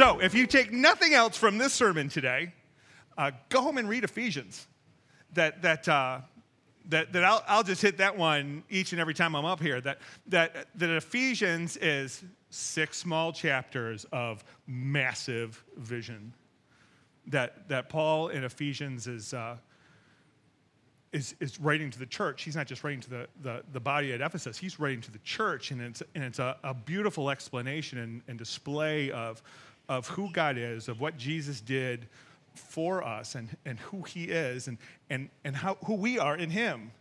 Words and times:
So, 0.00 0.18
if 0.18 0.32
you 0.32 0.46
take 0.46 0.72
nothing 0.72 1.12
else 1.12 1.36
from 1.36 1.58
this 1.58 1.74
sermon 1.74 2.08
today, 2.08 2.54
uh, 3.18 3.32
go 3.50 3.60
home 3.60 3.76
and 3.76 3.86
read 3.86 4.02
Ephesians. 4.02 4.66
That, 5.34 5.60
that, 5.60 5.86
uh, 5.86 6.20
that, 6.86 7.12
that 7.12 7.22
I'll, 7.22 7.44
I'll 7.46 7.62
just 7.62 7.82
hit 7.82 7.98
that 7.98 8.16
one 8.16 8.64
each 8.70 8.92
and 8.92 9.00
every 9.02 9.12
time 9.12 9.36
I'm 9.36 9.44
up 9.44 9.60
here. 9.60 9.78
That, 9.78 9.98
that, 10.28 10.68
that 10.76 10.88
Ephesians 10.88 11.76
is 11.76 12.24
six 12.48 12.96
small 12.96 13.30
chapters 13.30 14.06
of 14.10 14.42
massive 14.66 15.62
vision. 15.76 16.32
That, 17.26 17.68
that 17.68 17.90
Paul 17.90 18.28
in 18.28 18.42
Ephesians 18.44 19.06
is, 19.06 19.34
uh, 19.34 19.58
is, 21.12 21.34
is 21.40 21.60
writing 21.60 21.90
to 21.90 21.98
the 21.98 22.06
church. 22.06 22.42
He's 22.42 22.56
not 22.56 22.66
just 22.66 22.84
writing 22.84 23.00
to 23.00 23.10
the, 23.10 23.28
the, 23.42 23.62
the 23.74 23.80
body 23.80 24.14
at 24.14 24.22
Ephesus, 24.22 24.56
he's 24.56 24.80
writing 24.80 25.02
to 25.02 25.12
the 25.12 25.18
church. 25.18 25.72
And 25.72 25.82
it's, 25.82 26.02
and 26.14 26.24
it's 26.24 26.38
a, 26.38 26.56
a 26.64 26.72
beautiful 26.72 27.28
explanation 27.28 27.98
and, 27.98 28.22
and 28.28 28.38
display 28.38 29.10
of, 29.10 29.42
of 29.90 30.06
who 30.06 30.30
God 30.30 30.56
is, 30.56 30.88
of 30.88 31.00
what 31.00 31.18
Jesus 31.18 31.60
did 31.60 32.06
for 32.54 33.02
us 33.02 33.34
and, 33.34 33.54
and 33.64 33.78
who 33.80 34.02
he 34.02 34.24
is 34.24 34.68
and, 34.68 34.78
and, 35.10 35.28
and 35.44 35.56
how, 35.56 35.76
who 35.84 35.94
we 35.94 36.16
are 36.16 36.36
in 36.36 36.48
him 36.48 36.92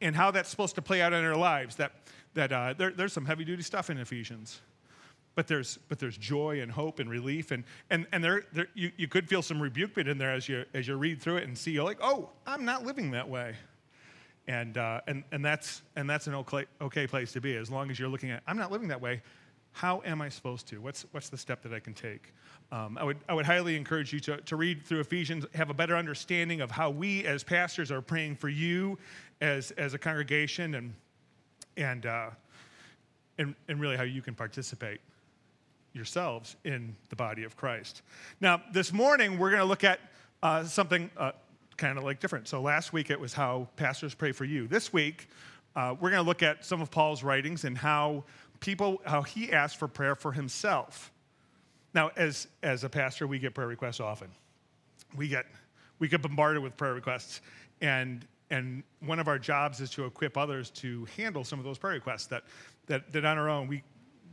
and 0.00 0.14
how 0.14 0.32
that's 0.32 0.48
supposed 0.48 0.74
to 0.74 0.82
play 0.82 1.00
out 1.00 1.12
in 1.12 1.24
our 1.24 1.36
lives. 1.36 1.76
That, 1.76 1.92
that 2.34 2.52
uh, 2.52 2.74
there, 2.76 2.90
there's 2.90 3.12
some 3.12 3.24
heavy 3.24 3.44
duty 3.44 3.62
stuff 3.62 3.90
in 3.90 3.98
Ephesians. 3.98 4.60
But 5.36 5.46
there's, 5.46 5.78
but 5.88 6.00
there's 6.00 6.18
joy 6.18 6.62
and 6.62 6.72
hope 6.72 6.98
and 6.98 7.08
relief. 7.08 7.52
And, 7.52 7.62
and, 7.90 8.06
and 8.10 8.24
there, 8.24 8.42
there, 8.52 8.66
you, 8.74 8.90
you 8.96 9.06
could 9.06 9.28
feel 9.28 9.42
some 9.42 9.62
rebuke 9.62 9.90
rebukement 9.90 10.08
in 10.08 10.18
there 10.18 10.32
as 10.32 10.48
you, 10.48 10.64
as 10.74 10.88
you 10.88 10.96
read 10.96 11.22
through 11.22 11.36
it 11.36 11.44
and 11.44 11.56
see, 11.56 11.70
you're 11.70 11.84
like, 11.84 11.98
oh, 12.02 12.30
I'm 12.44 12.64
not 12.64 12.84
living 12.84 13.12
that 13.12 13.28
way. 13.28 13.54
And, 14.48 14.78
uh, 14.78 15.02
and, 15.06 15.22
and, 15.30 15.44
that's, 15.44 15.82
and 15.94 16.10
that's 16.10 16.26
an 16.26 16.34
okay, 16.34 16.64
okay 16.80 17.06
place 17.06 17.32
to 17.32 17.40
be 17.40 17.54
as 17.56 17.70
long 17.70 17.88
as 17.90 18.00
you're 18.00 18.08
looking 18.08 18.30
at, 18.30 18.42
I'm 18.48 18.56
not 18.56 18.72
living 18.72 18.88
that 18.88 19.00
way 19.00 19.22
how 19.76 20.00
am 20.06 20.22
I 20.22 20.30
supposed 20.30 20.66
to? 20.68 20.78
What's, 20.78 21.04
what's 21.10 21.28
the 21.28 21.36
step 21.36 21.62
that 21.62 21.74
I 21.74 21.80
can 21.80 21.92
take? 21.92 22.32
Um, 22.72 22.96
I, 22.98 23.04
would, 23.04 23.18
I 23.28 23.34
would 23.34 23.44
highly 23.44 23.76
encourage 23.76 24.10
you 24.10 24.20
to, 24.20 24.38
to 24.38 24.56
read 24.56 24.82
through 24.82 25.00
Ephesians, 25.00 25.44
have 25.54 25.68
a 25.68 25.74
better 25.74 25.94
understanding 25.94 26.62
of 26.62 26.70
how 26.70 26.88
we 26.88 27.26
as 27.26 27.44
pastors 27.44 27.92
are 27.92 28.00
praying 28.00 28.36
for 28.36 28.48
you 28.48 28.98
as, 29.42 29.72
as 29.72 29.92
a 29.92 29.98
congregation 29.98 30.76
and, 30.76 30.94
and, 31.76 32.06
uh, 32.06 32.30
and, 33.36 33.54
and 33.68 33.78
really 33.78 33.98
how 33.98 34.02
you 34.02 34.22
can 34.22 34.34
participate 34.34 34.98
yourselves 35.92 36.56
in 36.64 36.96
the 37.10 37.16
body 37.16 37.44
of 37.44 37.54
Christ. 37.54 38.00
Now, 38.40 38.62
this 38.72 38.94
morning 38.94 39.38
we're 39.38 39.50
going 39.50 39.60
to 39.60 39.68
look 39.68 39.84
at 39.84 40.00
uh, 40.42 40.64
something 40.64 41.10
uh, 41.18 41.32
kind 41.76 41.98
of 41.98 42.04
like 42.04 42.18
different. 42.18 42.48
So 42.48 42.62
last 42.62 42.94
week 42.94 43.10
it 43.10 43.20
was 43.20 43.34
how 43.34 43.68
pastors 43.76 44.14
pray 44.14 44.32
for 44.32 44.46
you. 44.46 44.68
This 44.68 44.90
week 44.90 45.28
uh, 45.76 45.94
we're 46.00 46.08
going 46.08 46.22
to 46.22 46.26
look 46.26 46.42
at 46.42 46.64
some 46.64 46.80
of 46.80 46.90
Paul's 46.90 47.22
writings 47.22 47.64
and 47.64 47.76
how 47.76 48.24
people, 48.66 49.00
how 49.06 49.22
he 49.22 49.52
asked 49.52 49.76
for 49.76 49.86
prayer 49.86 50.16
for 50.16 50.32
himself. 50.32 51.12
Now, 51.94 52.10
as, 52.16 52.48
as 52.64 52.82
a 52.82 52.88
pastor, 52.88 53.28
we 53.28 53.38
get 53.38 53.54
prayer 53.54 53.68
requests 53.68 54.00
often. 54.00 54.28
We 55.16 55.28
get, 55.28 55.46
we 56.00 56.08
get 56.08 56.20
bombarded 56.20 56.60
with 56.60 56.76
prayer 56.76 56.92
requests. 56.92 57.42
And, 57.80 58.26
and 58.50 58.82
one 59.00 59.20
of 59.20 59.28
our 59.28 59.38
jobs 59.38 59.80
is 59.80 59.88
to 59.90 60.04
equip 60.04 60.36
others 60.36 60.70
to 60.70 61.06
handle 61.16 61.44
some 61.44 61.60
of 61.60 61.64
those 61.64 61.78
prayer 61.78 61.94
requests 61.94 62.26
that, 62.26 62.42
that, 62.88 63.12
that 63.12 63.24
on 63.24 63.38
our 63.38 63.48
own 63.48 63.68
we, 63.68 63.84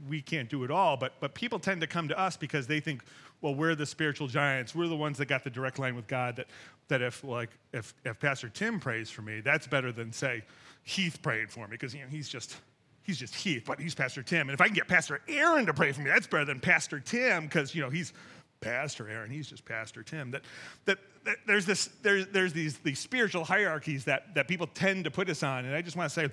we 0.09 0.19
can't 0.19 0.49
do 0.49 0.63
it 0.63 0.72
all. 0.72 0.97
But, 0.97 1.13
but 1.19 1.35
people 1.35 1.59
tend 1.59 1.79
to 1.81 1.88
come 1.88 2.07
to 2.07 2.19
us 2.19 2.35
because 2.35 2.66
they 2.66 2.79
think, 2.79 3.03
well, 3.41 3.53
we're 3.53 3.75
the 3.75 3.85
spiritual 3.85 4.27
giants. 4.27 4.73
We're 4.73 4.88
the 4.88 4.95
ones 4.95 5.19
that 5.19 5.27
got 5.27 5.43
the 5.43 5.51
direct 5.51 5.77
line 5.77 5.95
with 5.95 6.07
God. 6.07 6.38
That, 6.38 6.47
that 6.88 7.03
if, 7.03 7.23
like, 7.23 7.51
if, 7.72 7.93
if 8.03 8.19
Pastor 8.19 8.49
Tim 8.49 8.79
prays 8.79 9.11
for 9.11 9.22
me, 9.22 9.41
that's 9.41 9.67
better 9.67 9.91
than, 9.91 10.11
say, 10.11 10.43
Heath 10.81 11.19
praying 11.22 11.47
for 11.47 11.67
me 11.67 11.72
because 11.72 11.93
you 11.93 12.01
know, 12.01 12.07
he's 12.09 12.27
just 12.27 12.57
he's 13.03 13.18
just 13.18 13.36
Heath, 13.36 13.64
but 13.66 13.80
he's 13.80 13.94
Pastor 13.94 14.24
Tim. 14.24 14.50
And 14.50 14.53
if 14.53 14.62
I 14.62 14.66
can 14.66 14.74
get 14.74 14.88
Pastor 14.88 15.22
Aaron 15.28 15.66
to 15.68 15.74
pray 15.74 15.91
for 15.91 16.02
me, 16.02 16.09
that's 16.09 16.28
better 16.28 16.46
than 16.46 16.59
Pastor 16.59 17.00
Tim 17.00 17.44
because, 17.44 17.75
you 17.75 17.81
know, 17.81 17.90
he's 17.90 18.14
Pastor 18.62 19.09
Aaron, 19.09 19.30
he's 19.30 19.47
just 19.47 19.66
Pastor 19.66 20.03
Tim. 20.03 20.31
That, 20.31 20.44
that, 20.86 20.97
that 21.25 21.38
there's, 21.46 21.66
this, 21.66 21.90
there's, 22.02 22.28
there's 22.28 22.53
these, 22.53 22.78
these 22.80 23.00
spiritual 23.00 23.44
hierarchies 23.44 24.06
that, 24.06 24.34
that 24.36 24.47
people 24.47 24.68
tend 24.68 25.03
to 25.03 25.12
put 25.12 25.30
us 25.30 25.44
on. 25.44 25.66
And 25.66 25.75
I 25.75 25.81
just 25.81 25.97
want 25.97 26.12
to 26.12 26.14
say, 26.14 26.30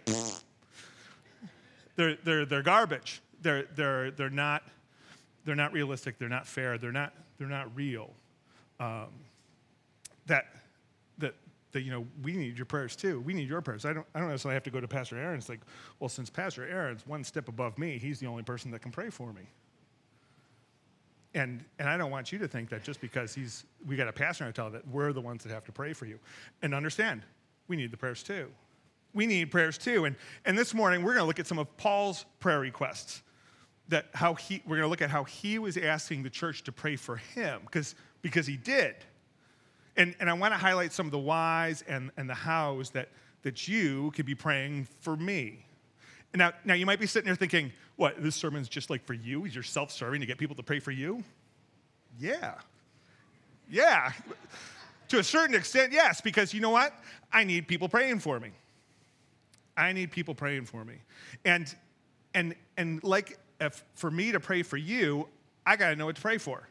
they're, 1.96 2.16
they're, 2.24 2.46
they're 2.46 2.62
garbage. 2.62 3.20
They're, 3.42 3.64
they're, 3.74 4.12
they're, 4.12 4.30
not, 4.30 4.62
they're 5.44 5.56
not 5.56 5.72
realistic. 5.72 6.18
They're 6.18 6.28
not 6.28 6.46
fair. 6.46 6.78
They're 6.78 6.92
not, 6.92 7.12
they're 7.38 7.48
not 7.48 7.74
real. 7.74 8.10
Um, 8.78 9.08
that 10.26 10.46
that 11.72 11.82
you 11.82 11.90
know 11.90 12.06
we 12.22 12.32
need 12.32 12.56
your 12.56 12.66
prayers 12.66 12.96
too. 12.96 13.20
We 13.20 13.34
need 13.34 13.48
your 13.48 13.60
prayers. 13.60 13.84
I 13.84 13.92
don't 13.92 14.06
I 14.14 14.20
don't 14.20 14.28
necessarily 14.28 14.54
have 14.54 14.64
to 14.64 14.70
go 14.70 14.80
to 14.80 14.88
Pastor 14.88 15.16
Aaron. 15.16 15.38
It's 15.38 15.48
like, 15.48 15.60
well, 15.98 16.08
since 16.08 16.30
Pastor 16.30 16.66
Aaron's 16.66 17.06
one 17.06 17.24
step 17.24 17.48
above 17.48 17.78
me, 17.78 17.98
he's 17.98 18.18
the 18.18 18.26
only 18.26 18.42
person 18.42 18.70
that 18.72 18.82
can 18.82 18.90
pray 18.90 19.10
for 19.10 19.32
me. 19.32 19.42
And 21.34 21.64
and 21.78 21.88
I 21.88 21.96
don't 21.96 22.10
want 22.10 22.32
you 22.32 22.38
to 22.38 22.48
think 22.48 22.70
that 22.70 22.82
just 22.82 23.00
because 23.00 23.34
he's 23.34 23.64
we 23.86 23.96
got 23.96 24.08
a 24.08 24.12
pastor 24.12 24.44
to 24.44 24.52
tell 24.52 24.70
that 24.70 24.86
we're 24.88 25.12
the 25.12 25.20
ones 25.20 25.44
that 25.44 25.52
have 25.52 25.64
to 25.64 25.72
pray 25.72 25.92
for 25.92 26.06
you. 26.06 26.18
And 26.62 26.74
understand, 26.74 27.22
we 27.68 27.76
need 27.76 27.90
the 27.90 27.96
prayers 27.96 28.22
too. 28.22 28.48
We 29.12 29.26
need 29.26 29.50
prayers 29.50 29.78
too. 29.78 30.06
And 30.06 30.16
and 30.44 30.58
this 30.58 30.74
morning 30.74 31.02
we're 31.02 31.14
going 31.14 31.22
to 31.22 31.28
look 31.28 31.40
at 31.40 31.46
some 31.46 31.58
of 31.58 31.76
Paul's 31.76 32.24
prayer 32.40 32.60
requests. 32.60 33.22
That 33.88 34.06
how 34.14 34.34
he 34.34 34.62
we're 34.66 34.76
going 34.76 34.86
to 34.86 34.90
look 34.90 35.02
at 35.02 35.10
how 35.10 35.24
he 35.24 35.58
was 35.58 35.76
asking 35.76 36.22
the 36.22 36.30
church 36.30 36.64
to 36.64 36.72
pray 36.72 36.96
for 36.96 37.16
him 37.16 37.62
because 37.64 37.94
because 38.22 38.46
he 38.46 38.56
did 38.56 38.96
and, 39.96 40.14
and 40.20 40.30
I 40.30 40.32
want 40.34 40.54
to 40.54 40.58
highlight 40.58 40.92
some 40.92 41.06
of 41.06 41.12
the 41.12 41.18
whys 41.18 41.82
and, 41.86 42.10
and 42.16 42.28
the 42.28 42.34
hows 42.34 42.90
that, 42.90 43.08
that 43.42 43.68
you 43.68 44.12
could 44.12 44.26
be 44.26 44.34
praying 44.34 44.86
for 45.00 45.16
me. 45.16 45.64
Now, 46.34 46.52
now, 46.64 46.74
you 46.74 46.86
might 46.86 47.00
be 47.00 47.06
sitting 47.06 47.26
there 47.26 47.34
thinking, 47.34 47.72
what, 47.96 48.22
this 48.22 48.36
sermon's 48.36 48.68
just 48.68 48.88
like 48.88 49.04
for 49.04 49.14
you? 49.14 49.46
You're 49.46 49.64
self 49.64 49.90
serving 49.90 50.20
to 50.20 50.26
get 50.26 50.38
people 50.38 50.54
to 50.56 50.62
pray 50.62 50.78
for 50.78 50.92
you? 50.92 51.24
Yeah. 52.18 52.54
Yeah. 53.68 54.12
to 55.08 55.18
a 55.18 55.24
certain 55.24 55.54
extent, 55.56 55.92
yes, 55.92 56.20
because 56.20 56.54
you 56.54 56.60
know 56.60 56.70
what? 56.70 56.92
I 57.32 57.44
need 57.44 57.66
people 57.66 57.88
praying 57.88 58.20
for 58.20 58.38
me. 58.38 58.50
I 59.76 59.92
need 59.92 60.12
people 60.12 60.34
praying 60.34 60.66
for 60.66 60.84
me. 60.84 60.94
And, 61.44 61.74
and, 62.34 62.54
and 62.76 63.02
like 63.02 63.38
if, 63.60 63.84
for 63.94 64.10
me 64.10 64.32
to 64.32 64.40
pray 64.40 64.62
for 64.62 64.76
you, 64.76 65.26
I 65.66 65.76
got 65.76 65.90
to 65.90 65.96
know 65.96 66.06
what 66.06 66.16
to 66.16 66.22
pray 66.22 66.38
for. 66.38 66.66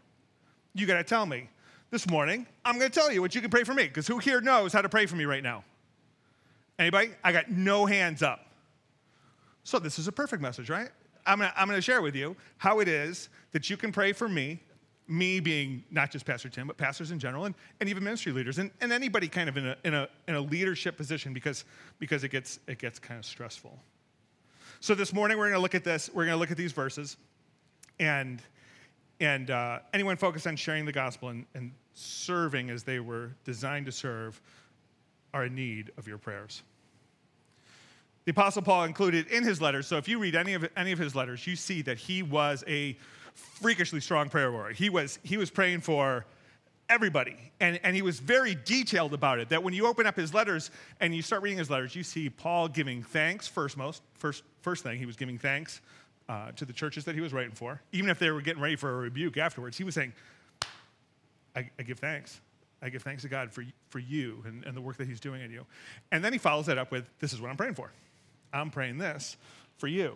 You 0.73 0.85
got 0.85 0.97
to 0.97 1.03
tell 1.03 1.25
me, 1.25 1.49
this 1.91 2.09
morning, 2.09 2.45
I'm 2.63 2.77
going 2.77 2.89
to 2.89 2.99
tell 2.99 3.11
you 3.11 3.21
what 3.21 3.33
you 3.33 3.41
can 3.41 3.49
pray 3.49 3.63
for 3.63 3.73
me, 3.73 3.83
because 3.83 4.07
who 4.07 4.19
here 4.19 4.41
knows 4.41 4.73
how 4.73 4.81
to 4.81 4.89
pray 4.89 5.05
for 5.05 5.15
me 5.15 5.25
right 5.25 5.43
now? 5.43 5.63
Anybody? 6.77 7.09
I 7.23 7.31
got 7.31 7.49
no 7.49 7.85
hands 7.85 8.21
up. 8.21 8.45
So 9.63 9.79
this 9.79 9.99
is 9.99 10.07
a 10.07 10.11
perfect 10.11 10.41
message, 10.41 10.69
right? 10.69 10.89
I'm 11.25 11.39
going 11.39 11.69
to 11.69 11.81
share 11.81 12.01
with 12.01 12.15
you 12.15 12.35
how 12.57 12.79
it 12.79 12.87
is 12.87 13.29
that 13.51 13.69
you 13.69 13.77
can 13.77 13.91
pray 13.91 14.13
for 14.13 14.27
me, 14.27 14.59
me 15.07 15.39
being 15.39 15.83
not 15.91 16.11
just 16.11 16.25
Pastor 16.25 16.49
Tim, 16.49 16.67
but 16.67 16.77
pastors 16.77 17.11
in 17.11 17.19
general, 17.19 17.45
and, 17.45 17.55
and 17.79 17.89
even 17.89 18.03
ministry 18.03 18.31
leaders, 18.31 18.57
and, 18.57 18.71
and 18.81 18.91
anybody 18.91 19.27
kind 19.27 19.49
of 19.49 19.57
in 19.57 19.67
a, 19.67 19.75
in 19.83 19.93
a, 19.93 20.07
in 20.27 20.35
a 20.35 20.41
leadership 20.41 20.95
position 20.97 21.33
because, 21.33 21.65
because 21.99 22.23
it, 22.23 22.29
gets, 22.29 22.59
it 22.67 22.79
gets 22.79 22.99
kind 22.99 23.19
of 23.19 23.25
stressful. 23.25 23.77
So 24.79 24.95
this 24.95 25.13
morning, 25.13 25.37
we're 25.37 25.49
going 25.49 25.57
to 25.57 25.61
look 25.61 25.75
at 25.75 25.83
this. 25.83 26.09
We're 26.13 26.25
going 26.25 26.35
to 26.35 26.39
look 26.39 26.51
at 26.51 26.57
these 26.57 26.71
verses, 26.71 27.17
and 27.99 28.41
and 29.19 29.51
uh, 29.51 29.79
anyone 29.93 30.17
focused 30.17 30.47
on 30.47 30.55
sharing 30.55 30.85
the 30.85 30.91
gospel 30.91 31.29
and, 31.29 31.45
and 31.53 31.71
serving 31.93 32.69
as 32.69 32.83
they 32.83 32.99
were 32.99 33.31
designed 33.43 33.85
to 33.85 33.91
serve 33.91 34.39
are 35.33 35.45
in 35.45 35.55
need 35.55 35.91
of 35.97 36.07
your 36.07 36.17
prayers. 36.17 36.63
The 38.25 38.31
Apostle 38.31 38.61
Paul 38.61 38.85
included 38.85 39.27
in 39.27 39.43
his 39.43 39.61
letters, 39.61 39.87
so 39.87 39.97
if 39.97 40.07
you 40.07 40.19
read 40.19 40.35
any 40.35 40.53
of, 40.53 40.67
any 40.77 40.91
of 40.91 40.99
his 40.99 41.15
letters, 41.15 41.45
you 41.47 41.55
see 41.55 41.81
that 41.83 41.97
he 41.97 42.21
was 42.23 42.63
a 42.67 42.97
freakishly 43.33 43.99
strong 43.99 44.29
prayer 44.29 44.51
warrior. 44.51 44.73
He 44.73 44.89
was, 44.89 45.19
he 45.23 45.37
was 45.37 45.49
praying 45.49 45.81
for 45.81 46.25
everybody, 46.89 47.37
and, 47.59 47.79
and 47.83 47.95
he 47.95 48.01
was 48.01 48.19
very 48.19 48.55
detailed 48.65 49.13
about 49.13 49.39
it. 49.39 49.49
That 49.49 49.63
when 49.63 49.73
you 49.73 49.87
open 49.87 50.05
up 50.05 50.15
his 50.15 50.33
letters 50.33 50.71
and 50.99 51.15
you 51.15 51.21
start 51.21 51.41
reading 51.41 51.57
his 51.57 51.69
letters, 51.69 51.95
you 51.95 52.03
see 52.03 52.29
Paul 52.29 52.67
giving 52.67 53.03
thanks 53.03 53.47
first, 53.47 53.77
most, 53.77 54.01
first, 54.15 54.43
first 54.61 54.83
thing, 54.83 54.97
he 54.99 55.05
was 55.05 55.15
giving 55.15 55.37
thanks 55.37 55.81
uh, 56.29 56.51
to 56.51 56.63
the 56.63 56.71
churches 56.73 57.03
that 57.05 57.15
he 57.15 57.21
was 57.21 57.33
writing 57.33 57.51
for, 57.51 57.81
even 57.91 58.09
if 58.09 58.19
they 58.19 58.29
were 58.29 58.41
getting 58.41 58.61
ready 58.61 58.75
for 58.77 58.89
a 58.89 58.97
rebuke 58.97 59.35
afterwards. 59.35 59.77
He 59.77 59.83
was 59.83 59.95
saying, 59.95 60.13
I, 61.55 61.69
I 61.77 61.83
give 61.83 61.99
thanks. 61.99 62.39
I 62.81 62.89
give 62.89 63.01
thanks 63.01 63.23
to 63.23 63.29
God 63.29 63.51
for, 63.51 63.65
for 63.89 63.99
you 63.99 64.43
and, 64.45 64.63
and 64.63 64.77
the 64.77 64.81
work 64.81 64.97
that 64.97 65.07
he's 65.07 65.19
doing 65.19 65.41
in 65.41 65.51
you. 65.51 65.65
And 66.11 66.23
then 66.23 66.31
he 66.31 66.39
follows 66.39 66.67
that 66.67 66.77
up 66.77 66.91
with, 66.91 67.09
This 67.19 67.33
is 67.33 67.41
what 67.41 67.49
I'm 67.49 67.57
praying 67.57 67.73
for. 67.73 67.91
I'm 68.53 68.69
praying 68.69 68.99
this 68.99 69.35
for 69.77 69.87
you. 69.87 70.15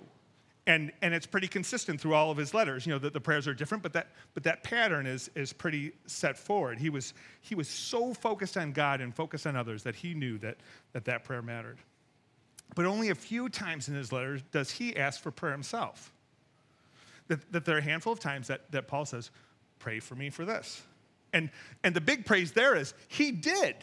and, 0.66 0.92
and 1.02 1.14
it's 1.14 1.26
pretty 1.26 1.48
consistent 1.48 2.00
through 2.00 2.14
all 2.14 2.32
of 2.32 2.38
his 2.38 2.54
letters. 2.54 2.86
You 2.86 2.94
know, 2.94 3.00
the, 3.00 3.10
the 3.10 3.20
prayers 3.20 3.48
are 3.48 3.54
different, 3.54 3.84
but 3.84 3.94
that, 3.94 4.08
but 4.34 4.44
that 4.44 4.64
pattern 4.64 5.06
is, 5.06 5.30
is 5.36 5.52
pretty 5.52 5.92
set 6.06 6.38
forward. 6.38 6.80
He 6.80 6.90
was, 6.90 7.14
he 7.42 7.56
was 7.56 7.68
so 7.68 8.14
focused 8.14 8.56
on 8.56 8.72
God 8.72 9.02
and 9.02 9.14
focused 9.14 9.46
on 9.46 9.56
others 9.56 9.84
that 9.84 9.96
he 9.96 10.14
knew 10.14 10.38
that 10.40 10.58
that, 10.94 11.06
that 11.06 11.24
prayer 11.26 11.42
mattered. 11.42 11.80
But 12.76 12.86
only 12.86 13.10
a 13.10 13.16
few 13.16 13.50
times 13.50 13.88
in 13.88 13.96
his 13.96 14.12
letters 14.12 14.42
does 14.52 14.72
he 14.72 14.96
ask 14.96 15.22
for 15.22 15.32
prayer 15.32 15.52
himself. 15.52 16.12
That, 17.28 17.52
that 17.52 17.66
there 17.66 17.76
are 17.76 17.80
a 17.80 17.84
handful 17.84 18.14
of 18.14 18.20
times 18.20 18.48
that, 18.48 18.72
that 18.72 18.88
Paul 18.88 19.06
says, 19.06 19.32
Pray 19.80 20.00
for 20.00 20.16
me 20.16 20.30
for 20.30 20.46
this. 20.46 20.82
And, 21.34 21.50
and 21.84 21.94
the 21.96 22.02
big 22.02 22.26
praise 22.26 22.52
there 22.52 22.76
is 22.76 22.94
he 23.08 23.32
did. 23.32 23.76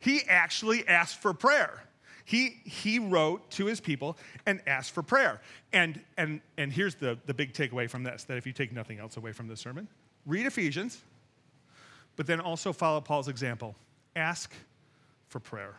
He 0.00 0.22
actually 0.28 0.86
asked 0.86 1.22
for 1.22 1.32
prayer. 1.32 1.84
He, 2.24 2.56
he 2.64 2.98
wrote 2.98 3.50
to 3.52 3.66
his 3.66 3.80
people 3.80 4.18
and 4.46 4.60
asked 4.66 4.92
for 4.92 5.02
prayer. 5.02 5.40
And, 5.72 6.00
and, 6.16 6.40
and 6.58 6.72
here's 6.72 6.94
the, 6.94 7.18
the 7.26 7.34
big 7.34 7.52
takeaway 7.52 7.88
from 7.88 8.02
this 8.02 8.24
that 8.24 8.36
if 8.36 8.46
you 8.46 8.52
take 8.52 8.72
nothing 8.72 8.98
else 8.98 9.16
away 9.16 9.32
from 9.32 9.48
this 9.48 9.60
sermon, 9.60 9.88
read 10.26 10.46
Ephesians, 10.46 11.00
but 12.16 12.26
then 12.26 12.40
also 12.40 12.72
follow 12.72 13.00
Paul's 13.00 13.28
example. 13.28 13.74
Ask 14.14 14.52
for 15.28 15.40
prayer. 15.40 15.74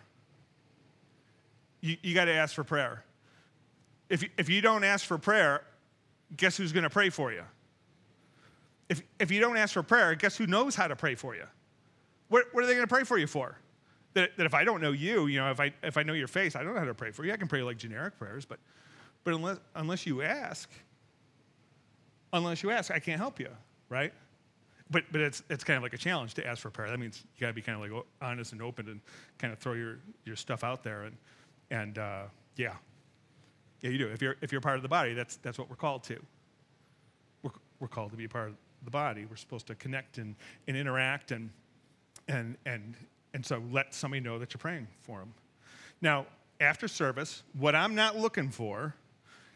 You, 1.84 1.98
you 2.02 2.16
got 2.16 2.26
to 2.26 2.34
ask 2.34 2.56
for 2.56 2.64
prayer. 2.64 3.04
If, 4.10 4.24
if 4.38 4.48
you 4.48 4.62
don't 4.62 4.86
ask 4.86 5.06
for 5.06 5.18
prayer, 5.18 5.64
guess 6.38 6.56
who's 6.56 6.72
going 6.72 6.84
to 6.84 6.90
pray 6.90 7.10
for 7.10 7.34
you? 7.34 7.44
If, 8.88 9.02
if 9.20 9.32
you 9.32 9.42
don't 9.42 9.58
ask 9.58 9.74
for 9.74 9.84
prayer, 9.84 10.16
guess 10.16 10.38
who 10.38 10.48
knows 10.48 10.76
how 10.76 10.88
to 10.88 10.96
pray 10.96 11.16
for 11.16 11.36
you? 11.36 11.44
What, 12.30 12.46
what 12.54 12.64
are 12.64 12.68
they 12.68 12.74
going 12.74 12.88
to 12.88 12.94
pray 12.94 13.04
for 13.04 13.18
you 13.18 13.28
for? 13.28 13.58
That, 14.14 14.38
that 14.38 14.46
if 14.46 14.54
I 14.54 14.64
don't 14.64 14.80
know 14.80 14.94
you, 14.94 15.28
you 15.28 15.42
know, 15.42 15.52
if 15.52 15.60
I, 15.60 15.74
if 15.84 15.98
I 15.98 16.04
know 16.04 16.14
your 16.14 16.30
face, 16.30 16.56
I 16.56 16.64
don't 16.64 16.74
know 16.74 16.80
how 16.80 16.86
to 16.86 16.94
pray 16.94 17.12
for 17.12 17.26
you. 17.26 17.34
I 17.34 17.38
can 17.38 17.50
pray 17.50 17.64
like 17.64 17.78
generic 17.78 18.18
prayers, 18.18 18.46
but, 18.46 18.60
but 19.26 19.34
unless, 19.34 19.58
unless 19.76 20.06
you 20.06 20.22
ask, 20.22 20.70
unless 22.32 22.64
you 22.64 22.72
ask, 22.72 22.92
I 22.92 23.00
can't 23.00 23.20
help 23.20 23.42
you, 23.42 23.50
right? 23.90 24.14
But, 24.90 25.04
but 25.12 25.20
it's, 25.20 25.44
it's 25.50 25.66
kind 25.66 25.76
of 25.76 25.84
like 25.84 25.94
a 25.94 25.98
challenge 25.98 26.36
to 26.36 26.48
ask 26.48 26.62
for 26.62 26.70
prayer. 26.70 26.90
That 26.90 27.00
means 27.00 27.22
you 27.36 27.42
got 27.42 27.48
to 27.48 27.54
be 27.54 27.62
kind 27.62 27.84
of 27.84 27.92
like 27.92 28.06
honest 28.22 28.54
and 28.54 28.62
open 28.62 28.88
and 28.88 29.02
kind 29.38 29.52
of 29.52 29.60
throw 29.60 29.74
your, 29.74 29.98
your 30.24 30.38
stuff 30.38 30.64
out 30.64 30.84
there. 30.84 31.04
And, 31.04 31.18
and 31.74 31.98
uh, 31.98 32.22
yeah, 32.56 32.76
yeah, 33.82 33.90
you 33.90 33.98
do. 33.98 34.08
If 34.08 34.22
you're, 34.22 34.36
if 34.42 34.52
you're 34.52 34.62
part 34.62 34.78
of 34.78 34.84
the 34.84 34.90
body, 34.90 35.14
that's, 35.14 35.38
that's 35.38 35.58
what 35.58 35.70
we're 35.70 35.76
called 35.76 36.04
to. 36.04 36.22
We're, 37.42 37.52
we're 37.80 37.88
called 37.88 38.12
to 38.12 38.18
be 38.18 38.28
part 38.28 38.50
of 38.50 38.56
the 38.86 38.92
body. 38.92 39.26
We're 39.26 39.36
supposed 39.36 39.68
to 39.68 39.76
connect 39.76 40.20
and, 40.20 40.36
and 40.68 40.78
interact 40.78 41.32
and, 41.32 41.50
and, 42.28 42.58
and, 42.66 42.96
and 43.34 43.44
so 43.44 43.62
let 43.72 43.94
somebody 43.96 44.22
know 44.22 44.38
that 44.38 44.54
you're 44.54 44.60
praying 44.60 44.88
for 45.02 45.20
them. 45.20 45.34
Now, 46.00 46.28
after 46.62 46.88
service, 46.88 47.42
what 47.58 47.76
I'm 47.76 47.96
not 47.96 48.16
looking 48.16 48.52
for 48.52 48.96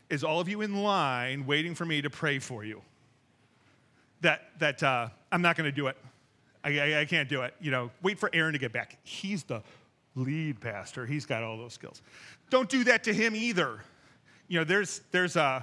is 0.10 0.24
all 0.24 0.40
of 0.40 0.50
you 0.50 0.62
in 0.62 0.82
line 0.82 1.46
waiting 1.46 1.76
for 1.76 1.86
me 1.86 2.02
to 2.02 2.10
pray 2.10 2.40
for 2.40 2.64
you. 2.64 2.82
That, 4.22 4.50
that 4.58 4.82
uh, 4.82 5.10
I'm 5.32 5.44
not 5.44 5.56
going 5.56 5.70
to 5.70 5.76
do 5.76 5.86
it. 5.86 5.98
I, 6.64 6.80
I, 6.80 7.00
I, 7.02 7.06
can't 7.06 7.30
do 7.30 7.44
it. 7.44 7.54
You 7.62 7.70
know, 7.70 7.92
wait 8.02 8.18
for 8.18 8.32
Aaron 8.34 8.54
to 8.54 8.60
get 8.60 8.74
back. 8.74 8.98
He's 9.04 9.44
the 9.44 9.62
lead 10.18 10.60
pastor. 10.60 11.06
He's 11.06 11.26
got 11.26 11.44
all 11.44 11.58
those 11.58 11.74
skills. 11.74 12.02
Don't 12.50 12.70
do 12.70 12.84
that 12.86 13.04
to 13.06 13.14
him 13.14 13.36
either. 13.36 13.80
You 14.48 14.60
know, 14.60 14.64
there's, 14.64 15.02
there's 15.12 15.38
uh, 15.38 15.62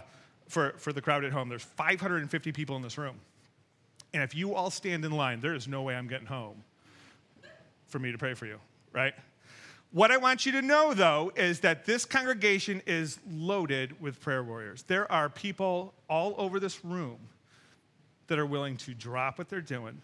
for, 0.49 0.75
for 0.79 0.93
the 0.93 1.03
crowd 1.03 1.25
at 1.25 1.33
home, 1.33 1.49
there's 1.49 1.63
550 1.63 2.53
people 2.53 2.77
in 2.77 2.83
this 2.83 2.97
room. 2.97 3.17
And 4.13 4.23
if 4.23 4.35
you 4.35 4.55
all 4.55 4.71
stand 4.71 5.05
in 5.05 5.13
line, 5.13 5.41
there 5.41 5.55
is 5.55 5.67
no 5.67 5.83
way 5.83 5.97
I'm 5.97 6.07
getting 6.07 6.27
home 6.27 6.63
for 7.89 7.99
me 7.99 8.13
to 8.13 8.19
pray 8.19 8.35
for 8.35 8.47
you, 8.47 8.59
right? 8.93 9.15
What 9.91 10.11
I 10.11 10.17
want 10.17 10.47
you 10.47 10.53
to 10.53 10.63
know, 10.63 10.95
though, 10.95 11.33
is 11.37 11.61
that 11.61 11.85
this 11.85 12.05
congregation 12.05 12.83
is 12.87 13.19
loaded 13.31 14.01
with 14.01 14.21
prayer 14.21 14.43
warriors. 14.43 14.83
There 14.83 15.11
are 15.11 15.29
people 15.29 15.95
all 16.09 16.35
over 16.37 16.59
this 16.59 16.85
room 16.85 17.19
that 18.27 18.39
are 18.39 18.47
willing 18.47 18.77
to 18.79 18.95
drop 18.95 19.39
what 19.39 19.49
they're 19.49 19.61
doing, 19.61 20.01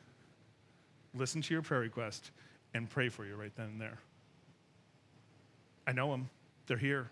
listen 1.14 1.42
to 1.42 1.54
your 1.54 1.62
prayer 1.62 1.80
request, 1.80 2.30
and 2.74 2.88
pray 2.88 3.08
for 3.08 3.24
you 3.24 3.34
right 3.34 3.52
then 3.56 3.66
and 3.66 3.80
there. 3.80 3.98
I 5.86 5.92
know 5.92 6.10
them, 6.10 6.30
they're 6.66 6.76
here. 6.76 7.10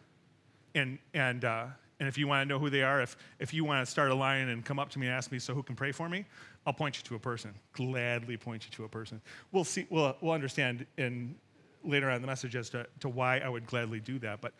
And, 0.75 0.99
and, 1.15 1.45
uh, 1.45 1.67
and 2.01 2.09
if 2.09 2.17
you 2.17 2.29
want 2.29 2.47
to 2.47 2.49
know 2.49 2.59
who 2.59 2.71
they 2.71 2.83
are, 2.83 3.03
if, 3.03 3.17
if 3.39 3.53
you 3.53 3.65
want 3.65 3.85
to 3.85 3.91
start 3.91 4.11
a 4.11 4.15
line 4.15 4.49
and 4.49 4.65
come 4.65 4.79
up 4.79 4.91
to 4.91 4.99
me 4.99 5.07
and 5.07 5.15
ask 5.15 5.33
me, 5.33 5.39
so 5.39 5.55
who 5.55 5.63
can 5.63 5.75
pray 5.75 5.91
for 5.91 6.09
me? 6.09 6.25
I'll 6.67 6.73
point 6.73 6.97
you 6.97 7.03
to 7.05 7.15
a 7.17 7.19
person. 7.19 7.55
Gladly 7.73 8.37
point 8.37 8.65
you 8.65 8.71
to 8.73 8.85
a 8.85 8.89
person. 8.89 9.21
We'll 9.51 9.65
see. 9.65 9.87
We'll, 9.91 10.17
we'll 10.21 10.33
understand 10.33 10.87
in 10.97 11.35
later 11.85 12.09
on 12.09 12.17
in 12.17 12.23
the 12.23 12.29
message 12.29 12.55
as 12.55 12.69
to, 12.71 12.87
to 13.01 13.09
why 13.09 13.39
I 13.39 13.49
would 13.49 13.67
gladly 13.67 14.01
do 14.01 14.19
that. 14.21 14.41
But, 14.41 14.53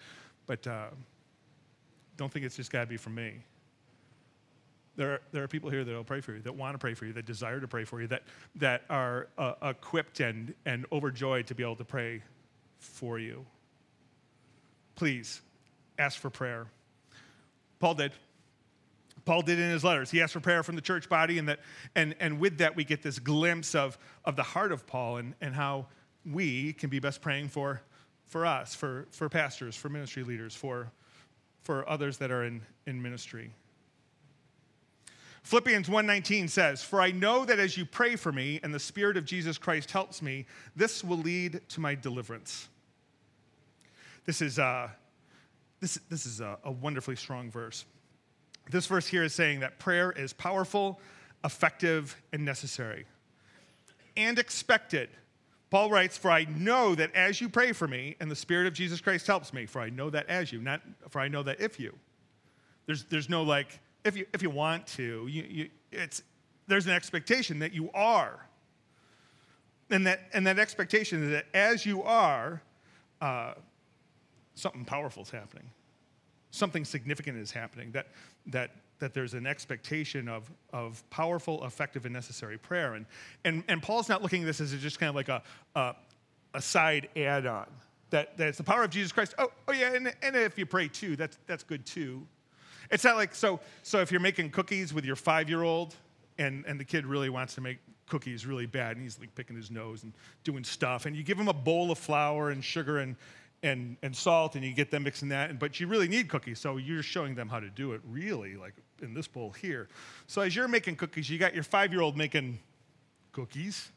but 0.47 0.67
uh, 0.67 0.87
don't 2.17 2.33
think 2.33 2.45
it's 2.45 2.57
just 2.57 2.73
got 2.73 2.81
to 2.81 2.87
be 2.87 2.97
from 2.97 3.15
me. 3.15 3.35
There 4.97 5.13
are, 5.13 5.21
there 5.31 5.45
are 5.45 5.49
people 5.49 5.71
here 5.71 5.85
that 5.85 5.93
will 5.93 6.03
pray 6.03 6.21
for 6.21 6.33
you, 6.33 6.41
that 6.41 6.57
want 6.57 6.75
to 6.75 6.79
pray 6.79 6.95
for 6.95 7.07
you, 7.07 7.13
that 7.13 7.27
desire 7.27 7.61
to 7.61 7.69
pray 7.69 7.85
for 7.85 8.01
you, 8.01 8.09
that, 8.09 8.25
that 8.57 8.83
are 8.91 9.29
uh, 9.39 9.53
equipped 9.63 10.19
and, 10.19 10.55
and 10.67 10.87
overjoyed 10.91 11.47
to 11.47 11.55
be 11.55 11.63
able 11.63 11.77
to 11.77 11.85
pray 11.85 12.23
for 12.81 13.21
you. 13.21 13.47
Please 14.99 15.43
ask 15.97 16.19
for 16.19 16.29
prayer. 16.29 16.67
Paul 17.79 17.95
did. 17.95 18.11
Paul 19.25 19.43
did 19.43 19.61
in 19.61 19.71
his 19.71 19.85
letters. 19.85 20.11
He 20.11 20.21
asked 20.21 20.33
for 20.33 20.41
prayer 20.41 20.65
from 20.65 20.75
the 20.75 20.83
church 20.83 21.09
body, 21.09 21.39
and, 21.39 21.49
that, 21.49 21.61
and, 21.95 22.17
and 22.19 22.41
with 22.41 22.59
that, 22.59 22.75
we 22.75 22.83
get 22.83 23.01
this 23.01 23.21
glimpse 23.21 23.77
of, 23.77 23.97
of 24.25 24.35
the 24.35 24.43
heart 24.43 24.73
of 24.73 24.89
Paul 24.89 25.19
and, 25.19 25.35
and 25.41 25.55
how 25.55 25.87
we 26.29 26.73
can 26.73 26.91
be 26.91 26.99
best 26.99 27.21
praying 27.21 27.51
for, 27.51 27.81
for 28.27 28.45
us, 28.45 28.75
for, 28.75 29.07
for 29.13 29.29
pastors, 29.29 29.77
for 29.77 29.89
ministry 29.89 30.25
leaders, 30.25 30.53
for, 30.53 30.91
for 31.63 31.89
others 31.89 32.19
that 32.19 32.33
are 32.33 32.43
in, 32.43 32.61
in 32.87 33.01
ministry. 33.01 33.53
Philippians 35.45 35.89
1:19 35.89 36.51
says, 36.51 36.83
"For 36.83 37.01
I 37.01 37.13
know 37.13 37.45
that 37.45 37.61
as 37.61 37.77
you 37.77 37.87
pray 37.87 38.17
for 38.17 38.33
me 38.33 38.59
and 38.65 38.75
the 38.75 38.81
spirit 38.81 39.17
of 39.17 39.25
Jesus 39.25 39.59
Christ 39.59 39.93
helps 39.93 40.21
me, 40.23 40.47
this 40.75 41.05
will 41.05 41.19
lead 41.19 41.61
to 41.69 41.81
my 41.81 41.95
deliverance." 41.95 42.69
This 44.29 44.43
is, 44.43 44.59
uh, 44.59 44.91
this, 45.81 45.99
this 46.11 46.27
is 46.27 46.43
a, 46.43 46.59
a 46.63 46.71
wonderfully 46.71 47.17
strong 47.17 47.51
verse. 47.51 47.87
This 48.71 48.85
verse 48.85 49.07
here 49.07 49.25
is 49.25 49.33
saying 49.33 49.61
that 49.61 49.79
prayer 49.79 50.13
is 50.13 50.35
powerful, 50.35 51.01
effective, 51.47 52.15
and 52.35 52.45
necessary, 52.45 53.07
and 54.19 54.39
expected. 54.39 55.09
Paul 55.71 55.91
writes, 55.91 56.19
For 56.19 56.31
I 56.31 56.45
know 56.45 56.95
that 56.95 57.15
as 57.15 57.41
you 57.41 57.49
pray 57.49 57.73
for 57.73 57.89
me, 57.89 58.17
and 58.21 58.31
the 58.31 58.37
Spirit 58.37 58.67
of 58.67 58.75
Jesus 58.75 59.01
Christ 59.01 59.27
helps 59.27 59.55
me, 59.55 59.65
for 59.65 59.81
I 59.81 59.89
know 59.89 60.11
that 60.11 60.29
as 60.29 60.53
you, 60.53 60.61
not 60.61 60.83
for 61.09 61.21
I 61.21 61.29
know 61.29 61.43
that 61.45 61.59
if 61.59 61.81
you. 61.81 61.95
There's, 62.85 63.05
there's 63.05 63.31
no 63.31 63.43
like, 63.43 63.81
if 64.05 64.15
you, 64.15 64.27
if 64.35 64.43
you 64.43 64.51
want 64.51 64.87
to, 64.89 65.27
you, 65.27 65.43
you, 65.49 65.71
it's, 65.91 66.23
there's 66.67 66.87
an 66.87 66.93
expectation 66.93 67.61
that 67.61 67.73
you 67.73 67.91
are. 67.95 68.47
And 69.89 70.07
that, 70.07 70.29
and 70.35 70.47
that 70.47 70.59
expectation 70.59 71.25
is 71.25 71.31
that 71.31 71.47
as 71.55 71.87
you 71.87 72.03
are, 72.03 72.61
uh, 73.23 73.55
something 74.59 74.85
powerful 74.85 75.23
is 75.23 75.31
happening. 75.31 75.71
Something 76.51 76.85
significant 76.85 77.39
is 77.39 77.53
happening. 77.53 77.93
That, 77.93 78.09
that, 78.47 78.73
that 78.99 79.15
there's 79.15 79.35
an 79.35 79.47
expectation 79.47 80.29
of, 80.29 80.51
of 80.73 81.09
powerful, 81.11 81.65
effective, 81.65 82.07
and 82.07 82.13
necessary 82.13 82.59
prayer. 82.59 82.95
And, 82.95 83.07
and, 83.45 83.63
and 83.69 83.83
Paul's 83.83 84.09
not 84.09 84.23
looking 84.23 84.43
at 84.43 84.47
this 84.47 84.61
as 84.61 84.73
just 84.81 84.99
kind 84.99 85.11
of 85.11 85.15
like 85.15 85.29
a, 85.29 85.43
a, 85.77 85.95
a 86.55 86.63
side 86.63 87.09
add 87.17 87.47
on. 87.47 87.67
That, 88.11 88.37
that 88.39 88.49
it's 88.49 88.59
the 88.59 88.65
power 88.65 88.83
of 88.83 88.91
Jesus 88.91 89.13
Christ. 89.13 89.35
Oh, 89.39 89.51
oh 89.69 89.73
yeah, 89.73 89.95
and, 89.95 90.13
and 90.23 90.35
if 90.35 90.59
you 90.59 90.67
pray 90.67 90.89
too, 90.89 91.15
that's, 91.15 91.39
that's 91.47 91.63
good 91.63 91.85
too. 91.85 92.27
It's 92.91 93.05
not 93.05 93.17
like, 93.17 93.35
so, 93.35 93.61
so 93.83 94.01
if 94.01 94.11
you're 94.11 94.21
making 94.21 94.51
cookies 94.51 94.95
with 94.95 95.05
your 95.05 95.17
five 95.17 95.49
year 95.49 95.63
old 95.63 95.95
and, 96.39 96.65
and 96.67 96.81
the 96.81 96.85
kid 96.85 97.07
really 97.07 97.29
wants 97.29 97.55
to 97.57 97.61
make 97.61 97.79
cookies 98.07 98.47
really 98.47 98.65
bad 98.65 98.97
and 98.97 99.03
he's 99.03 99.21
like 99.21 99.35
picking 99.35 99.55
his 99.55 99.71
nose 99.71 100.03
and 100.03 100.15
doing 100.43 100.65
stuff, 100.65 101.05
and 101.05 101.15
you 101.15 101.23
give 101.23 101.39
him 101.39 101.49
a 101.49 101.53
bowl 101.53 101.91
of 101.91 101.99
flour 101.99 102.51
and 102.51 102.65
sugar 102.65 102.99
and, 102.99 103.15
and, 103.63 103.97
and 104.03 104.15
salt 104.15 104.55
and 104.55 104.65
you 104.65 104.73
get 104.73 104.91
them 104.91 105.03
mixing 105.03 105.29
that 105.31 105.59
but 105.59 105.81
you 105.81 105.87
really 105.87 106.09
need 106.09 106.29
cookies 106.29 106.61
so 106.61 106.77
you're 106.77 107.03
showing 107.03 107.35
them 107.35 107.49
how 107.49 107.59
to 107.59 107.69
do 107.71 107.93
it 107.93 108.01
really 108.05 108.57
like 108.57 108.75
in 109.03 109.15
this 109.15 109.29
bowl 109.29 109.51
here. 109.51 109.89
So 110.27 110.43
as 110.43 110.55
you're 110.55 110.69
making 110.69 110.97
cookies 110.97 111.29
you 111.29 111.39
got 111.39 111.55
your 111.55 111.65
five 111.65 111.93
year 111.93 112.03
old 112.03 112.17
making 112.17 112.59
cookies 113.33 113.91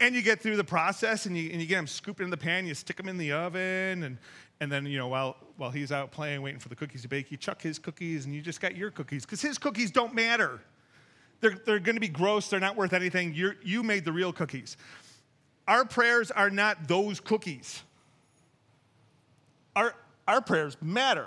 and 0.00 0.14
you 0.14 0.22
get 0.22 0.40
through 0.40 0.56
the 0.56 0.64
process 0.64 1.26
and 1.26 1.36
you, 1.36 1.50
and 1.50 1.60
you 1.60 1.66
get 1.66 1.76
them 1.76 1.86
scooped 1.86 2.20
in 2.20 2.30
the 2.30 2.36
pan 2.36 2.66
you 2.66 2.74
stick 2.74 2.96
them 2.96 3.08
in 3.08 3.18
the 3.18 3.32
oven 3.32 4.02
and, 4.02 4.18
and 4.60 4.70
then 4.70 4.84
you 4.86 4.98
know 4.98 5.08
while, 5.08 5.36
while 5.56 5.70
he's 5.70 5.92
out 5.92 6.10
playing 6.10 6.42
waiting 6.42 6.60
for 6.60 6.68
the 6.68 6.76
cookies 6.76 7.02
to 7.02 7.08
bake 7.08 7.30
you 7.30 7.36
chuck 7.36 7.62
his 7.62 7.78
cookies 7.78 8.24
and 8.24 8.34
you 8.34 8.42
just 8.42 8.60
got 8.60 8.76
your 8.76 8.90
cookies 8.90 9.24
because 9.24 9.40
his 9.40 9.58
cookies 9.58 9.90
don't 9.90 10.14
matter. 10.14 10.60
They're, 11.40 11.58
they're 11.66 11.80
going 11.80 11.96
to 11.96 12.00
be 12.00 12.08
gross 12.08 12.48
they're 12.48 12.60
not 12.60 12.76
worth 12.76 12.92
anything 12.92 13.32
you 13.34 13.52
you 13.62 13.82
made 13.82 14.04
the 14.04 14.12
real 14.12 14.32
cookies. 14.32 14.76
Our 15.68 15.84
prayers 15.84 16.32
are 16.32 16.50
not 16.50 16.88
those 16.88 17.20
cookies 17.20 17.82
our, 19.74 19.94
our 20.26 20.40
prayers 20.40 20.76
matter. 20.80 21.26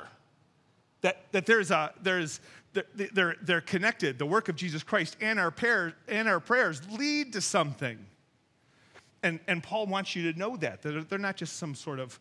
That, 1.02 1.32
that 1.32 1.46
there's 1.46 1.72
a, 1.72 1.94
there's, 2.02 2.40
they're, 2.96 3.36
they're 3.42 3.62
connected. 3.62 4.18
The 4.18 4.26
work 4.26 4.50
of 4.50 4.56
Jesus 4.56 4.84
Christ 4.84 5.18
and 5.22 5.40
our, 5.40 5.52
prayers, 5.52 5.94
and 6.08 6.28
our 6.28 6.40
prayers 6.40 6.82
lead 6.92 7.34
to 7.34 7.42
something. 7.42 7.98
And, 9.24 9.40
and 9.48 9.62
Paul 9.62 9.88
wants 9.88 10.16
you 10.16 10.32
to 10.32 10.38
know 10.38 10.58
that, 10.58 10.82
that 10.82 11.10
they're 11.10 11.20
not 11.20 11.36
just 11.36 11.58
some 11.58 11.76
sort 11.76 12.00
of 12.00 12.20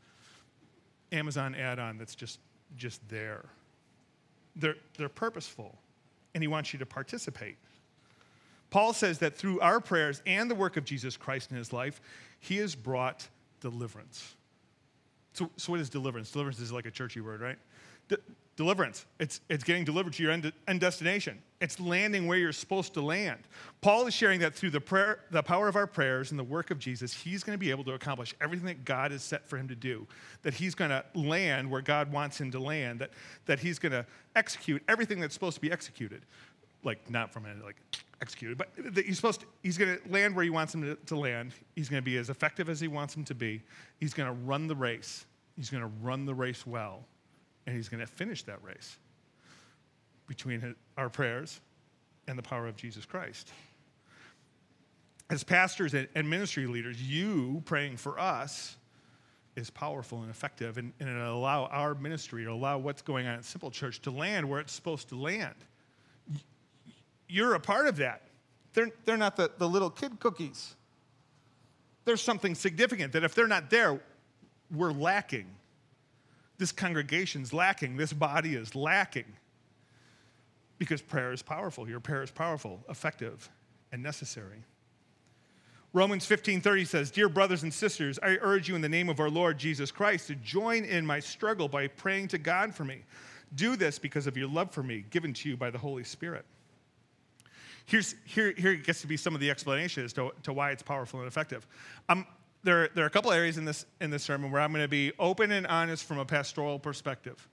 Amazon 1.13 1.55
add 1.55 1.79
on 1.79 1.99
that's 1.99 2.15
just, 2.15 2.41
just 2.77 3.07
there. 3.09 3.45
they're, 4.57 4.77
they're 4.99 5.09
purposeful, 5.09 5.77
and 6.35 6.43
He 6.43 6.49
wants 6.49 6.73
you 6.73 6.79
to 6.79 6.87
participate. 6.87 7.57
Paul 8.71 8.93
says 8.93 9.19
that 9.19 9.37
through 9.37 9.61
our 9.61 9.81
prayers 9.81 10.23
and 10.27 10.51
the 10.51 10.55
work 10.55 10.77
of 10.77 10.85
Jesus 10.85 11.17
Christ 11.17 11.51
in 11.51 11.57
his 11.57 11.73
life, 11.73 12.01
he 12.41 12.57
has 12.57 12.75
brought 12.75 13.29
deliverance. 13.61 14.35
So, 15.35 15.51
so 15.57 15.73
what 15.73 15.81
is 15.81 15.91
deliverance? 15.91 16.31
Deliverance 16.31 16.61
is 16.61 16.73
like 16.73 16.87
a 16.87 16.91
churchy 16.91 17.21
word, 17.21 17.41
right? 17.41 17.59
De- 18.09 18.17
deliverance. 18.57 19.05
It's, 19.19 19.41
it's 19.49 19.65
getting 19.65 19.85
delivered 19.85 20.13
to 20.15 20.23
your 20.23 20.31
end, 20.31 20.53
end 20.69 20.81
destination. 20.81 21.43
It's 21.61 21.81
landing 21.81 22.27
where 22.27 22.39
you're 22.39 22.53
supposed 22.53 22.95
to 22.95 23.01
land. 23.01 23.41
Paul 23.81 24.07
is 24.07 24.15
sharing 24.15 24.41
that 24.41 24.55
through 24.55 24.71
the, 24.71 24.81
prayer, 24.81 25.21
the 25.33 25.43
power 25.43 25.67
of 25.67 25.75
our 25.75 25.89
prayers 25.89 26.31
and 26.31 26.39
the 26.39 26.45
work 26.45 26.71
of 26.71 26.79
Jesus, 26.79 27.13
he's 27.13 27.43
going 27.43 27.55
to 27.55 27.59
be 27.59 27.71
able 27.71 27.83
to 27.85 27.95
accomplish 27.95 28.33
everything 28.41 28.67
that 28.67 28.85
God 28.85 29.11
has 29.11 29.23
set 29.23 29.49
for 29.49 29.57
him 29.57 29.67
to 29.69 29.75
do. 29.75 30.07
That 30.43 30.55
he's 30.55 30.75
going 30.75 30.91
to 30.91 31.05
land 31.15 31.69
where 31.69 31.83
God 31.83 32.13
wants 32.13 32.41
him 32.41 32.53
to 32.53 32.61
land. 32.61 33.01
That, 33.01 33.11
that 33.47 33.59
he's 33.59 33.81
going 33.81 33.93
to 33.93 34.07
execute 34.37 34.83
everything 34.89 35.19
that's 35.21 35.35
supposed 35.35 35.57
to 35.57 35.61
be 35.61 35.73
executed. 35.73 36.23
Like, 36.85 37.11
not 37.11 37.33
from 37.33 37.47
a, 37.47 37.65
like, 37.65 37.77
executed, 38.21 38.57
but 38.57 38.69
he's 39.05 39.17
supposed 39.17 39.41
to, 39.41 39.47
he's 39.63 39.77
going 39.77 39.99
to 39.99 40.13
land 40.13 40.35
where 40.35 40.45
he 40.45 40.51
wants 40.51 40.75
him 40.75 40.83
to, 40.83 40.95
to 41.07 41.17
land. 41.17 41.53
He's 41.75 41.89
going 41.89 42.03
to 42.03 42.05
be 42.05 42.17
as 42.17 42.31
effective 42.31 42.69
as 42.69 42.81
he 42.81 42.89
wants 42.89 43.17
him 43.17 43.25
to 43.25 43.35
be. 43.35 43.63
He's 43.99 44.15
going 44.15 44.29
to 44.29 44.35
run 44.47 44.67
the 44.67 44.77
race. 44.77 45.27
He's 45.57 45.71
going 45.71 45.83
to 45.83 45.91
run 46.03 46.25
the 46.25 46.35
race 46.35 46.67
well, 46.67 47.05
and 47.67 47.77
he's 47.77 47.89
going 47.89 48.01
to 48.01 48.07
finish 48.07 48.43
that 48.45 48.63
race 48.63 48.99
between 50.27 50.61
his, 50.61 50.75
our 50.97 51.09
prayers 51.09 51.61
and 52.27 52.39
the 52.39 52.43
power 52.43 52.67
of 52.67 52.77
Jesus 52.77 53.05
Christ. 53.05 53.51
As 55.31 55.45
pastors 55.45 55.95
and, 55.95 56.09
and 56.15 56.29
ministry 56.29 56.67
leaders, 56.67 57.01
you 57.01 57.63
praying 57.67 57.97
for 57.97 58.19
us 58.19 58.77
is 59.57 59.71
powerful 59.71 60.23
and 60.23 60.31
effective, 60.31 60.79
and, 60.79 60.93
and 60.99 61.09
it'll 61.09 61.39
allow 61.39 61.67
our 61.67 61.95
ministry, 61.95 62.43
it'll 62.43 62.57
allow 62.57 62.79
what's 62.79 63.03
going 63.03 63.27
on 63.27 63.35
at 63.35 63.45
Simple 63.45 63.71
Church 63.71 64.01
to 64.03 64.11
land 64.11 64.49
where 64.49 64.61
it's 64.61 64.73
supposed 64.73 65.09
to 65.11 65.17
land 65.17 65.55
you're 67.29 67.55
a 67.55 67.61
part 67.61 67.87
of 67.87 67.97
that. 67.97 68.23
They're, 68.73 68.91
they're 69.05 69.17
not 69.17 69.37
the, 69.37 69.51
the 69.57 69.69
little 69.69 69.91
kid 69.91 70.19
cookies. 70.21 70.75
There's 72.05 72.21
something 72.21 72.55
significant 72.55 73.13
that 73.13 73.25
if 73.25 73.35
they're 73.35 73.49
not 73.49 73.71
there, 73.71 74.01
we're 74.71 74.93
lacking. 74.93 75.47
This 76.59 76.73
congregation's 76.73 77.53
lacking. 77.53 77.97
This 77.97 78.13
body 78.13 78.55
is 78.55 78.75
lacking. 78.75 79.25
Because 80.79 81.01
prayer 81.01 81.33
is 81.33 81.43
powerful. 81.43 81.89
Your 81.89 82.01
prayer 82.01 82.23
is 82.23 82.31
powerful, 82.31 82.81
effective, 82.89 83.49
and 83.93 84.03
necessary. 84.03 84.65
Romans 85.93 86.27
15:30 86.27 86.85
says, 86.85 87.13
"Dear 87.13 87.29
brothers 87.29 87.63
and 87.63 87.73
sisters, 87.73 88.19
I 88.21 88.39
urge 88.41 88.69
you 88.69 88.75
in 88.75 88.81
the 88.81 88.89
name 88.89 89.09
of 89.09 89.21
our 89.21 89.31
Lord 89.31 89.59
Jesus 89.59 89.93
Christ 89.93 90.27
to 90.27 90.35
join 90.35 90.85
in 90.85 91.07
my 91.07 91.21
struggle 91.21 91.69
by 91.69 91.87
praying 91.87 92.29
to 92.29 92.39
God 92.39 92.75
for 92.75 92.85
me. 92.85 93.05
Do 93.55 93.77
this 93.77 94.01
because 94.01 94.27
of 94.27 94.37
your 94.37 94.49
love 94.49 94.73
for 94.73 94.83
me, 94.83 95.05
given 95.11 95.33
to 95.35 95.49
you 95.49 95.57
by 95.57 95.71
the 95.71 95.79
Holy 95.79 96.03
Spirit." 96.03 96.45
Here's, 97.87 98.15
here, 98.25 98.53
here 98.57 98.75
gets 98.77 99.03
to 99.03 99.07
be 99.07 99.17
some 99.17 99.35
of 99.35 99.41
the 99.41 99.51
explanation 99.51 100.05
as 100.05 100.13
to, 100.15 100.33
to 100.45 100.53
why 100.53 100.71
it's 100.71 100.83
powerful 100.83 101.21
and 101.21 101.29
effective. 101.29 101.67
Um, 102.09 102.27
there, 102.63 102.89
there 102.95 103.05
are 103.05 103.07
a 103.07 103.11
couple 103.11 103.31
areas 103.31 103.59
in 103.59 103.65
this, 103.67 103.85
in 104.01 104.11
this 104.11 104.23
sermon 104.23 104.51
where 104.51 104.63
I'm 104.63 104.73
going 104.73 104.85
to 104.85 104.89
be 104.89 105.13
open 105.19 105.53
and 105.53 105.67
honest 105.67 106.05
from 106.05 106.19
a 106.19 106.25
pastoral 106.25 106.79
perspective. 106.79 107.47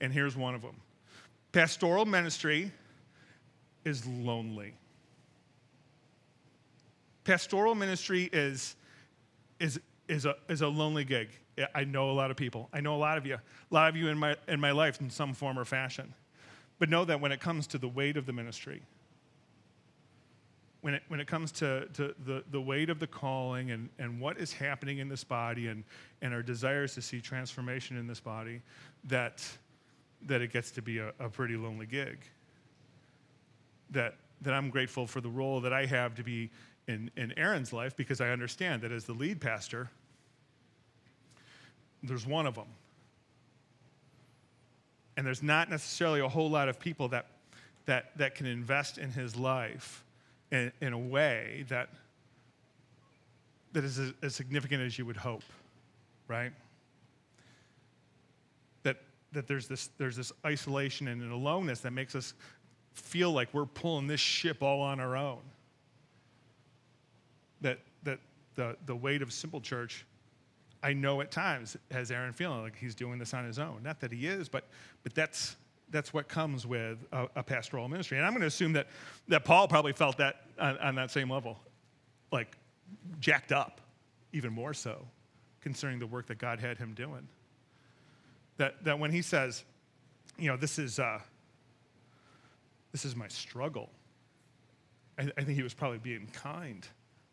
And 0.00 0.12
here's 0.12 0.36
one 0.36 0.54
of 0.54 0.62
them 0.62 0.76
pastoral 1.52 2.06
ministry 2.06 2.72
is 3.84 4.06
lonely. 4.06 4.74
Pastoral 7.24 7.74
ministry 7.74 8.28
is, 8.32 8.76
is, 9.60 9.78
is, 10.08 10.26
a, 10.26 10.36
is 10.48 10.62
a 10.62 10.68
lonely 10.68 11.04
gig. 11.04 11.28
I 11.74 11.84
know 11.84 12.10
a 12.10 12.12
lot 12.12 12.30
of 12.30 12.36
people. 12.36 12.68
I 12.72 12.80
know 12.80 12.96
a 12.96 12.98
lot 12.98 13.16
of 13.16 13.26
you, 13.26 13.34
a 13.34 13.74
lot 13.74 13.88
of 13.88 13.96
you 13.96 14.08
in 14.08 14.18
my, 14.18 14.36
in 14.48 14.60
my 14.60 14.72
life 14.72 15.00
in 15.00 15.08
some 15.08 15.32
form 15.32 15.58
or 15.58 15.64
fashion. 15.64 16.12
But 16.78 16.88
know 16.88 17.04
that 17.04 17.20
when 17.20 17.32
it 17.32 17.40
comes 17.40 17.66
to 17.68 17.78
the 17.78 17.88
weight 17.88 18.16
of 18.16 18.26
the 18.26 18.32
ministry, 18.32 18.82
when 20.84 20.92
it, 20.92 21.02
when 21.08 21.18
it 21.18 21.26
comes 21.26 21.50
to, 21.50 21.86
to 21.94 22.14
the, 22.26 22.44
the 22.50 22.60
weight 22.60 22.90
of 22.90 22.98
the 22.98 23.06
calling 23.06 23.70
and, 23.70 23.88
and 23.98 24.20
what 24.20 24.36
is 24.36 24.52
happening 24.52 24.98
in 24.98 25.08
this 25.08 25.24
body 25.24 25.68
and, 25.68 25.82
and 26.20 26.34
our 26.34 26.42
desires 26.42 26.92
to 26.92 27.00
see 27.00 27.22
transformation 27.22 27.96
in 27.96 28.06
this 28.06 28.20
body, 28.20 28.60
that, 29.04 29.42
that 30.26 30.42
it 30.42 30.52
gets 30.52 30.70
to 30.72 30.82
be 30.82 30.98
a, 30.98 31.10
a 31.18 31.30
pretty 31.30 31.56
lonely 31.56 31.86
gig. 31.86 32.18
That, 33.92 34.16
that 34.42 34.52
I'm 34.52 34.68
grateful 34.68 35.06
for 35.06 35.22
the 35.22 35.30
role 35.30 35.58
that 35.62 35.72
I 35.72 35.86
have 35.86 36.16
to 36.16 36.22
be 36.22 36.50
in, 36.86 37.10
in 37.16 37.32
Aaron's 37.38 37.72
life 37.72 37.96
because 37.96 38.20
I 38.20 38.28
understand 38.28 38.82
that 38.82 38.92
as 38.92 39.06
the 39.06 39.14
lead 39.14 39.40
pastor, 39.40 39.88
there's 42.02 42.26
one 42.26 42.46
of 42.46 42.56
them. 42.56 42.68
And 45.16 45.26
there's 45.26 45.42
not 45.42 45.70
necessarily 45.70 46.20
a 46.20 46.28
whole 46.28 46.50
lot 46.50 46.68
of 46.68 46.78
people 46.78 47.08
that, 47.08 47.24
that, 47.86 48.10
that 48.18 48.34
can 48.34 48.44
invest 48.44 48.98
in 48.98 49.10
his 49.10 49.34
life 49.34 50.03
in, 50.54 50.72
in 50.80 50.92
a 50.92 50.98
way 50.98 51.64
that, 51.68 51.88
that 53.72 53.84
is 53.84 53.98
as, 53.98 54.12
as 54.22 54.34
significant 54.34 54.82
as 54.82 54.96
you 54.96 55.04
would 55.04 55.16
hope, 55.16 55.42
right? 56.28 56.52
That, 58.84 58.98
that 59.32 59.48
there's, 59.48 59.66
this, 59.66 59.90
there's 59.98 60.16
this 60.16 60.32
isolation 60.46 61.08
and 61.08 61.20
an 61.22 61.32
aloneness 61.32 61.80
that 61.80 61.92
makes 61.92 62.14
us 62.14 62.34
feel 62.92 63.32
like 63.32 63.52
we're 63.52 63.66
pulling 63.66 64.06
this 64.06 64.20
ship 64.20 64.62
all 64.62 64.80
on 64.80 65.00
our 65.00 65.16
own. 65.16 65.40
That, 67.60 67.80
that 68.04 68.20
the, 68.54 68.76
the 68.86 68.94
weight 68.94 69.22
of 69.22 69.32
simple 69.32 69.60
church, 69.60 70.06
I 70.84 70.92
know 70.92 71.20
at 71.20 71.32
times 71.32 71.76
has 71.90 72.12
Aaron 72.12 72.32
feeling 72.32 72.62
like 72.62 72.76
he's 72.76 72.94
doing 72.94 73.18
this 73.18 73.34
on 73.34 73.44
his 73.44 73.58
own. 73.58 73.80
Not 73.82 73.98
that 74.00 74.12
he 74.12 74.28
is, 74.28 74.48
but, 74.48 74.68
but 75.02 75.14
that's, 75.14 75.56
that's 75.90 76.12
what 76.12 76.28
comes 76.28 76.66
with 76.66 76.98
a, 77.12 77.28
a, 77.36 77.42
pastoral 77.42 77.88
ministry. 77.88 78.18
And 78.18 78.26
I'm 78.26 78.32
going 78.32 78.40
to 78.40 78.46
assume 78.46 78.72
that, 78.72 78.88
that 79.28 79.44
Paul 79.44 79.68
probably 79.68 79.92
felt 79.92 80.18
that 80.18 80.36
on, 80.58 80.78
on, 80.78 80.94
that 80.96 81.10
same 81.10 81.30
level, 81.30 81.58
like 82.32 82.56
jacked 83.20 83.52
up, 83.52 83.80
even 84.32 84.52
more 84.52 84.74
so, 84.74 85.06
concerning 85.60 85.98
the 85.98 86.06
work 86.06 86.26
that 86.26 86.38
God 86.38 86.58
had 86.58 86.78
him 86.78 86.94
doing. 86.94 87.28
That, 88.56 88.82
that 88.84 88.98
when 88.98 89.10
he 89.10 89.22
says, 89.22 89.64
you 90.38 90.48
know, 90.48 90.56
this 90.56 90.78
is, 90.78 90.98
uh, 90.98 91.20
this 92.92 93.04
is 93.04 93.14
my 93.14 93.28
struggle, 93.28 93.90
I, 95.18 95.30
I 95.36 95.44
think 95.44 95.56
he 95.56 95.62
was 95.62 95.74
probably 95.74 95.98
being 95.98 96.28
kind. 96.32 96.86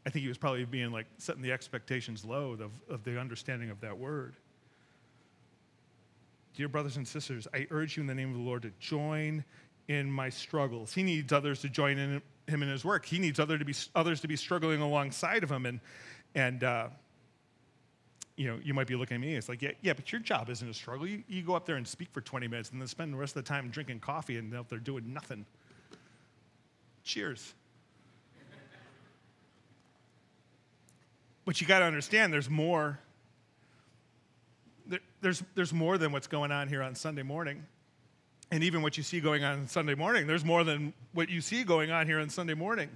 I 0.05 0.10
think 0.10 0.24
he 0.24 0.27
was 0.27 0.38
probably 0.38 0.65
being 0.65 0.91
like 0.91 1.08
setting 1.17 1.41
the 1.41 1.51
expectations 1.51 2.25
low 2.25 2.53
of, 2.53 2.72
of 2.89 3.03
the 3.03 3.20
understanding 3.20 3.70
of 3.70 3.79
that 3.81 3.98
word. 3.98 4.36
Dear 6.55 6.67
brothers 6.67 6.98
and 6.98 7.08
sisters, 7.08 7.48
I 7.53 7.67
urge 7.72 7.96
you 7.96 8.01
in 8.01 8.08
the 8.08 8.15
name 8.15 8.29
of 8.29 8.36
the 8.36 8.41
Lord 8.41 8.63
to 8.63 8.72
join 8.79 9.43
in 9.88 10.12
my 10.12 10.29
struggles. 10.29 10.93
He 10.93 11.03
needs 11.03 11.31
others 11.31 11.62
to 11.62 11.70
join 11.70 11.98
in 11.98 12.22
him 12.48 12.63
in 12.63 12.70
his 12.70 12.84
work. 12.84 13.05
He 13.05 13.20
needs 13.20 13.39
other 13.39 13.58
to 13.58 13.65
be, 13.65 13.74
others 13.96 14.22
to 14.22 14.27
be 14.27 14.36
struggling 14.36 14.81
alongside 14.81 15.43
of 15.43 15.51
him. 15.51 15.65
And, 15.65 15.79
and 16.36 16.63
uh, 16.63 16.88
you 18.36 18.48
know, 18.48 18.60
you 18.63 18.74
might 18.74 18.88
be 18.88 18.96
looking 18.96 19.15
at 19.15 19.22
me, 19.22 19.36
it's 19.36 19.48
like, 19.50 19.62
yeah, 19.62 19.72
yeah, 19.81 19.93
but 19.93 20.12
your 20.12 20.22
job 20.22 20.50
isn't 20.50 20.70
a 20.70 20.74
struggle. 20.74 21.08
You, 21.08 21.24
you 21.27 21.41
go 21.41 21.55
up 21.55 21.65
there 21.65 21.75
and 21.75 21.88
speak 21.88 22.10
for 22.12 22.22
20 22.22 22.48
minutes 22.48 22.72
and 22.72 22.81
then 22.81 22.88
spend 22.88 23.13
the 23.13 23.17
rest 23.17 23.36
of 23.36 23.43
the 23.43 23.48
time 23.48 23.70
drinking 23.70 24.00
coffee 24.00 24.38
and 24.38 24.53
out 24.55 24.70
there 24.70 24.79
doing 24.79 25.13
nothing. 25.13 25.46
Cheers. 27.03 27.53
but 31.46 31.62
you 31.62 31.67
got 31.67 31.79
to 31.79 31.86
understand 31.86 32.34
there's 32.34 32.50
more 32.50 33.00
there, 34.91 35.00
there's, 35.21 35.43
there's 35.55 35.74
more 35.74 35.98
than 35.98 36.12
what's 36.12 36.27
going 36.27 36.51
on 36.51 36.67
here 36.67 36.83
on 36.83 36.95
Sunday 36.95 37.24
morning. 37.24 37.65
And 38.51 38.62
even 38.63 38.81
what 38.81 38.98
you 38.98 39.03
see 39.03 39.21
going 39.21 39.43
on 39.45 39.60
on 39.60 39.67
Sunday 39.67 39.95
morning, 39.95 40.27
there's 40.27 40.43
more 40.43 40.65
than 40.65 40.93
what 41.13 41.29
you 41.29 41.39
see 41.39 41.63
going 41.63 41.91
on 41.91 42.05
here 42.05 42.19
on 42.19 42.29
Sunday 42.29 42.53
morning. 42.53 42.89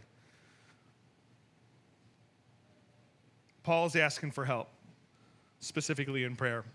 Paul's 3.64 3.96
asking 3.96 4.32
for 4.32 4.44
help, 4.44 4.68
specifically 5.60 6.26
in 6.26 6.36
prayer. 6.36 6.66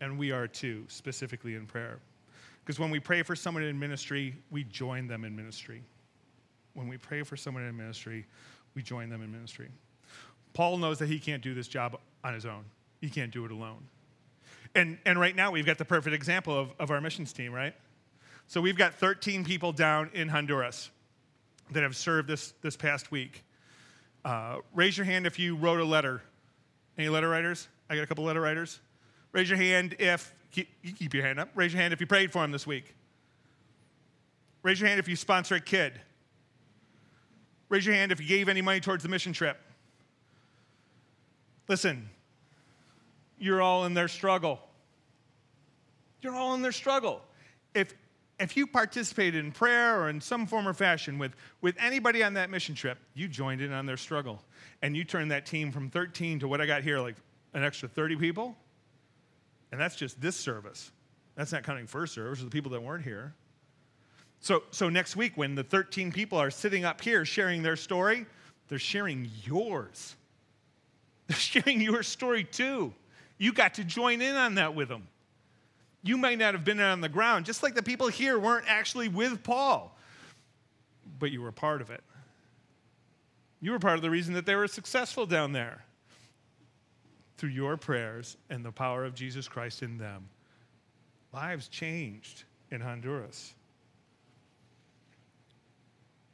And 0.00 0.18
we 0.18 0.32
are 0.32 0.48
too, 0.48 0.84
specifically 0.88 1.54
in 1.54 1.66
prayer. 1.66 1.98
Because 2.64 2.80
when 2.80 2.90
we 2.90 2.98
pray 2.98 3.22
for 3.22 3.36
someone 3.36 3.62
in 3.62 3.78
ministry, 3.78 4.34
we 4.50 4.64
join 4.64 5.06
them 5.06 5.24
in 5.24 5.36
ministry. 5.36 5.82
When 6.72 6.88
we 6.88 6.96
pray 6.96 7.22
for 7.22 7.36
someone 7.36 7.64
in 7.64 7.76
ministry, 7.76 8.24
we 8.74 8.82
join 8.82 9.10
them 9.10 9.22
in 9.22 9.30
ministry. 9.30 9.68
Paul 10.54 10.78
knows 10.78 10.98
that 10.98 11.08
he 11.08 11.18
can't 11.18 11.42
do 11.42 11.52
this 11.52 11.68
job 11.68 11.98
on 12.24 12.32
his 12.32 12.46
own, 12.46 12.64
he 13.02 13.10
can't 13.10 13.30
do 13.30 13.44
it 13.44 13.50
alone. 13.50 13.86
And, 14.74 14.98
and 15.04 15.20
right 15.20 15.36
now, 15.36 15.50
we've 15.50 15.66
got 15.66 15.78
the 15.78 15.84
perfect 15.84 16.14
example 16.14 16.58
of, 16.58 16.72
of 16.78 16.90
our 16.90 17.00
missions 17.00 17.32
team, 17.32 17.52
right? 17.52 17.74
So 18.46 18.60
we've 18.60 18.76
got 18.76 18.94
13 18.94 19.44
people 19.44 19.72
down 19.72 20.10
in 20.14 20.28
Honduras 20.28 20.90
that 21.70 21.82
have 21.82 21.96
served 21.96 22.28
this, 22.28 22.54
this 22.62 22.76
past 22.76 23.10
week. 23.10 23.44
Uh, 24.24 24.58
raise 24.74 24.96
your 24.96 25.04
hand 25.04 25.26
if 25.26 25.38
you 25.38 25.56
wrote 25.56 25.80
a 25.80 25.84
letter. 25.84 26.22
Any 26.96 27.08
letter 27.08 27.28
writers? 27.28 27.68
I 27.88 27.96
got 27.96 28.02
a 28.02 28.06
couple 28.06 28.24
letter 28.24 28.40
writers. 28.40 28.80
Raise 29.32 29.48
your 29.48 29.58
hand 29.58 29.96
if, 29.98 30.34
keep, 30.50 30.68
you 30.82 30.92
keep 30.92 31.14
your 31.14 31.24
hand 31.24 31.40
up. 31.40 31.50
Raise 31.54 31.72
your 31.72 31.80
hand 31.80 31.92
if 31.92 32.00
you 32.00 32.06
prayed 32.06 32.30
for 32.30 32.42
them 32.42 32.52
this 32.52 32.66
week. 32.66 32.94
Raise 34.62 34.80
your 34.80 34.88
hand 34.88 35.00
if 35.00 35.08
you 35.08 35.16
sponsor 35.16 35.56
a 35.56 35.60
kid. 35.60 36.00
Raise 37.68 37.86
your 37.86 37.94
hand 37.94 38.12
if 38.12 38.20
you 38.20 38.26
gave 38.26 38.48
any 38.48 38.62
money 38.62 38.80
towards 38.80 39.02
the 39.02 39.08
mission 39.08 39.32
trip. 39.32 39.58
Listen, 41.68 42.08
you're 43.38 43.62
all 43.62 43.84
in 43.84 43.94
their 43.94 44.08
struggle. 44.08 44.60
You're 46.20 46.34
all 46.34 46.54
in 46.54 46.62
their 46.62 46.72
struggle. 46.72 47.22
If 47.74 47.94
if 48.42 48.56
you 48.56 48.66
participated 48.66 49.44
in 49.44 49.52
prayer 49.52 50.00
or 50.00 50.08
in 50.08 50.20
some 50.20 50.46
form 50.46 50.66
or 50.66 50.74
fashion 50.74 51.16
with, 51.16 51.32
with 51.60 51.76
anybody 51.78 52.24
on 52.24 52.34
that 52.34 52.50
mission 52.50 52.74
trip, 52.74 52.98
you 53.14 53.28
joined 53.28 53.60
in 53.60 53.72
on 53.72 53.86
their 53.86 53.96
struggle. 53.96 54.42
And 54.82 54.96
you 54.96 55.04
turned 55.04 55.30
that 55.30 55.46
team 55.46 55.70
from 55.70 55.88
13 55.88 56.40
to 56.40 56.48
what 56.48 56.60
I 56.60 56.66
got 56.66 56.82
here, 56.82 56.98
like 56.98 57.14
an 57.54 57.62
extra 57.62 57.88
30 57.88 58.16
people. 58.16 58.56
And 59.70 59.80
that's 59.80 59.94
just 59.94 60.20
this 60.20 60.34
service. 60.34 60.90
That's 61.36 61.52
not 61.52 61.62
counting 61.62 61.86
first 61.86 62.14
service, 62.14 62.40
or 62.40 62.44
the 62.44 62.50
people 62.50 62.72
that 62.72 62.82
weren't 62.82 63.04
here. 63.04 63.32
So, 64.40 64.64
so 64.72 64.88
next 64.88 65.14
week, 65.14 65.36
when 65.36 65.54
the 65.54 65.62
13 65.62 66.10
people 66.10 66.36
are 66.36 66.50
sitting 66.50 66.84
up 66.84 67.00
here 67.00 67.24
sharing 67.24 67.62
their 67.62 67.76
story, 67.76 68.26
they're 68.68 68.78
sharing 68.78 69.30
yours. 69.44 70.16
They're 71.28 71.36
sharing 71.36 71.80
your 71.80 72.02
story 72.02 72.42
too. 72.42 72.92
You 73.42 73.52
got 73.52 73.74
to 73.74 73.82
join 73.82 74.22
in 74.22 74.36
on 74.36 74.54
that 74.54 74.76
with 74.76 74.88
them. 74.88 75.08
You 76.04 76.16
might 76.16 76.38
not 76.38 76.54
have 76.54 76.64
been 76.64 76.78
on 76.78 77.00
the 77.00 77.08
ground, 77.08 77.44
just 77.44 77.60
like 77.60 77.74
the 77.74 77.82
people 77.82 78.06
here 78.06 78.38
weren't 78.38 78.66
actually 78.68 79.08
with 79.08 79.42
Paul, 79.42 79.98
but 81.18 81.32
you 81.32 81.42
were 81.42 81.50
part 81.50 81.80
of 81.80 81.90
it. 81.90 82.04
You 83.60 83.72
were 83.72 83.80
part 83.80 83.96
of 83.96 84.02
the 84.02 84.10
reason 84.10 84.34
that 84.34 84.46
they 84.46 84.54
were 84.54 84.68
successful 84.68 85.26
down 85.26 85.50
there 85.50 85.82
through 87.36 87.48
your 87.48 87.76
prayers 87.76 88.36
and 88.48 88.64
the 88.64 88.70
power 88.70 89.04
of 89.04 89.12
Jesus 89.12 89.48
Christ 89.48 89.82
in 89.82 89.98
them. 89.98 90.28
Lives 91.32 91.66
changed 91.66 92.44
in 92.70 92.80
Honduras. 92.80 93.54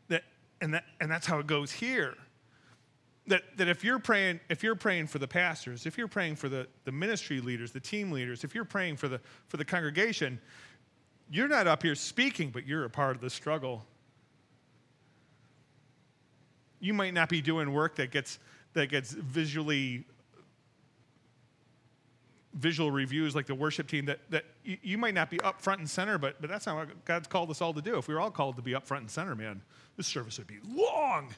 That, 0.08 0.24
and, 0.60 0.74
that, 0.74 0.84
and 1.00 1.10
that's 1.10 1.24
how 1.26 1.38
it 1.38 1.46
goes 1.46 1.72
here 1.72 2.18
that, 3.28 3.42
that 3.56 3.68
if 3.68 3.84
you're 3.84 3.98
praying 3.98 4.40
if 4.48 4.62
you're 4.62 4.74
praying 4.74 5.06
for 5.06 5.18
the 5.18 5.28
pastors 5.28 5.86
if 5.86 5.96
you're 5.96 6.08
praying 6.08 6.36
for 6.36 6.48
the, 6.48 6.66
the 6.84 6.92
ministry 6.92 7.40
leaders 7.40 7.72
the 7.72 7.80
team 7.80 8.10
leaders 8.10 8.44
if 8.44 8.54
you're 8.54 8.64
praying 8.64 8.96
for 8.96 9.08
the 9.08 9.20
for 9.46 9.56
the 9.56 9.64
congregation 9.64 10.40
you're 11.30 11.48
not 11.48 11.66
up 11.66 11.82
here 11.82 11.94
speaking 11.94 12.50
but 12.50 12.66
you're 12.66 12.84
a 12.84 12.90
part 12.90 13.16
of 13.16 13.22
the 13.22 13.30
struggle. 13.30 13.84
You 16.80 16.94
might 16.94 17.14
not 17.14 17.28
be 17.28 17.40
doing 17.40 17.72
work 17.72 17.96
that 17.96 18.10
gets 18.10 18.38
that 18.74 18.88
gets 18.88 19.12
visually 19.12 20.04
visual 22.54 22.90
reviews 22.90 23.34
like 23.34 23.46
the 23.46 23.54
worship 23.54 23.88
team 23.88 24.06
that, 24.06 24.18
that 24.30 24.44
you, 24.64 24.76
you 24.82 24.98
might 24.98 25.14
not 25.14 25.30
be 25.30 25.40
up 25.40 25.60
front 25.60 25.80
and 25.80 25.88
center 25.88 26.18
but, 26.18 26.40
but 26.40 26.50
that's 26.50 26.66
not 26.66 26.76
what 26.76 27.04
god's 27.04 27.28
called 27.28 27.50
us 27.50 27.60
all 27.60 27.72
to 27.74 27.82
do. 27.82 27.98
If 27.98 28.08
we 28.08 28.14
were 28.14 28.20
all 28.20 28.30
called 28.30 28.56
to 28.56 28.62
be 28.62 28.74
up 28.74 28.86
front 28.86 29.02
and 29.02 29.10
center 29.10 29.34
man 29.34 29.60
this 29.96 30.06
service 30.06 30.38
would 30.38 30.46
be 30.46 30.58
long 30.64 31.34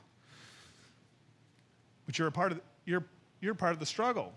but 2.10 2.18
you're 2.18 2.26
a 2.26 2.32
part 2.32 2.50
of 2.50 2.58
the, 2.58 2.64
you're, 2.86 3.04
you're 3.40 3.54
part 3.54 3.72
of 3.72 3.78
the 3.78 3.86
struggle. 3.86 4.32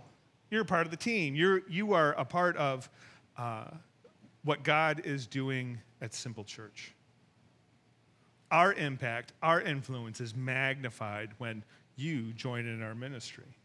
You're 0.52 0.62
a 0.62 0.66
part 0.66 0.86
of 0.86 0.92
the 0.92 0.98
team. 0.98 1.34
You're, 1.36 1.68
you 1.68 1.94
are 1.94 2.14
a 2.14 2.24
part 2.24 2.56
of 2.58 2.88
uh, 3.36 3.66
what 4.44 4.62
God 4.62 5.02
is 5.06 5.26
doing 5.26 5.80
at 6.00 6.14
Simple 6.14 6.44
Church. 6.44 6.94
Our 8.52 8.74
impact, 8.74 9.34
our 9.42 9.60
influence 9.60 10.22
is 10.22 10.36
magnified 10.36 11.32
when 11.40 11.64
you 11.96 12.32
join 12.34 12.68
in 12.68 12.84
our 12.84 12.94
ministry. 12.94 13.58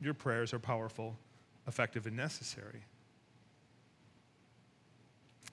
Your 0.00 0.14
prayers 0.14 0.54
are 0.54 0.58
powerful, 0.58 1.14
effective, 1.68 2.06
and 2.06 2.16
necessary. 2.16 2.80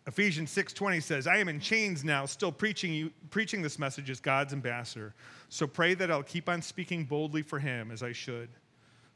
Ephesians 0.06 0.52
6:20 0.52 1.00
says, 1.00 1.28
"I 1.28 1.38
am 1.38 1.48
in 1.48 1.62
chains 1.62 2.04
now, 2.04 2.26
still 2.26 2.52
preaching 2.52 2.94
you 2.94 3.12
preaching 3.30 3.62
this 3.62 3.80
message 3.80 4.10
as 4.10 4.20
God's 4.20 4.52
ambassador. 4.52 5.16
So 5.48 5.66
pray 5.66 5.94
that 5.94 6.12
I'll 6.12 6.24
keep 6.24 6.50
on 6.50 6.62
speaking 6.62 7.06
boldly 7.06 7.42
for 7.42 7.60
him 7.60 7.90
as 7.90 8.04
I 8.04 8.12
should." 8.12 8.50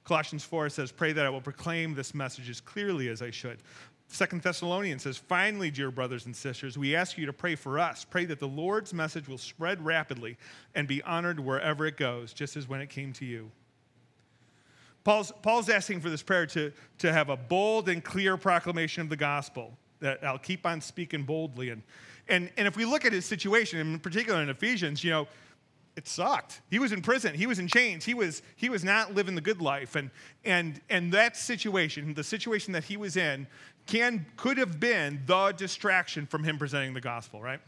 Colossians 0.06 0.46
4 0.46 0.70
says, 0.70 0.94
"Pray 0.94 1.12
that 1.12 1.26
I 1.26 1.30
will 1.30 1.42
proclaim 1.42 1.94
this 1.94 2.14
message 2.14 2.50
as 2.50 2.62
clearly 2.62 3.10
as 3.10 3.22
I 3.22 3.32
should." 3.32 3.62
Second 4.08 4.42
Thessalonians 4.42 5.04
says, 5.04 5.18
"Finally, 5.18 5.72
dear 5.72 5.92
brothers 5.92 6.26
and 6.26 6.34
sisters, 6.34 6.78
we 6.78 6.96
ask 6.96 7.18
you 7.18 7.26
to 7.26 7.34
pray 7.34 7.56
for 7.56 7.78
us. 7.78 8.06
Pray 8.06 8.24
that 8.24 8.40
the 8.40 8.48
Lord's 8.48 8.94
message 8.94 9.28
will 9.28 9.38
spread 9.38 9.84
rapidly 9.84 10.38
and 10.74 10.88
be 10.88 11.04
honored 11.04 11.42
wherever 11.42 11.86
it 11.86 11.98
goes, 11.98 12.34
just 12.34 12.56
as 12.56 12.70
when 12.70 12.80
it 12.80 12.88
came 12.88 13.12
to 13.12 13.26
you." 13.26 13.52
Paul's, 15.04 15.34
Paul's 15.42 15.68
asking 15.70 16.00
for 16.00 16.10
this 16.10 16.24
prayer 16.24 16.46
to, 16.48 16.72
to 17.00 17.12
have 17.12 17.28
a 17.28 17.36
bold 17.36 17.90
and 17.90 18.02
clear 18.02 18.38
proclamation 18.38 19.02
of 19.02 19.10
the 19.10 19.18
gospel 19.18 19.78
that 20.00 20.24
I'll 20.24 20.38
keep 20.38 20.66
on 20.66 20.82
speaking 20.82 21.24
boldly. 21.24 21.70
And, 21.70 21.84
and, 22.28 22.50
and 22.58 22.68
if 22.68 22.76
we 22.76 22.86
look 22.86 23.06
at 23.06 23.14
his 23.14 23.26
situation, 23.26 23.80
in 23.80 24.00
particular 24.00 24.42
in 24.42 24.50
Ephesians, 24.50 25.04
you 25.04 25.12
know, 25.12 25.28
it 25.96 26.08
sucked. 26.08 26.62
He 26.70 26.78
was 26.78 26.92
in 26.92 27.02
prison. 27.02 27.34
He 27.34 27.48
was 27.48 27.58
in 27.58 27.68
chains. 27.68 28.06
He 28.06 28.14
was, 28.14 28.44
he 28.56 28.70
was 28.70 28.84
not 28.84 29.16
living 29.16 29.34
the 29.34 29.42
good 29.42 29.62
life. 29.62 29.96
And, 29.96 30.12
and, 30.46 30.80
and 30.90 31.12
that 31.14 31.36
situation, 31.36 32.14
the 32.14 32.24
situation 32.24 32.72
that 32.74 32.84
he 32.84 32.98
was 32.98 33.18
in, 33.18 33.48
can, 33.88 34.28
could 34.36 34.58
have 34.60 34.80
been 34.80 35.24
the 35.26 35.54
distraction 35.54 36.28
from 36.28 36.44
him 36.44 36.60
presenting 36.60 36.94
the 36.94 37.02
gospel, 37.02 37.42
right? 37.42 37.60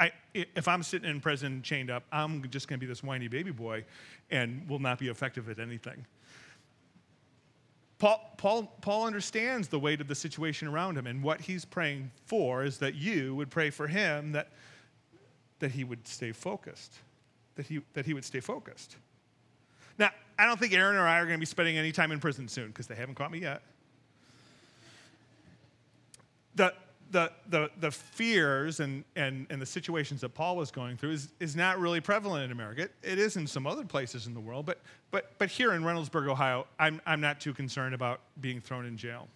I, 0.00 0.12
if 0.32 0.68
I'm 0.68 0.82
sitting 0.82 1.08
in 1.08 1.20
prison 1.20 1.62
chained 1.62 1.90
up, 1.90 2.04
I'm 2.12 2.48
just 2.50 2.68
going 2.68 2.78
to 2.78 2.86
be 2.86 2.88
this 2.88 3.02
whiny 3.02 3.28
baby 3.28 3.50
boy 3.50 3.84
and 4.30 4.66
will 4.68 4.78
not 4.78 4.98
be 4.98 5.08
effective 5.08 5.48
at 5.48 5.58
anything. 5.58 6.06
Paul, 7.98 8.34
Paul, 8.36 8.64
Paul 8.82 9.06
understands 9.06 9.68
the 9.68 9.78
weight 9.78 10.00
of 10.00 10.08
the 10.08 10.14
situation 10.14 10.68
around 10.68 10.98
him, 10.98 11.06
and 11.06 11.22
what 11.22 11.40
he's 11.40 11.64
praying 11.64 12.10
for 12.26 12.62
is 12.62 12.78
that 12.78 12.94
you 12.94 13.34
would 13.34 13.50
pray 13.50 13.70
for 13.70 13.86
him 13.86 14.32
that, 14.32 14.50
that 15.60 15.70
he 15.70 15.84
would 15.84 16.06
stay 16.06 16.32
focused. 16.32 16.94
That 17.54 17.66
he, 17.66 17.80
that 17.94 18.04
he 18.04 18.12
would 18.12 18.24
stay 18.24 18.40
focused. 18.40 18.96
Now, 19.98 20.10
I 20.38 20.44
don't 20.44 20.60
think 20.60 20.74
Aaron 20.74 20.96
or 20.96 21.06
I 21.06 21.18
are 21.20 21.24
going 21.24 21.38
to 21.38 21.40
be 21.40 21.46
spending 21.46 21.78
any 21.78 21.90
time 21.90 22.12
in 22.12 22.20
prison 22.20 22.48
soon 22.48 22.68
because 22.68 22.86
they 22.86 22.94
haven't 22.94 23.14
caught 23.14 23.30
me 23.30 23.38
yet. 23.38 23.62
The, 26.54 26.74
the, 27.10 27.30
the, 27.48 27.70
the 27.80 27.90
fears 27.90 28.80
and, 28.80 29.04
and, 29.14 29.46
and 29.50 29.60
the 29.62 29.66
situations 29.66 30.20
that 30.22 30.30
Paul 30.30 30.56
was 30.56 30.70
going 30.70 30.96
through 30.96 31.12
is, 31.12 31.28
is 31.40 31.54
not 31.54 31.78
really 31.78 32.00
prevalent 32.00 32.44
in 32.44 32.52
America. 32.52 32.82
It, 32.82 32.92
it 33.02 33.18
is 33.18 33.36
in 33.36 33.46
some 33.46 33.66
other 33.66 33.84
places 33.84 34.26
in 34.26 34.34
the 34.34 34.40
world, 34.40 34.66
but, 34.66 34.80
but, 35.10 35.32
but 35.38 35.48
here 35.48 35.72
in 35.72 35.82
Reynoldsburg, 35.82 36.28
Ohio, 36.28 36.66
I'm, 36.78 37.00
I'm 37.06 37.20
not 37.20 37.40
too 37.40 37.54
concerned 37.54 37.94
about 37.94 38.20
being 38.40 38.60
thrown 38.60 38.86
in 38.86 38.96
jail. 38.96 39.28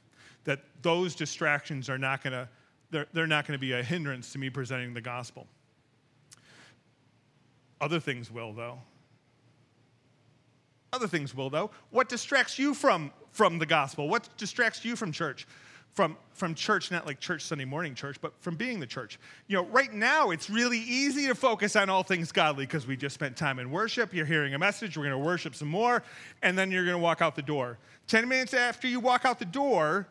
That 0.44 0.60
those 0.82 1.14
distractions 1.14 1.88
are 1.88 1.98
not 1.98 2.22
going 2.24 2.32
to, 2.32 2.48
they're, 2.90 3.06
they're 3.12 3.26
not 3.26 3.46
going 3.46 3.58
to 3.58 3.60
be 3.60 3.72
a 3.72 3.82
hindrance 3.82 4.32
to 4.32 4.38
me 4.38 4.50
presenting 4.50 4.94
the 4.94 5.00
gospel. 5.00 5.46
Other 7.80 8.00
things 8.00 8.30
will, 8.30 8.52
though. 8.52 8.78
Other 10.92 11.06
things 11.06 11.34
will, 11.34 11.50
though. 11.50 11.70
What 11.90 12.08
distracts 12.08 12.58
you 12.58 12.74
from, 12.74 13.12
from 13.30 13.58
the 13.58 13.66
gospel? 13.66 14.08
What 14.08 14.28
distracts 14.36 14.84
you 14.84 14.96
from 14.96 15.12
church? 15.12 15.46
From, 15.94 16.16
from 16.32 16.54
church, 16.54 16.90
not 16.90 17.06
like 17.06 17.20
church 17.20 17.42
Sunday 17.42 17.64
morning 17.64 17.94
church, 17.94 18.20
but 18.20 18.32
from 18.40 18.56
being 18.56 18.80
the 18.80 18.86
church. 18.86 19.18
You 19.48 19.56
know, 19.56 19.66
right 19.66 19.92
now 19.92 20.30
it's 20.30 20.48
really 20.48 20.78
easy 20.78 21.26
to 21.26 21.34
focus 21.34 21.74
on 21.76 21.90
all 21.90 22.02
things 22.02 22.32
godly 22.32 22.64
because 22.64 22.86
we 22.86 22.96
just 22.96 23.14
spent 23.14 23.36
time 23.36 23.58
in 23.58 23.70
worship. 23.70 24.14
You're 24.14 24.26
hearing 24.26 24.54
a 24.54 24.58
message, 24.58 24.96
we're 24.96 25.04
going 25.04 25.20
to 25.20 25.26
worship 25.26 25.54
some 25.54 25.68
more, 25.68 26.02
and 26.42 26.56
then 26.56 26.70
you're 26.70 26.84
going 26.84 26.96
to 26.96 27.02
walk 27.02 27.22
out 27.22 27.34
the 27.34 27.42
door. 27.42 27.78
10 28.06 28.28
minutes 28.28 28.54
after 28.54 28.86
you 28.86 29.00
walk 29.00 29.24
out 29.24 29.38
the 29.38 29.44
door, 29.44 30.06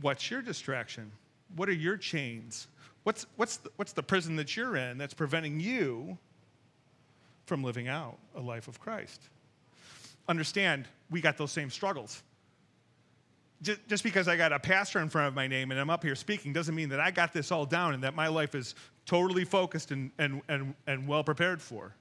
what's 0.00 0.30
your 0.30 0.42
distraction? 0.42 1.10
What 1.56 1.68
are 1.68 1.74
your 1.74 1.96
chains? 1.96 2.68
What's, 3.04 3.26
what's, 3.36 3.56
the, 3.58 3.70
what's 3.76 3.92
the 3.92 4.02
prison 4.02 4.36
that 4.36 4.56
you're 4.56 4.76
in 4.76 4.98
that's 4.98 5.14
preventing 5.14 5.58
you 5.58 6.18
from 7.46 7.64
living 7.64 7.88
out 7.88 8.18
a 8.36 8.40
life 8.40 8.68
of 8.68 8.78
Christ? 8.78 9.22
Understand, 10.28 10.86
we 11.10 11.20
got 11.20 11.36
those 11.36 11.50
same 11.50 11.70
struggles 11.70 12.22
just 13.62 14.02
because 14.02 14.28
I 14.28 14.36
got 14.36 14.52
a 14.52 14.58
pastor 14.58 14.98
in 15.00 15.08
front 15.08 15.28
of 15.28 15.34
my 15.34 15.46
name 15.46 15.70
and 15.70 15.78
I'm 15.78 15.90
up 15.90 16.02
here 16.02 16.16
speaking 16.16 16.52
doesn't 16.52 16.74
mean 16.74 16.88
that 16.88 17.00
I 17.00 17.10
got 17.10 17.32
this 17.32 17.52
all 17.52 17.64
down 17.64 17.94
and 17.94 18.02
that 18.02 18.14
my 18.14 18.28
life 18.28 18.54
is 18.54 18.74
totally 19.06 19.44
focused 19.44 19.90
and, 19.92 20.10
and, 20.18 20.42
and, 20.48 20.74
and 20.86 21.06
well 21.06 21.22
prepared 21.22 21.62
for. 21.62 21.94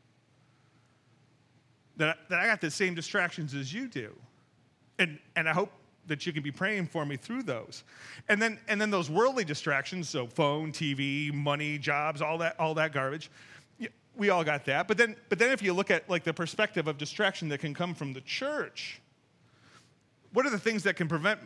That, 1.98 2.18
that 2.30 2.40
I 2.40 2.48
got 2.48 2.62
the 2.62 2.72
same 2.72 2.96
distractions 2.96 3.54
as 3.54 3.74
you 3.74 3.88
do. 3.88 4.16
And, 4.98 5.20
and 5.36 5.48
I 5.48 5.54
hope 5.54 5.72
that 6.08 6.26
you 6.26 6.34
can 6.34 6.42
be 6.42 6.52
praying 6.52 6.88
for 6.88 7.06
me 7.06 7.16
through 7.16 7.44
those. 7.44 7.84
And 8.28 8.42
then, 8.42 8.60
and 8.68 8.82
then 8.82 8.90
those 8.90 9.10
worldly 9.10 9.46
distractions, 9.46 10.10
so 10.10 10.26
phone, 10.26 10.72
TV, 10.72 11.32
money, 11.32 11.78
jobs, 11.78 12.22
all 12.22 12.40
that, 12.40 12.60
all 12.60 12.74
that 12.74 12.92
garbage, 12.92 13.30
we 14.16 14.30
all 14.30 14.44
got 14.44 14.66
that. 14.66 14.88
But 14.88 14.98
then, 14.98 15.16
but 15.30 15.40
then 15.40 15.52
if 15.52 15.62
you 15.62 15.74
look 15.74 15.92
at 15.92 16.10
like 16.10 16.24
the 16.24 16.34
perspective 16.34 16.88
of 16.88 16.98
distraction 16.98 17.50
that 17.50 17.60
can 17.60 17.74
come 17.74 17.94
from 17.94 18.14
the 18.14 18.22
church, 18.22 19.02
what 20.34 20.46
are 20.46 20.50
the 20.50 20.60
things 20.60 20.84
that 20.84 20.96
can 20.96 21.08
prevent 21.08 21.40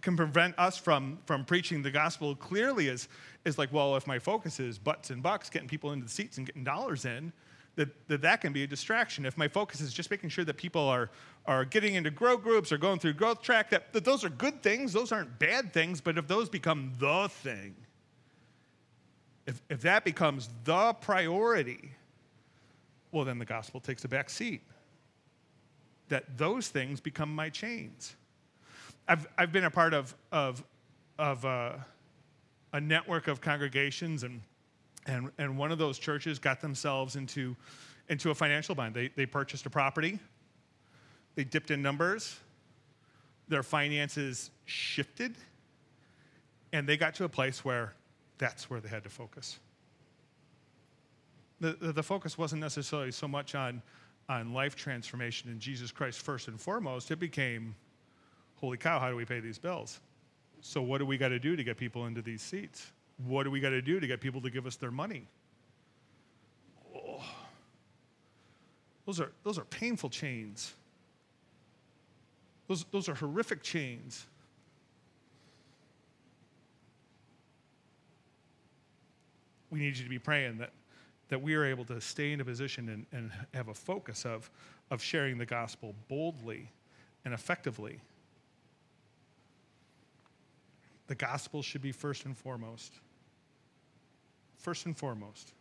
can 0.00 0.16
prevent 0.16 0.58
us 0.58 0.76
from 0.76 1.18
from 1.26 1.44
preaching 1.44 1.82
the 1.82 1.90
gospel 1.90 2.34
clearly 2.34 2.88
is 2.88 3.08
is 3.44 3.58
like 3.58 3.72
well 3.72 3.96
if 3.96 4.06
my 4.06 4.18
focus 4.18 4.58
is 4.58 4.78
butts 4.78 5.10
and 5.10 5.22
bucks 5.22 5.48
getting 5.48 5.68
people 5.68 5.92
into 5.92 6.04
the 6.04 6.10
seats 6.10 6.38
and 6.38 6.46
getting 6.46 6.64
dollars 6.64 7.04
in 7.04 7.32
that, 7.76 8.08
that 8.08 8.22
that 8.22 8.40
can 8.40 8.52
be 8.52 8.64
a 8.64 8.66
distraction. 8.66 9.24
If 9.26 9.36
my 9.36 9.48
focus 9.48 9.80
is 9.80 9.92
just 9.92 10.10
making 10.10 10.30
sure 10.30 10.44
that 10.44 10.56
people 10.56 10.82
are 10.88 11.10
are 11.44 11.64
getting 11.64 11.94
into 11.94 12.10
grow 12.10 12.36
groups 12.36 12.72
or 12.72 12.78
going 12.78 12.98
through 12.98 13.12
growth 13.12 13.40
track 13.40 13.70
that, 13.70 13.92
that 13.92 14.04
those 14.04 14.24
are 14.24 14.30
good 14.30 14.62
things 14.64 14.92
those 14.92 15.12
aren't 15.12 15.38
bad 15.38 15.72
things 15.72 16.00
but 16.00 16.18
if 16.18 16.26
those 16.26 16.48
become 16.48 16.92
the 16.98 17.28
thing 17.28 17.76
if, 19.46 19.62
if 19.70 19.80
that 19.82 20.04
becomes 20.04 20.48
the 20.64 20.92
priority 20.94 21.92
well 23.12 23.24
then 23.24 23.38
the 23.38 23.44
gospel 23.44 23.78
takes 23.78 24.04
a 24.04 24.08
back 24.08 24.28
seat. 24.28 24.62
That 26.08 26.36
those 26.36 26.68
things 26.68 27.00
become 27.00 27.32
my 27.32 27.48
chains 27.48 28.16
I've, 29.08 29.26
I've 29.38 29.52
been 29.52 29.64
a 29.64 29.70
part 29.70 29.94
of, 29.94 30.14
of, 30.32 30.64
of 31.18 31.44
uh, 31.44 31.72
a 32.72 32.80
network 32.80 33.28
of 33.28 33.40
congregations, 33.40 34.22
and, 34.24 34.40
and, 35.06 35.30
and 35.38 35.56
one 35.56 35.70
of 35.70 35.78
those 35.78 35.98
churches 35.98 36.38
got 36.38 36.60
themselves 36.60 37.16
into, 37.16 37.56
into 38.08 38.30
a 38.30 38.34
financial 38.34 38.74
bind. 38.74 38.94
They, 38.94 39.08
they 39.14 39.26
purchased 39.26 39.66
a 39.66 39.70
property, 39.70 40.18
they 41.36 41.44
dipped 41.44 41.70
in 41.70 41.82
numbers, 41.82 42.36
their 43.48 43.62
finances 43.62 44.50
shifted, 44.64 45.36
and 46.72 46.88
they 46.88 46.96
got 46.96 47.14
to 47.14 47.24
a 47.24 47.28
place 47.28 47.64
where 47.64 47.92
that's 48.38 48.68
where 48.68 48.80
they 48.80 48.88
had 48.88 49.04
to 49.04 49.08
focus. 49.08 49.58
The, 51.60 51.72
the, 51.72 51.92
the 51.92 52.02
focus 52.02 52.36
wasn't 52.36 52.60
necessarily 52.60 53.12
so 53.12 53.26
much 53.28 53.54
on, 53.54 53.80
on 54.28 54.52
life 54.52 54.76
transformation 54.76 55.50
in 55.50 55.58
Jesus 55.58 55.90
Christ 55.90 56.20
first 56.20 56.48
and 56.48 56.60
foremost. 56.60 57.10
It 57.10 57.18
became, 57.18 57.74
holy 58.56 58.76
cow, 58.76 58.98
how 58.98 59.10
do 59.10 59.16
we 59.16 59.24
pay 59.24 59.40
these 59.40 59.58
bills? 59.58 60.00
So, 60.60 60.82
what 60.82 60.98
do 60.98 61.06
we 61.06 61.18
got 61.18 61.28
to 61.28 61.38
do 61.38 61.56
to 61.56 61.64
get 61.64 61.76
people 61.76 62.06
into 62.06 62.22
these 62.22 62.42
seats? 62.42 62.92
What 63.26 63.44
do 63.44 63.50
we 63.50 63.60
got 63.60 63.70
to 63.70 63.82
do 63.82 64.00
to 64.00 64.06
get 64.06 64.20
people 64.20 64.40
to 64.42 64.50
give 64.50 64.66
us 64.66 64.76
their 64.76 64.90
money? 64.90 65.26
Oh. 66.94 67.22
Those, 69.06 69.20
are, 69.20 69.32
those 69.44 69.58
are 69.58 69.64
painful 69.64 70.10
chains. 70.10 70.74
Those, 72.66 72.84
those 72.90 73.08
are 73.08 73.14
horrific 73.14 73.62
chains. 73.62 74.26
We 79.70 79.78
need 79.78 79.96
you 79.96 80.04
to 80.04 80.10
be 80.10 80.18
praying 80.18 80.58
that, 80.58 80.72
that 81.28 81.40
we 81.40 81.54
are 81.54 81.64
able 81.64 81.84
to 81.86 82.00
stay 82.00 82.32
in 82.32 82.40
a 82.40 82.44
position 82.44 82.88
and, 82.88 83.06
and 83.12 83.30
have 83.54 83.68
a 83.68 83.74
focus 83.74 84.24
of, 84.24 84.50
of 84.90 85.02
sharing 85.02 85.38
the 85.38 85.46
gospel 85.46 85.94
boldly 86.08 86.70
and 87.24 87.32
effectively. 87.32 88.00
The 91.06 91.14
gospel 91.14 91.62
should 91.62 91.82
be 91.82 91.92
first 91.92 92.24
and 92.24 92.36
foremost. 92.36 93.00
First 94.56 94.86
and 94.86 94.96
foremost. 94.96 95.52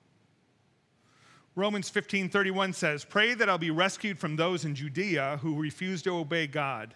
Romans 1.56 1.90
15:31 1.90 2.74
says, 2.74 3.06
"Pray 3.06 3.34
that 3.34 3.48
I'll 3.48 3.58
be 3.58 3.72
rescued 3.72 4.20
from 4.20 4.36
those 4.36 4.66
in 4.66 4.76
Judea 4.76 5.38
who 5.38 5.62
refuse 5.62 6.02
to 6.02 6.18
obey 6.18 6.48
God." 6.48 6.96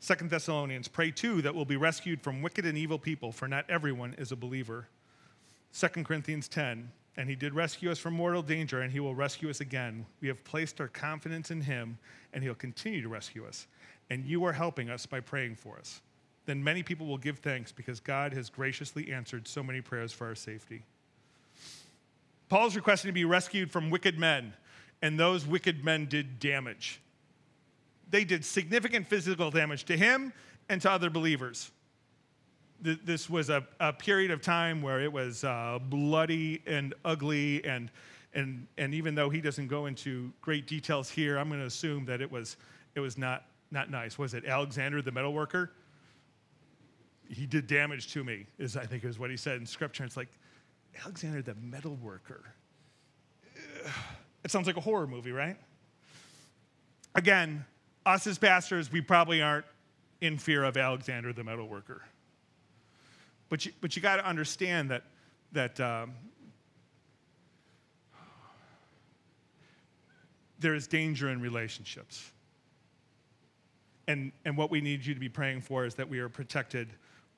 Second 0.00 0.30
Thessalonians, 0.30 0.88
"Pray 0.88 1.10
too 1.10 1.40
that 1.42 1.54
we'll 1.54 1.64
be 1.64 1.76
rescued 1.76 2.22
from 2.22 2.42
wicked 2.42 2.66
and 2.66 2.76
evil 2.76 2.98
people, 2.98 3.32
for 3.32 3.48
not 3.48 3.68
everyone 3.70 4.14
is 4.14 4.32
a 4.32 4.36
believer." 4.36 4.88
Second 5.72 6.04
Corinthians 6.04 6.48
10, 6.48 6.92
"And 7.16 7.28
he 7.28 7.36
did 7.36 7.54
rescue 7.54 7.90
us 7.90 7.98
from 7.98 8.14
mortal 8.14 8.42
danger, 8.42 8.80
and 8.80 8.92
he 8.92 9.00
will 9.00 9.14
rescue 9.14 9.48
us 9.48 9.60
again. 9.60 10.06
We 10.20 10.28
have 10.28 10.42
placed 10.42 10.80
our 10.80 10.88
confidence 10.88 11.50
in 11.50 11.62
him, 11.62 11.98
and 12.32 12.42
he'll 12.42 12.54
continue 12.54 13.02
to 13.02 13.08
rescue 13.08 13.46
us. 13.46 13.66
And 14.08 14.26
you 14.26 14.44
are 14.44 14.54
helping 14.54 14.90
us 14.90 15.06
by 15.06 15.20
praying 15.20 15.56
for 15.56 15.78
us." 15.78 16.02
Then 16.50 16.64
many 16.64 16.82
people 16.82 17.06
will 17.06 17.16
give 17.16 17.38
thanks 17.38 17.70
because 17.70 18.00
God 18.00 18.32
has 18.32 18.50
graciously 18.50 19.12
answered 19.12 19.46
so 19.46 19.62
many 19.62 19.80
prayers 19.80 20.12
for 20.12 20.26
our 20.26 20.34
safety. 20.34 20.82
Paul's 22.48 22.74
requesting 22.74 23.08
to 23.08 23.12
be 23.12 23.24
rescued 23.24 23.70
from 23.70 23.88
wicked 23.88 24.18
men, 24.18 24.52
and 25.00 25.16
those 25.16 25.46
wicked 25.46 25.84
men 25.84 26.06
did 26.06 26.40
damage. 26.40 27.00
They 28.10 28.24
did 28.24 28.44
significant 28.44 29.06
physical 29.06 29.52
damage 29.52 29.84
to 29.84 29.96
him 29.96 30.32
and 30.68 30.82
to 30.82 30.90
other 30.90 31.08
believers. 31.08 31.70
This 32.82 33.30
was 33.30 33.48
a, 33.48 33.64
a 33.78 33.92
period 33.92 34.32
of 34.32 34.42
time 34.42 34.82
where 34.82 35.00
it 35.00 35.12
was 35.12 35.44
uh, 35.44 35.78
bloody 35.80 36.62
and 36.66 36.94
ugly, 37.04 37.64
and, 37.64 37.92
and, 38.34 38.66
and 38.76 38.92
even 38.92 39.14
though 39.14 39.30
he 39.30 39.40
doesn't 39.40 39.68
go 39.68 39.86
into 39.86 40.32
great 40.42 40.66
details 40.66 41.08
here, 41.08 41.38
I'm 41.38 41.46
going 41.46 41.60
to 41.60 41.66
assume 41.66 42.06
that 42.06 42.20
it 42.20 42.32
was, 42.32 42.56
it 42.96 43.00
was 43.00 43.16
not, 43.16 43.44
not 43.70 43.88
nice. 43.88 44.18
Was 44.18 44.34
it 44.34 44.44
Alexander 44.46 45.00
the 45.00 45.12
metalworker? 45.12 45.68
He 47.32 47.46
did 47.46 47.66
damage 47.66 48.12
to 48.14 48.24
me, 48.24 48.46
is 48.58 48.76
I 48.76 48.84
think 48.84 49.04
is 49.04 49.18
what 49.18 49.30
he 49.30 49.36
said 49.36 49.58
in 49.58 49.66
scripture. 49.66 50.04
It's 50.04 50.16
like, 50.16 50.28
Alexander 51.04 51.42
the 51.42 51.54
metal 51.54 51.96
worker. 51.96 52.42
It 54.44 54.50
sounds 54.50 54.66
like 54.66 54.76
a 54.76 54.80
horror 54.80 55.06
movie, 55.06 55.30
right? 55.30 55.56
Again, 57.14 57.64
us 58.04 58.26
as 58.26 58.38
pastors, 58.38 58.90
we 58.90 59.00
probably 59.00 59.42
aren't 59.42 59.66
in 60.20 60.38
fear 60.38 60.64
of 60.64 60.76
Alexander 60.76 61.32
the 61.32 61.44
metal 61.44 61.68
worker. 61.68 62.02
But 63.48 63.66
you, 63.66 63.72
but 63.80 63.94
you 63.96 64.02
got 64.02 64.16
to 64.16 64.26
understand 64.26 64.90
that, 64.90 65.04
that 65.52 65.78
um, 65.80 66.12
there 70.58 70.74
is 70.74 70.86
danger 70.86 71.28
in 71.30 71.40
relationships. 71.40 72.32
And, 74.08 74.32
and 74.44 74.56
what 74.56 74.70
we 74.70 74.80
need 74.80 75.04
you 75.04 75.14
to 75.14 75.20
be 75.20 75.28
praying 75.28 75.60
for 75.60 75.84
is 75.84 75.94
that 75.94 76.08
we 76.08 76.18
are 76.18 76.28
protected 76.28 76.88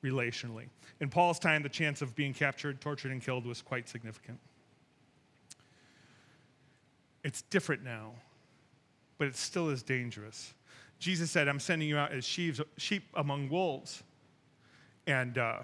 relationally. 0.03 0.67
In 0.99 1.09
Paul's 1.09 1.39
time, 1.39 1.63
the 1.63 1.69
chance 1.69 2.01
of 2.01 2.15
being 2.15 2.33
captured, 2.33 2.81
tortured, 2.81 3.11
and 3.11 3.21
killed 3.21 3.45
was 3.45 3.61
quite 3.61 3.89
significant. 3.89 4.39
It's 7.23 7.41
different 7.43 7.83
now, 7.83 8.11
but 9.17 9.27
it 9.27 9.35
still 9.35 9.69
is 9.69 9.81
dangerous. 9.81 10.53
Jesus 10.99 11.31
said, 11.31 11.47
I'm 11.47 11.59
sending 11.59 11.87
you 11.87 11.97
out 11.97 12.11
as 12.11 12.25
sheep, 12.25 13.03
among 13.15 13.49
wolves. 13.49 14.03
And, 15.07 15.37
uh, 15.37 15.59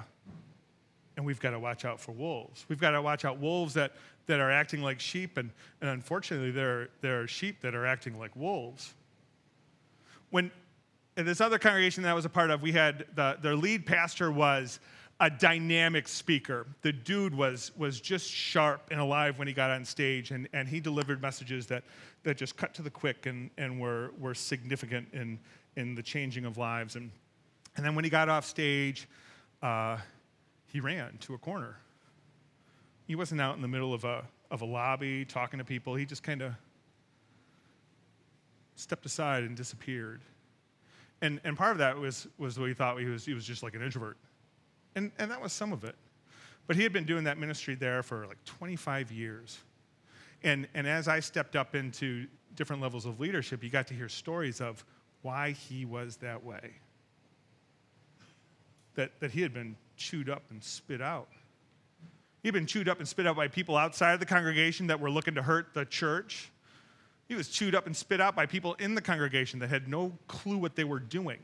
and 1.16 1.26
we've 1.26 1.40
got 1.40 1.52
to 1.52 1.60
watch 1.60 1.86
out 1.86 2.00
for 2.00 2.12
wolves. 2.14 2.66
We've 2.70 2.80
got 2.80 2.92
to 2.92 3.02
watch 3.02 3.26
out 3.26 3.40
wolves 3.40 3.74
that, 3.74 3.94
that 4.28 4.40
are 4.40 4.52
acting 4.52 4.82
like 4.82 5.00
sheep, 5.00 5.38
and, 5.38 5.50
and 5.82 5.90
unfortunately, 5.90 6.52
there 6.52 6.82
are, 6.82 6.90
there 7.02 7.22
are 7.22 7.28
sheep 7.28 7.62
that 7.62 7.76
are 7.76 7.86
acting 7.86 8.18
like 8.18 8.36
wolves. 8.36 8.94
When, 10.30 10.52
in 11.20 11.26
this 11.26 11.42
other 11.42 11.60
congregation 11.60 12.02
that 12.04 12.12
I 12.12 12.14
was 12.14 12.24
a 12.24 12.30
part 12.30 12.50
of, 12.50 12.62
we 12.62 12.72
had 12.72 13.06
the, 13.14 13.38
their 13.42 13.56
lead 13.56 13.86
pastor 13.86 14.32
was 14.32 14.80
a 15.20 15.30
dynamic 15.30 16.08
speaker. 16.08 16.66
The 16.82 16.94
dude 16.94 17.36
was, 17.36 17.74
was 17.78 18.00
just 18.00 18.32
sharp 18.32 18.88
and 18.90 19.02
alive 19.02 19.38
when 19.38 19.46
he 19.46 19.54
got 19.54 19.70
on 19.70 19.84
stage, 19.84 20.32
and, 20.32 20.48
and 20.54 20.66
he 20.66 20.80
delivered 20.80 21.22
messages 21.22 21.68
that, 21.68 21.84
that 22.24 22.38
just 22.38 22.56
cut 22.56 22.74
to 22.76 22.82
the 22.82 22.90
quick 22.90 23.26
and, 23.26 23.50
and 23.58 23.82
were, 23.82 24.12
were 24.18 24.34
significant 24.34 25.10
in, 25.12 25.38
in 25.76 25.94
the 25.94 26.02
changing 26.02 26.46
of 26.46 26.58
lives. 26.58 26.96
And, 26.96 27.12
and 27.76 27.86
then 27.86 27.96
when 27.96 28.06
he 28.06 28.10
got 28.10 28.30
off 28.30 28.46
stage, 28.46 29.10
uh, 29.62 29.98
he 30.68 30.80
ran 30.80 31.18
to 31.20 31.34
a 31.34 31.38
corner. 31.38 31.76
He 33.08 33.16
wasn't 33.16 33.42
out 33.42 33.58
in 33.58 33.62
the 33.62 33.68
middle 33.68 33.94
of 33.94 34.06
a, 34.06 34.24
of 34.52 34.62
a 34.62 34.66
lobby 34.66 35.26
talking 35.26 35.58
to 35.58 35.66
people, 35.66 35.96
he 35.96 36.06
just 36.06 36.24
kind 36.24 36.42
of 36.42 36.54
stepped 38.76 39.06
aside 39.06 39.44
and 39.44 39.58
disappeared. 39.58 40.22
And, 41.22 41.40
and 41.44 41.58
part 41.58 41.72
of 41.72 41.78
that 41.80 41.98
was, 41.98 42.28
was 42.38 42.58
what 42.60 42.70
he 42.70 42.74
thought 42.74 42.98
he 43.00 43.06
was, 43.06 43.26
he 43.26 43.34
was 43.34 43.46
just 43.46 43.62
like 43.62 43.76
an 43.76 43.82
introvert. 43.82 44.18
And, 44.96 45.12
and 45.20 45.30
that 45.32 45.42
was 45.42 45.54
some 45.54 45.74
of 45.74 45.84
it. 45.84 45.96
But 46.68 46.76
he 46.76 46.84
had 46.84 46.94
been 46.94 47.06
doing 47.06 47.24
that 47.24 47.38
ministry 47.38 47.76
there 47.76 48.04
for 48.04 48.28
like 48.28 48.44
25 48.46 49.12
years. 49.12 49.60
And, 50.44 50.68
and 50.74 50.88
as 50.88 51.08
I 51.08 51.20
stepped 51.20 51.56
up 51.56 51.76
into 51.76 52.28
different 52.56 52.82
levels 52.82 53.06
of 53.06 53.20
leadership, 53.20 53.64
you 53.64 53.70
got 53.70 53.88
to 53.88 53.94
hear 53.94 54.08
stories 54.08 54.62
of 54.62 54.86
why 55.22 55.52
he 55.52 55.86
was 55.86 56.18
that 56.18 56.44
way. 56.44 56.76
That, 58.96 59.20
that 59.20 59.32
he 59.32 59.42
had 59.42 59.54
been 59.54 59.76
chewed 59.98 60.30
up 60.30 60.44
and 60.50 60.64
spit 60.64 61.02
out. 61.02 61.30
He'd 62.44 62.52
been 62.52 62.66
chewed 62.66 62.88
up 62.88 63.00
and 63.00 63.08
spit 63.08 63.28
out 63.28 63.36
by 63.36 63.48
people 63.48 63.76
outside 63.76 64.14
of 64.14 64.20
the 64.20 64.26
congregation 64.26 64.88
that 64.88 65.00
were 65.00 65.12
looking 65.12 65.36
to 65.36 65.42
hurt 65.42 65.74
the 65.74 65.86
church. 65.86 66.52
He 67.30 67.36
was 67.36 67.48
chewed 67.48 67.76
up 67.76 67.86
and 67.86 67.96
spit 67.96 68.20
out 68.20 68.36
by 68.36 68.48
people 68.48 68.74
in 68.80 68.96
the 68.96 69.02
congregation 69.02 69.60
that 69.60 69.70
had 69.70 69.88
no 69.88 70.18
clue 70.28 70.58
what 70.58 70.76
they 70.76 70.84
were 70.84 71.00
doing, 71.00 71.38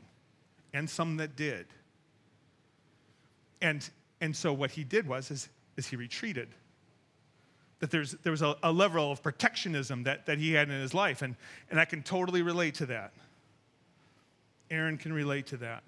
and 0.74 0.90
some 0.90 1.16
that 1.18 1.36
did. 1.36 1.64
And, 3.62 3.88
and 4.20 4.34
so 4.34 4.52
what 4.52 4.72
he 4.72 4.82
did 4.82 5.06
was 5.06 5.30
is, 5.30 5.48
is 5.76 5.86
he 5.86 5.94
retreated. 5.94 6.48
That 7.78 7.92
there's, 7.92 8.12
there 8.24 8.32
was 8.32 8.42
a, 8.42 8.56
a 8.64 8.72
level 8.72 9.12
of 9.12 9.22
protectionism 9.22 10.02
that, 10.02 10.26
that 10.26 10.38
he 10.38 10.54
had 10.54 10.68
in 10.68 10.80
his 10.80 10.92
life, 10.92 11.22
and, 11.22 11.36
and 11.70 11.78
I 11.78 11.84
can 11.84 12.02
totally 12.02 12.42
relate 12.42 12.74
to 12.74 12.86
that. 12.86 13.12
Aaron 14.72 14.98
can 14.98 15.12
relate 15.12 15.46
to 15.46 15.56
that. 15.58 15.84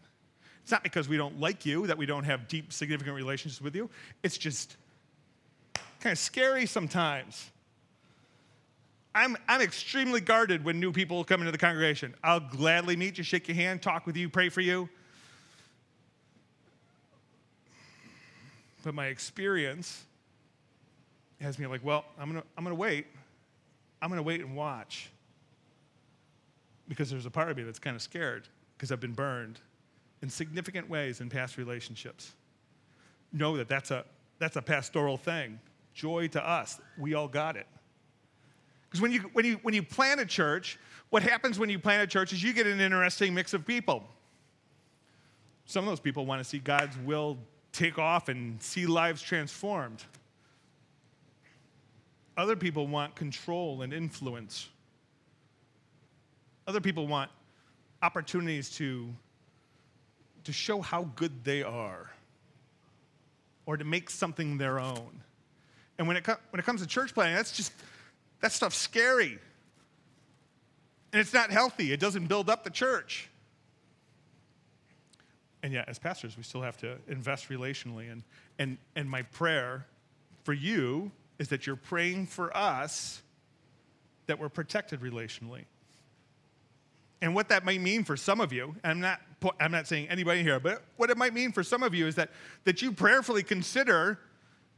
It's 0.62 0.70
not 0.70 0.84
because 0.84 1.08
we 1.08 1.16
don't 1.16 1.40
like 1.40 1.66
you, 1.66 1.88
that 1.88 1.98
we 1.98 2.06
don't 2.06 2.24
have 2.24 2.46
deep, 2.46 2.72
significant 2.72 3.16
relationships 3.16 3.60
with 3.60 3.74
you. 3.74 3.90
It's 4.22 4.38
just 4.38 4.76
kind 5.98 6.12
of 6.12 6.18
scary 6.18 6.66
sometimes 6.66 7.50
I'm, 9.18 9.36
I'm 9.48 9.60
extremely 9.60 10.20
guarded 10.20 10.64
when 10.64 10.78
new 10.78 10.92
people 10.92 11.24
come 11.24 11.40
into 11.40 11.50
the 11.50 11.58
congregation. 11.58 12.14
I'll 12.22 12.38
gladly 12.38 12.94
meet 12.94 13.18
you, 13.18 13.24
shake 13.24 13.48
your 13.48 13.56
hand, 13.56 13.82
talk 13.82 14.06
with 14.06 14.16
you, 14.16 14.28
pray 14.28 14.48
for 14.48 14.60
you. 14.60 14.88
But 18.84 18.94
my 18.94 19.06
experience 19.06 20.04
has 21.40 21.58
me 21.58 21.66
like, 21.66 21.84
well, 21.84 22.04
I'm 22.16 22.30
going 22.30 22.40
to 22.40 22.46
I'm 22.56 22.64
to 22.64 22.74
wait. 22.76 23.06
I'm 24.00 24.08
going 24.08 24.18
to 24.18 24.22
wait 24.22 24.40
and 24.40 24.54
watch. 24.54 25.10
Because 26.86 27.10
there's 27.10 27.26
a 27.26 27.30
part 27.30 27.50
of 27.50 27.56
me 27.56 27.64
that's 27.64 27.80
kind 27.80 27.96
of 27.96 28.02
scared 28.02 28.46
because 28.76 28.92
I've 28.92 29.00
been 29.00 29.14
burned 29.14 29.58
in 30.22 30.30
significant 30.30 30.88
ways 30.88 31.20
in 31.20 31.28
past 31.28 31.56
relationships. 31.56 32.30
Know 33.32 33.56
that 33.56 33.68
that's 33.68 33.90
a, 33.90 34.04
that's 34.38 34.54
a 34.54 34.62
pastoral 34.62 35.16
thing. 35.16 35.58
Joy 35.92 36.28
to 36.28 36.48
us. 36.48 36.80
We 36.96 37.14
all 37.14 37.26
got 37.26 37.56
it. 37.56 37.66
Because 38.88 39.00
when 39.02 39.12
you, 39.12 39.20
when, 39.32 39.44
you, 39.44 39.60
when 39.62 39.74
you 39.74 39.82
plant 39.82 40.20
a 40.20 40.26
church, 40.26 40.78
what 41.10 41.22
happens 41.22 41.58
when 41.58 41.68
you 41.68 41.78
plant 41.78 42.02
a 42.02 42.06
church 42.06 42.32
is 42.32 42.42
you 42.42 42.52
get 42.52 42.66
an 42.66 42.80
interesting 42.80 43.34
mix 43.34 43.54
of 43.54 43.66
people. 43.66 44.04
Some 45.66 45.84
of 45.84 45.90
those 45.90 46.00
people 46.00 46.24
want 46.24 46.40
to 46.42 46.44
see 46.44 46.58
God's 46.58 46.96
will 46.98 47.36
take 47.72 47.98
off 47.98 48.28
and 48.28 48.60
see 48.62 48.86
lives 48.86 49.20
transformed. 49.20 50.02
Other 52.36 52.56
people 52.56 52.86
want 52.86 53.14
control 53.14 53.82
and 53.82 53.92
influence. 53.92 54.68
Other 56.66 56.80
people 56.80 57.06
want 57.06 57.30
opportunities 58.02 58.70
to, 58.76 59.08
to 60.44 60.52
show 60.52 60.80
how 60.80 61.04
good 61.16 61.44
they 61.44 61.62
are 61.62 62.10
or 63.66 63.76
to 63.76 63.84
make 63.84 64.08
something 64.08 64.56
their 64.56 64.78
own. 64.78 65.20
And 65.98 66.06
when 66.06 66.16
it, 66.16 66.26
when 66.26 66.60
it 66.60 66.64
comes 66.64 66.80
to 66.80 66.86
church 66.86 67.12
planting, 67.12 67.36
that's 67.36 67.52
just, 67.52 67.72
that 68.40 68.52
stuff's 68.52 68.76
scary. 68.76 69.38
And 71.12 71.20
it's 71.20 71.32
not 71.32 71.50
healthy. 71.50 71.92
It 71.92 72.00
doesn't 72.00 72.26
build 72.26 72.50
up 72.50 72.64
the 72.64 72.70
church. 72.70 73.30
And 75.62 75.72
yet, 75.72 75.88
as 75.88 75.98
pastors, 75.98 76.36
we 76.36 76.42
still 76.42 76.62
have 76.62 76.76
to 76.78 76.96
invest 77.08 77.48
relationally. 77.48 78.10
And, 78.10 78.22
and, 78.58 78.78
and 78.94 79.10
my 79.10 79.22
prayer 79.22 79.86
for 80.44 80.52
you 80.52 81.10
is 81.38 81.48
that 81.48 81.66
you're 81.66 81.76
praying 81.76 82.26
for 82.26 82.56
us 82.56 83.22
that 84.26 84.38
we're 84.38 84.48
protected 84.48 85.00
relationally. 85.00 85.64
And 87.20 87.34
what 87.34 87.48
that 87.48 87.64
might 87.64 87.80
mean 87.80 88.04
for 88.04 88.16
some 88.16 88.40
of 88.40 88.52
you, 88.52 88.76
I'm 88.84 89.00
not, 89.00 89.20
I'm 89.58 89.72
not 89.72 89.88
saying 89.88 90.08
anybody 90.08 90.42
here, 90.42 90.60
but 90.60 90.82
what 90.96 91.10
it 91.10 91.16
might 91.16 91.34
mean 91.34 91.52
for 91.52 91.64
some 91.64 91.82
of 91.82 91.94
you 91.94 92.06
is 92.06 92.14
that, 92.14 92.30
that 92.64 92.80
you 92.80 92.92
prayerfully 92.92 93.42
consider 93.42 94.20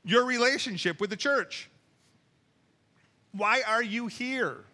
your 0.04 0.24
relationship 0.24 1.00
with 1.00 1.10
the 1.10 1.16
church. 1.16 1.69
Why 3.32 3.62
are 3.66 3.82
you 3.82 4.06
here? 4.06 4.64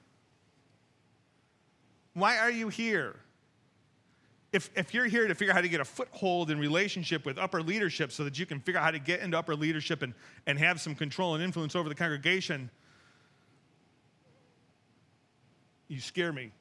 Why 2.14 2.38
are 2.38 2.50
you 2.50 2.68
here? 2.68 3.16
If, 4.52 4.70
if 4.74 4.94
you're 4.94 5.06
here 5.06 5.28
to 5.28 5.34
figure 5.34 5.52
out 5.52 5.56
how 5.56 5.60
to 5.60 5.68
get 5.68 5.80
a 5.80 5.84
foothold 5.84 6.50
in 6.50 6.58
relationship 6.58 7.26
with 7.26 7.36
upper 7.36 7.62
leadership 7.62 8.10
so 8.10 8.24
that 8.24 8.38
you 8.38 8.46
can 8.46 8.60
figure 8.60 8.80
out 8.80 8.84
how 8.84 8.90
to 8.90 8.98
get 8.98 9.20
into 9.20 9.38
upper 9.38 9.54
leadership 9.54 10.02
and, 10.02 10.14
and 10.46 10.58
have 10.58 10.80
some 10.80 10.94
control 10.94 11.34
and 11.34 11.44
influence 11.44 11.76
over 11.76 11.90
the 11.90 11.94
congregation, 11.94 12.70
you 15.88 16.00
scare 16.00 16.32
me. 16.32 16.52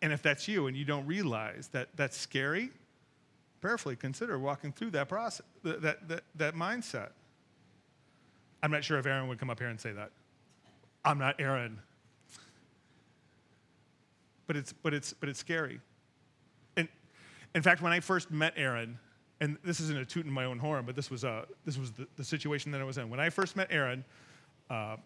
And 0.00 0.12
if 0.12 0.22
that's 0.22 0.48
you 0.48 0.68
and 0.68 0.76
you 0.76 0.84
don't 0.84 1.06
realize 1.06 1.68
that 1.72 1.88
that's 1.96 2.16
scary, 2.16 2.70
prayerfully 3.60 3.96
consider 3.96 4.38
walking 4.38 4.72
through 4.72 4.90
that 4.90 5.08
process, 5.08 5.46
that, 5.62 6.08
that, 6.08 6.22
that 6.34 6.54
mindset. 6.54 7.10
I'm 8.62 8.70
not 8.70 8.84
sure 8.84 8.98
if 8.98 9.06
Aaron 9.06 9.28
would 9.28 9.38
come 9.38 9.50
up 9.50 9.58
here 9.58 9.68
and 9.68 9.80
say 9.80 9.92
that. 9.92 10.10
I'm 11.04 11.18
not 11.18 11.40
Aaron. 11.40 11.78
But 14.46 14.56
it's, 14.56 14.72
but 14.72 14.94
it's, 14.94 15.12
but 15.12 15.28
it's 15.28 15.38
scary. 15.38 15.80
And 16.76 16.88
in 17.54 17.62
fact, 17.62 17.82
when 17.82 17.92
I 17.92 18.00
first 18.00 18.30
met 18.30 18.54
Aaron, 18.56 18.98
and 19.40 19.58
this 19.64 19.80
isn't 19.80 19.98
a 19.98 20.04
toot 20.04 20.24
in 20.24 20.32
my 20.32 20.44
own 20.44 20.58
horn, 20.58 20.84
but 20.86 20.96
this 20.96 21.10
was, 21.10 21.24
uh, 21.24 21.44
this 21.64 21.76
was 21.76 21.92
the, 21.92 22.06
the 22.16 22.24
situation 22.24 22.72
that 22.72 22.80
I 22.80 22.84
was 22.84 22.98
in. 22.98 23.10
When 23.10 23.20
I 23.20 23.30
first 23.30 23.56
met 23.56 23.68
Aaron, 23.70 24.04
uh, 24.70 24.96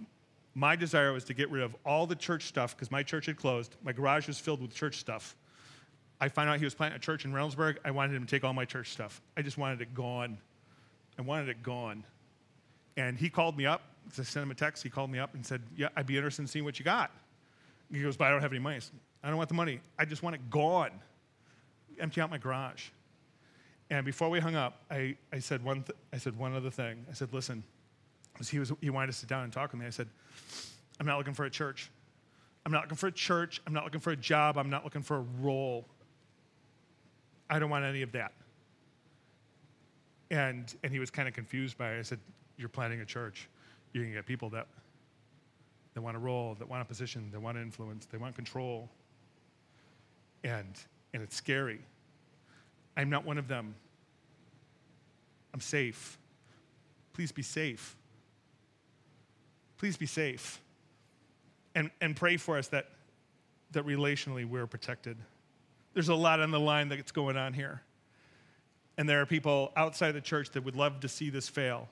my 0.54 0.76
desire 0.76 1.12
was 1.12 1.24
to 1.24 1.34
get 1.34 1.50
rid 1.50 1.62
of 1.62 1.76
all 1.84 2.06
the 2.06 2.16
church 2.16 2.44
stuff 2.44 2.76
because 2.76 2.90
my 2.90 3.02
church 3.02 3.26
had 3.26 3.36
closed. 3.36 3.76
My 3.82 3.92
garage 3.92 4.26
was 4.26 4.38
filled 4.38 4.60
with 4.60 4.74
church 4.74 4.98
stuff. 4.98 5.36
I 6.20 6.28
found 6.28 6.50
out 6.50 6.58
he 6.58 6.64
was 6.64 6.74
planting 6.74 6.96
a 6.96 7.00
church 7.00 7.24
in 7.24 7.32
Reynoldsburg. 7.32 7.78
I 7.84 7.90
wanted 7.90 8.14
him 8.14 8.26
to 8.26 8.30
take 8.30 8.44
all 8.44 8.52
my 8.52 8.66
church 8.66 8.90
stuff. 8.90 9.22
I 9.36 9.42
just 9.42 9.56
wanted 9.56 9.80
it 9.80 9.94
gone. 9.94 10.38
I 11.18 11.22
wanted 11.22 11.48
it 11.48 11.62
gone. 11.62 12.04
And 12.96 13.18
he 13.18 13.30
called 13.30 13.56
me 13.56 13.66
up. 13.66 13.82
I 14.18 14.22
sent 14.22 14.42
him 14.42 14.50
a 14.50 14.54
text. 14.54 14.82
He 14.82 14.90
called 14.90 15.10
me 15.10 15.18
up 15.18 15.34
and 15.34 15.44
said, 15.44 15.62
Yeah, 15.76 15.88
I'd 15.96 16.06
be 16.06 16.16
interested 16.16 16.42
in 16.42 16.48
seeing 16.48 16.64
what 16.64 16.78
you 16.78 16.84
got. 16.84 17.10
He 17.90 18.02
goes, 18.02 18.16
But 18.16 18.26
I 18.26 18.30
don't 18.30 18.42
have 18.42 18.52
any 18.52 18.60
money. 18.60 18.76
I, 18.76 18.80
said, 18.80 18.94
I 19.22 19.28
don't 19.28 19.36
want 19.36 19.48
the 19.48 19.54
money. 19.54 19.80
I 19.98 20.04
just 20.04 20.22
want 20.22 20.34
it 20.34 20.50
gone. 20.50 20.90
Empty 21.98 22.20
out 22.20 22.30
my 22.30 22.38
garage. 22.38 22.88
And 23.88 24.04
before 24.04 24.30
we 24.30 24.40
hung 24.40 24.54
up, 24.54 24.82
I, 24.90 25.16
I, 25.32 25.38
said, 25.38 25.64
one 25.64 25.82
th- 25.82 25.98
I 26.12 26.18
said 26.18 26.36
one 26.36 26.54
other 26.54 26.70
thing. 26.70 27.06
I 27.10 27.14
said, 27.14 27.32
Listen, 27.32 27.62
he, 28.50 28.58
was, 28.58 28.72
he 28.80 28.90
wanted 28.90 29.08
to 29.08 29.12
sit 29.12 29.28
down 29.28 29.44
and 29.44 29.52
talk 29.52 29.72
with 29.72 29.80
me. 29.80 29.86
I 29.86 29.90
said, 29.90 30.08
I'm 30.98 31.06
not 31.06 31.18
looking 31.18 31.34
for 31.34 31.44
a 31.44 31.50
church. 31.50 31.90
I'm 32.64 32.72
not 32.72 32.82
looking 32.82 32.96
for 32.96 33.06
a 33.06 33.12
church. 33.12 33.60
I'm 33.66 33.72
not 33.72 33.84
looking 33.84 34.00
for 34.00 34.10
a 34.10 34.16
job. 34.16 34.58
I'm 34.58 34.70
not 34.70 34.84
looking 34.84 35.02
for 35.02 35.16
a 35.16 35.24
role. 35.40 35.86
I 37.50 37.58
don't 37.58 37.68
want 37.68 37.84
any 37.84 38.02
of 38.02 38.12
that. 38.12 38.32
And, 40.30 40.72
and 40.84 40.92
he 40.92 41.00
was 41.00 41.10
kind 41.10 41.26
of 41.26 41.34
confused 41.34 41.76
by 41.76 41.94
it. 41.94 41.98
I 41.98 42.02
said, 42.02 42.20
You're 42.56 42.68
planning 42.68 43.00
a 43.00 43.04
church. 43.04 43.48
You're 43.92 44.04
going 44.04 44.14
to 44.14 44.18
get 44.18 44.26
people 44.26 44.48
that, 44.50 44.68
that 45.94 46.00
want 46.00 46.16
a 46.16 46.20
role, 46.20 46.54
that 46.54 46.68
want 46.68 46.80
a 46.80 46.84
position, 46.84 47.28
that 47.32 47.40
want 47.40 47.58
influence, 47.58 48.06
they 48.06 48.18
want 48.18 48.36
control. 48.36 48.88
And, 50.44 50.78
and 51.12 51.22
it's 51.22 51.34
scary. 51.34 51.80
I'm 52.96 53.10
not 53.10 53.26
one 53.26 53.36
of 53.36 53.48
them. 53.48 53.74
I'm 55.52 55.60
safe. 55.60 56.18
Please 57.12 57.32
be 57.32 57.42
safe. 57.42 57.96
Please 59.76 59.96
be 59.96 60.06
safe. 60.06 60.60
And, 61.74 61.90
and 62.00 62.14
pray 62.14 62.36
for 62.36 62.56
us 62.56 62.68
that, 62.68 62.86
that 63.72 63.84
relationally 63.84 64.48
we're 64.48 64.66
protected. 64.66 65.16
There's 65.94 66.08
a 66.08 66.14
lot 66.14 66.40
on 66.40 66.50
the 66.50 66.60
line 66.60 66.88
that's 66.88 67.12
going 67.12 67.36
on 67.36 67.52
here. 67.52 67.82
And 68.96 69.08
there 69.08 69.20
are 69.20 69.26
people 69.26 69.72
outside 69.76 70.12
the 70.12 70.20
church 70.20 70.50
that 70.50 70.64
would 70.64 70.76
love 70.76 71.00
to 71.00 71.08
see 71.08 71.30
this 71.30 71.48
fail. 71.48 71.88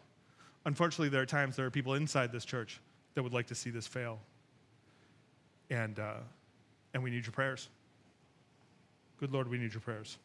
Unfortunately, 0.65 1.09
there 1.09 1.23
are 1.23 1.27
times 1.27 1.57
there 1.57 1.67
are 1.67 1.71
people 1.71 1.95
inside 1.95 2.33
this 2.33 2.45
church 2.45 2.81
that 3.15 3.23
would 3.23 3.33
like 3.33 3.47
to 3.47 3.55
see 3.55 3.71
this 3.71 3.87
fail. 3.87 4.21
And, 5.71 5.99
uh, 5.99 6.19
and 6.95 7.03
we 7.03 7.11
need 7.11 7.25
your 7.25 7.33
prayers. 7.33 7.69
Good 9.19 9.33
Lord, 9.33 9.49
we 9.49 9.59
need 9.59 9.73
your 9.73 9.81
prayers. 9.81 10.19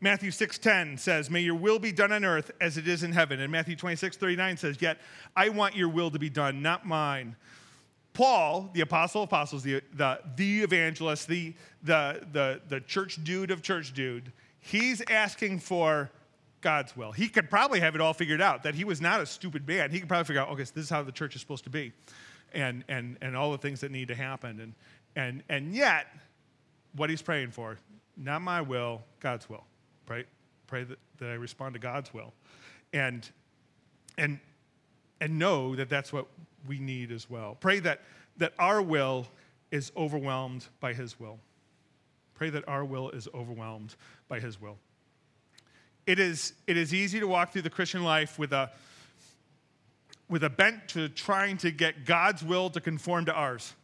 Matthew 0.00 0.32
6:10 0.32 0.98
says, 0.98 1.30
"May 1.30 1.42
your 1.42 1.54
will 1.54 1.78
be 1.78 1.92
done 1.92 2.10
on 2.10 2.24
earth 2.24 2.50
as 2.60 2.76
it 2.76 2.88
is 2.88 3.04
in 3.04 3.12
heaven." 3.12 3.38
And 3.40 3.52
Matthew 3.52 3.76
26:39 3.76 4.56
says, 4.56 4.82
"Yet 4.82 5.00
I 5.36 5.48
want 5.48 5.76
your 5.76 5.88
will 5.88 6.10
to 6.10 6.18
be 6.18 6.28
done, 6.28 6.60
not 6.60 6.84
mine." 6.84 7.36
Paul, 8.14 8.70
the 8.74 8.82
apostle 8.82 9.22
of 9.22 9.28
apostles, 9.28 9.62
the, 9.62 9.82
the, 9.94 10.20
the 10.36 10.62
evangelist, 10.62 11.28
the, 11.28 11.54
the, 11.82 12.26
the, 12.32 12.60
the 12.68 12.80
church 12.80 13.22
dude 13.24 13.50
of 13.50 13.62
church 13.62 13.94
dude, 13.94 14.32
he's 14.60 15.02
asking 15.08 15.60
for 15.60 16.10
God's 16.60 16.96
will. 16.96 17.12
He 17.12 17.28
could 17.28 17.48
probably 17.48 17.80
have 17.80 17.94
it 17.94 18.00
all 18.00 18.12
figured 18.12 18.42
out, 18.42 18.62
that 18.64 18.74
he 18.74 18.84
was 18.84 19.00
not 19.00 19.20
a 19.20 19.26
stupid 19.26 19.66
man. 19.66 19.90
He 19.90 19.98
could 19.98 20.08
probably 20.08 20.24
figure 20.24 20.42
out, 20.42 20.50
okay, 20.50 20.64
so 20.64 20.72
this 20.74 20.84
is 20.84 20.90
how 20.90 21.02
the 21.02 21.12
church 21.12 21.34
is 21.34 21.40
supposed 21.40 21.64
to 21.64 21.70
be, 21.70 21.92
and, 22.52 22.84
and, 22.88 23.16
and 23.22 23.34
all 23.34 23.50
the 23.50 23.58
things 23.58 23.80
that 23.80 23.90
need 23.90 24.08
to 24.08 24.14
happen. 24.14 24.60
And, 24.60 24.74
and, 25.16 25.42
and 25.48 25.74
yet, 25.74 26.06
what 26.94 27.08
he's 27.08 27.22
praying 27.22 27.50
for, 27.50 27.78
not 28.16 28.42
my 28.42 28.60
will, 28.60 29.02
God's 29.20 29.48
will. 29.48 29.64
Pray, 30.04 30.24
pray 30.66 30.84
that, 30.84 30.98
that 31.18 31.30
I 31.30 31.34
respond 31.34 31.74
to 31.74 31.80
God's 31.80 32.12
will. 32.12 32.32
And, 32.92 33.28
and, 34.18 34.38
and 35.20 35.38
know 35.38 35.74
that 35.76 35.88
that's 35.88 36.12
what 36.12 36.26
we 36.66 36.78
need 36.78 37.12
as 37.12 37.28
well. 37.28 37.56
Pray 37.60 37.80
that, 37.80 38.00
that 38.36 38.52
our 38.58 38.82
will 38.82 39.26
is 39.70 39.92
overwhelmed 39.96 40.66
by 40.80 40.92
His 40.92 41.18
will. 41.18 41.38
Pray 42.34 42.50
that 42.50 42.66
our 42.68 42.84
will 42.84 43.10
is 43.10 43.28
overwhelmed 43.34 43.94
by 44.28 44.40
His 44.40 44.60
will. 44.60 44.78
It 46.06 46.18
is, 46.18 46.54
it 46.66 46.76
is 46.76 46.92
easy 46.92 47.20
to 47.20 47.26
walk 47.26 47.52
through 47.52 47.62
the 47.62 47.70
Christian 47.70 48.02
life 48.02 48.38
with 48.38 48.52
a, 48.52 48.70
with 50.28 50.44
a 50.44 50.50
bent 50.50 50.88
to 50.88 51.08
trying 51.08 51.56
to 51.58 51.70
get 51.70 52.04
God's 52.04 52.42
will 52.42 52.70
to 52.70 52.80
conform 52.80 53.26
to 53.26 53.32
ours. 53.32 53.74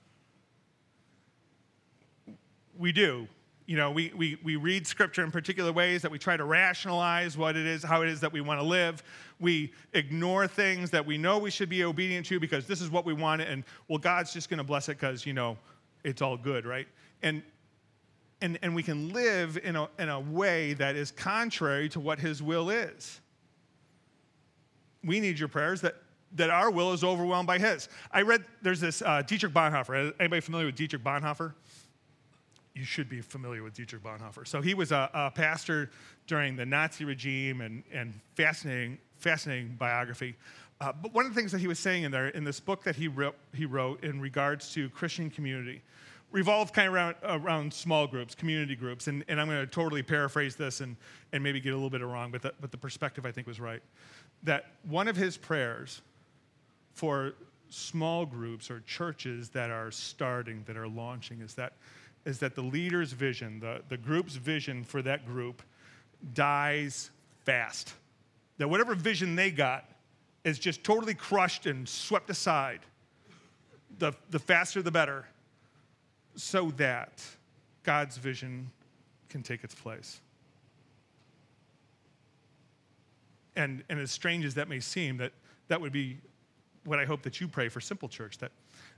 We 2.76 2.92
do 2.92 3.28
you 3.68 3.76
know, 3.76 3.90
we, 3.90 4.10
we, 4.16 4.38
we 4.42 4.56
read 4.56 4.86
scripture 4.86 5.22
in 5.22 5.30
particular 5.30 5.70
ways 5.70 6.00
that 6.00 6.10
we 6.10 6.18
try 6.18 6.38
to 6.38 6.44
rationalize 6.44 7.36
what 7.36 7.54
it 7.54 7.66
is, 7.66 7.82
how 7.82 8.00
it 8.00 8.08
is 8.08 8.18
that 8.20 8.32
we 8.32 8.40
want 8.40 8.58
to 8.58 8.64
live. 8.64 9.02
We 9.40 9.74
ignore 9.92 10.48
things 10.48 10.90
that 10.90 11.04
we 11.04 11.18
know 11.18 11.36
we 11.36 11.50
should 11.50 11.68
be 11.68 11.84
obedient 11.84 12.24
to 12.26 12.40
because 12.40 12.66
this 12.66 12.80
is 12.80 12.88
what 12.90 13.04
we 13.04 13.12
want, 13.12 13.42
and 13.42 13.64
well, 13.86 13.98
God's 13.98 14.32
just 14.32 14.48
going 14.48 14.56
to 14.56 14.64
bless 14.64 14.88
it 14.88 14.98
because, 14.98 15.26
you 15.26 15.34
know, 15.34 15.58
it's 16.02 16.22
all 16.22 16.38
good, 16.38 16.64
right? 16.64 16.88
And, 17.22 17.42
and, 18.40 18.58
and 18.62 18.74
we 18.74 18.82
can 18.82 19.12
live 19.12 19.58
in 19.62 19.76
a, 19.76 19.86
in 19.98 20.08
a 20.08 20.18
way 20.18 20.72
that 20.72 20.96
is 20.96 21.10
contrary 21.10 21.90
to 21.90 22.00
what 22.00 22.18
His 22.18 22.42
will 22.42 22.70
is. 22.70 23.20
We 25.04 25.20
need 25.20 25.38
your 25.38 25.48
prayers 25.48 25.82
that, 25.82 25.96
that 26.36 26.48
our 26.48 26.70
will 26.70 26.94
is 26.94 27.04
overwhelmed 27.04 27.46
by 27.46 27.58
His. 27.58 27.90
I 28.12 28.22
read, 28.22 28.46
there's 28.62 28.80
this 28.80 29.02
uh, 29.02 29.20
Dietrich 29.20 29.52
Bonhoeffer. 29.52 30.14
Anybody 30.18 30.40
familiar 30.40 30.64
with 30.64 30.76
Dietrich 30.76 31.04
Bonhoeffer? 31.04 31.52
You 32.78 32.84
should 32.84 33.08
be 33.08 33.20
familiar 33.20 33.62
with 33.62 33.74
Dietrich 33.74 34.02
Bonhoeffer. 34.02 34.46
So 34.46 34.62
he 34.62 34.74
was 34.74 34.92
a, 34.92 35.10
a 35.12 35.30
pastor 35.30 35.90
during 36.26 36.54
the 36.54 36.64
Nazi 36.64 37.04
regime 37.04 37.60
and, 37.60 37.82
and 37.92 38.14
fascinating, 38.34 38.98
fascinating 39.16 39.74
biography. 39.78 40.36
Uh, 40.80 40.92
but 40.92 41.12
one 41.12 41.26
of 41.26 41.34
the 41.34 41.40
things 41.40 41.50
that 41.50 41.58
he 41.58 41.66
was 41.66 41.78
saying 41.78 42.04
in 42.04 42.12
there, 42.12 42.28
in 42.28 42.44
this 42.44 42.60
book 42.60 42.84
that 42.84 42.94
he 42.94 43.08
wrote, 43.08 43.34
he 43.52 43.66
wrote 43.66 44.04
in 44.04 44.20
regards 44.20 44.72
to 44.74 44.88
Christian 44.90 45.28
community, 45.28 45.82
revolved 46.30 46.72
kind 46.72 46.86
of 46.86 46.94
around, 46.94 47.16
around 47.24 47.74
small 47.74 48.06
groups, 48.06 48.34
community 48.36 48.76
groups. 48.76 49.08
And, 49.08 49.24
and 49.26 49.40
I'm 49.40 49.48
going 49.48 49.60
to 49.60 49.66
totally 49.66 50.04
paraphrase 50.04 50.54
this 50.54 50.80
and, 50.80 50.96
and 51.32 51.42
maybe 51.42 51.60
get 51.60 51.72
a 51.72 51.76
little 51.76 51.90
bit 51.90 52.02
wrong, 52.02 52.30
but 52.30 52.42
the, 52.42 52.54
but 52.60 52.70
the 52.70 52.78
perspective 52.78 53.26
I 53.26 53.32
think 53.32 53.48
was 53.48 53.58
right. 53.58 53.82
That 54.44 54.66
one 54.88 55.08
of 55.08 55.16
his 55.16 55.36
prayers 55.36 56.00
for 56.92 57.34
small 57.70 58.24
groups 58.24 58.70
or 58.70 58.80
churches 58.86 59.48
that 59.50 59.70
are 59.70 59.90
starting, 59.90 60.62
that 60.66 60.76
are 60.76 60.88
launching, 60.88 61.40
is 61.40 61.54
that, 61.54 61.72
is 62.28 62.38
that 62.40 62.54
the 62.54 62.60
leader's 62.60 63.12
vision, 63.12 63.58
the, 63.58 63.80
the 63.88 63.96
group's 63.96 64.34
vision 64.34 64.84
for 64.84 65.00
that 65.00 65.24
group, 65.24 65.62
dies 66.34 67.10
fast. 67.46 67.94
That 68.58 68.68
whatever 68.68 68.94
vision 68.94 69.34
they 69.34 69.50
got 69.50 69.90
is 70.44 70.58
just 70.58 70.84
totally 70.84 71.14
crushed 71.14 71.64
and 71.64 71.88
swept 71.88 72.28
aside. 72.28 72.80
The, 73.98 74.12
the 74.28 74.38
faster, 74.38 74.82
the 74.82 74.90
better, 74.90 75.24
so 76.36 76.70
that 76.72 77.24
God's 77.82 78.18
vision 78.18 78.70
can 79.30 79.42
take 79.42 79.64
its 79.64 79.74
place. 79.74 80.20
And, 83.56 83.82
and 83.88 83.98
as 83.98 84.10
strange 84.10 84.44
as 84.44 84.52
that 84.56 84.68
may 84.68 84.80
seem, 84.80 85.16
that, 85.16 85.32
that 85.68 85.80
would 85.80 85.92
be 85.92 86.18
what 86.84 86.98
I 86.98 87.06
hope 87.06 87.22
that 87.22 87.40
you 87.40 87.48
pray 87.48 87.70
for 87.70 87.80
Simple 87.80 88.06
Church 88.06 88.36
that, 88.36 88.52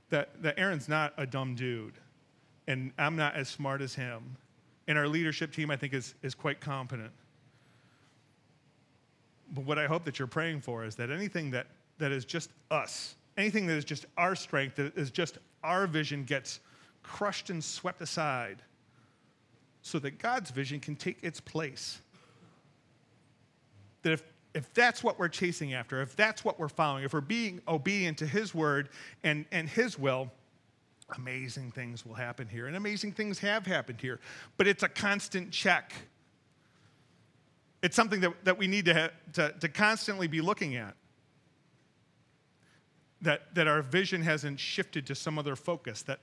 that, 0.09 0.43
that 0.43 0.59
Aaron's 0.59 0.88
not 0.88 1.14
a 1.16 1.27
dumb 1.27 1.55
dude, 1.55 1.95
and 2.70 2.92
I'm 2.98 3.16
not 3.16 3.35
as 3.35 3.48
smart 3.48 3.83
as 3.83 3.96
him. 3.96 4.37
And 4.87 4.96
our 4.96 5.09
leadership 5.09 5.52
team, 5.52 5.72
I 5.72 5.76
think, 5.76 5.92
is, 5.92 6.14
is 6.22 6.37
quite 6.37 6.61
competent. 6.61 7.11
But 9.52 9.64
what 9.64 9.76
I 9.76 9.87
hope 9.87 10.04
that 10.04 10.20
you're 10.20 10.28
praying 10.28 10.61
for 10.61 10.85
is 10.85 10.94
that 10.94 11.11
anything 11.11 11.50
that, 11.50 11.66
that 11.98 12.12
is 12.12 12.24
just 12.24 12.50
us, 12.70 13.16
anything 13.37 13.66
that 13.66 13.74
is 13.74 13.85
just 13.85 14.06
our 14.16 14.37
strength, 14.37 14.76
that 14.76 14.96
is 14.96 15.11
just 15.11 15.38
our 15.64 15.88
vision, 15.88 16.22
gets 16.22 16.61
crushed 17.02 17.50
and 17.50 17.62
swept 17.62 18.00
aside 18.02 18.62
so 19.83 19.98
that 19.98 20.18
God's 20.18 20.52
vision 20.52 20.78
can 20.78 20.94
take 20.94 21.18
its 21.22 21.40
place. 21.40 22.00
That 24.02 24.12
if, 24.12 24.22
if 24.54 24.72
that's 24.74 25.02
what 25.02 25.18
we're 25.18 25.28
chasing 25.28 25.74
after, 25.74 26.02
if 26.02 26.14
that's 26.14 26.44
what 26.44 26.61
we're 26.61 26.68
following, 26.68 27.02
if 27.02 27.12
we're 27.14 27.20
being 27.20 27.61
obedient 27.66 28.18
to 28.18 28.26
His 28.26 28.54
word 28.54 28.90
and, 29.24 29.44
and 29.50 29.68
His 29.68 29.98
will, 29.98 30.30
amazing 31.16 31.70
things 31.73 32.05
will 32.05 32.14
happen 32.14 32.49
here. 32.49 32.66
And 32.66 32.77
amazing 32.77 33.12
things 33.12 33.38
have 33.40 33.66
happened 33.66 34.01
here. 34.01 34.20
But 34.57 34.66
it's 34.66 34.83
a 34.83 34.88
constant 34.88 35.51
check. 35.51 35.92
It's 37.83 37.96
something 37.96 38.20
that, 38.20 38.44
that 38.44 38.59
we 38.59 38.66
need 38.66 38.85
to, 38.87 39.11
to, 39.35 39.55
to 39.61 39.68
constantly 39.68 40.27
be 40.27 40.40
looking 40.40 40.77
at. 40.77 40.94
That, 43.23 43.55
that 43.55 43.66
our 43.68 43.83
vision 43.83 44.23
hasn't 44.23 44.59
shifted 44.59 45.07
to 45.09 45.14
some 45.14 45.38
other 45.38 45.55
focus, 45.55 46.03
that, 46.03 46.20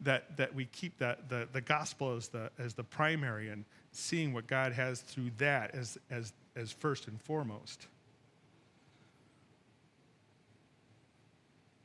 that, 0.00 0.36
that 0.36 0.54
we 0.54 0.64
keep 0.66 0.98
that, 0.98 1.28
the, 1.28 1.48
the 1.52 1.60
gospel 1.60 2.16
as 2.16 2.28
the, 2.28 2.50
as 2.58 2.74
the 2.74 2.82
primary 2.82 3.50
and 3.50 3.64
seeing 3.92 4.32
what 4.32 4.48
God 4.48 4.72
has 4.72 5.00
through 5.00 5.30
that 5.38 5.74
as, 5.74 5.96
as, 6.10 6.32
as 6.56 6.72
first 6.72 7.06
and 7.06 7.20
foremost. 7.22 7.86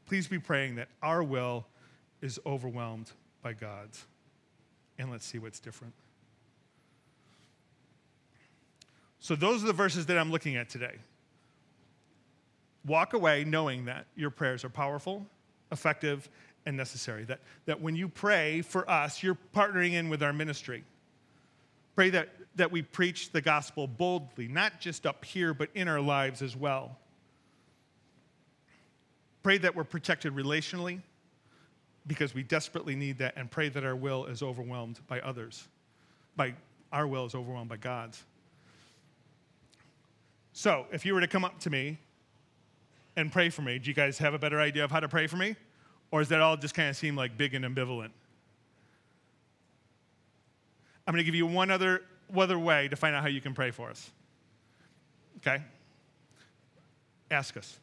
Please 0.08 0.28
be 0.28 0.40
praying 0.40 0.76
that 0.78 0.88
our 1.04 1.22
will 1.22 1.68
is 2.22 2.40
overwhelmed 2.46 3.12
by 3.42 3.54
God's. 3.54 4.06
And 4.98 5.10
let's 5.12 5.26
see 5.26 5.40
what's 5.40 5.60
different. 5.60 5.94
So, 9.20 9.36
those 9.36 9.64
are 9.64 9.68
the 9.68 9.74
verses 9.74 10.06
that 10.08 10.18
I'm 10.18 10.32
looking 10.32 10.56
at 10.56 10.70
today. 10.70 10.96
Walk 12.86 13.14
away 13.14 13.44
knowing 13.44 13.86
that 13.86 14.06
your 14.16 14.30
prayers 14.30 14.64
are 14.64 14.70
powerful, 14.70 15.26
effective, 15.72 16.30
and 16.66 16.78
necessary. 16.78 17.26
That, 17.26 17.40
that 17.66 17.82
when 17.82 17.96
you 17.96 18.08
pray 18.08 18.62
for 18.62 18.90
us, 18.90 19.22
you're 19.22 19.38
partnering 19.54 19.94
in 19.94 20.10
with 20.10 20.24
our 20.24 20.34
ministry. 20.34 20.84
Pray 21.96 22.10
that, 22.12 22.30
that 22.56 22.72
we 22.72 22.82
preach 22.82 23.32
the 23.32 23.42
gospel 23.42 23.88
boldly, 23.88 24.48
not 24.48 24.80
just 24.80 25.06
up 25.06 25.26
here, 25.26 25.54
but 25.54 25.70
in 25.76 25.90
our 25.90 26.00
lives 26.00 26.42
as 26.42 26.56
well. 26.56 26.98
Pray 29.44 29.58
that 29.58 29.76
we're 29.76 29.84
protected 29.84 30.34
relationally 30.34 31.02
because 32.10 32.34
we 32.34 32.42
desperately 32.42 32.96
need 32.96 33.20
that, 33.20 33.36
and 33.38 33.50
pray 33.50 33.70
that 33.70 33.86
our 33.86 33.96
will 33.96 34.26
is 34.26 34.42
overwhelmed 34.42 35.00
by 35.08 35.22
others. 35.22 35.68
By 36.36 36.56
our 36.92 37.08
will 37.08 37.26
is 37.26 37.36
overwhelmed 37.36 37.70
by 37.70 37.78
God's. 37.78 38.24
So, 40.54 40.88
if 40.92 41.06
you 41.06 41.14
were 41.14 41.22
to 41.22 41.28
come 41.28 41.46
up 41.46 41.60
to 41.62 41.70
me 41.70 42.00
and 43.16 43.32
pray 43.32 43.50
for 43.50 43.62
me, 43.62 43.78
do 43.78 43.90
you 43.90 43.94
guys 43.94 44.18
have 44.18 44.34
a 44.34 44.40
better 44.40 44.60
idea 44.60 44.84
of 44.84 44.92
how 44.92 45.00
to 45.00 45.08
pray 45.08 45.28
for 45.28 45.38
me? 45.38 45.56
Or 46.12 46.20
does 46.20 46.30
that 46.30 46.42
all 46.42 46.58
just 46.58 46.74
kind 46.74 46.90
of 46.90 46.98
seem 46.98 47.16
like 47.16 47.38
big 47.38 47.54
and 47.54 47.64
ambivalent? 47.64 48.10
I'm 51.06 51.14
going 51.14 51.20
to 51.20 51.24
give 51.24 51.36
you 51.36 51.46
one 51.46 51.70
other, 51.70 52.02
other 52.36 52.58
way 52.58 52.88
to 52.88 52.96
find 52.96 53.16
out 53.16 53.22
how 53.22 53.30
you 53.30 53.42
can 53.42 53.54
pray 53.54 53.70
for 53.70 53.90
us. 53.90 54.10
Okay? 55.38 55.64
Ask 57.30 57.56
us. 57.56 57.80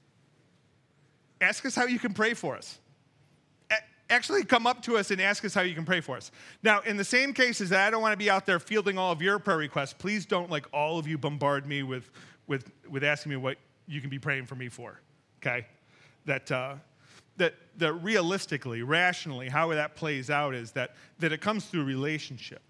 Ask 1.41 1.65
us 1.65 1.77
how 1.77 1.87
you 1.87 2.01
can 2.01 2.13
pray 2.13 2.35
for 2.35 2.57
us. 2.57 2.79
Actually, 4.09 4.45
come 4.45 4.67
up 4.67 4.83
to 4.83 4.97
us 4.97 5.11
and 5.11 5.21
ask 5.21 5.45
us 5.45 5.55
how 5.55 5.63
you 5.63 5.75
can 5.75 5.85
pray 5.85 6.01
for 6.01 6.17
us. 6.17 6.31
Now, 6.63 6.81
in 6.81 6.97
the 6.97 7.05
same 7.05 7.33
cases 7.33 7.71
that 7.71 7.87
I 7.87 7.91
don't 7.91 8.03
want 8.03 8.13
to 8.13 8.19
be 8.19 8.31
out 8.31 8.47
there 8.47 8.59
fielding 8.59 8.99
all 8.99 9.13
of 9.13 9.21
your 9.21 9.39
prayer 9.39 9.59
requests, 9.59 9.93
please 9.93 10.27
don't, 10.27 10.51
like, 10.51 10.67
all 10.73 10.99
of 10.99 11.07
you 11.07 11.19
bombard 11.19 11.67
me 11.67 11.83
with, 11.83 12.11
with, 12.47 12.71
with 12.89 13.05
asking 13.05 13.31
me 13.31 13.37
what 13.37 13.59
you 13.87 14.01
can 14.01 14.11
be 14.11 14.19
praying 14.19 14.47
for 14.47 14.55
me 14.55 14.69
for. 14.69 15.01
Okay? 15.41 15.67
That, 16.25 16.51
uh, 16.51 16.75
that, 17.37 17.55
that 17.79 17.93
realistically, 17.95 18.83
rationally, 18.83 19.49
how 19.49 19.69
that 19.69 19.95
plays 19.97 20.31
out 20.31 20.55
is 20.55 20.73
that, 20.73 20.95
that 21.19 21.33
it 21.33 21.41
comes 21.41 21.67
through 21.67 21.85
relationship. 21.85 22.63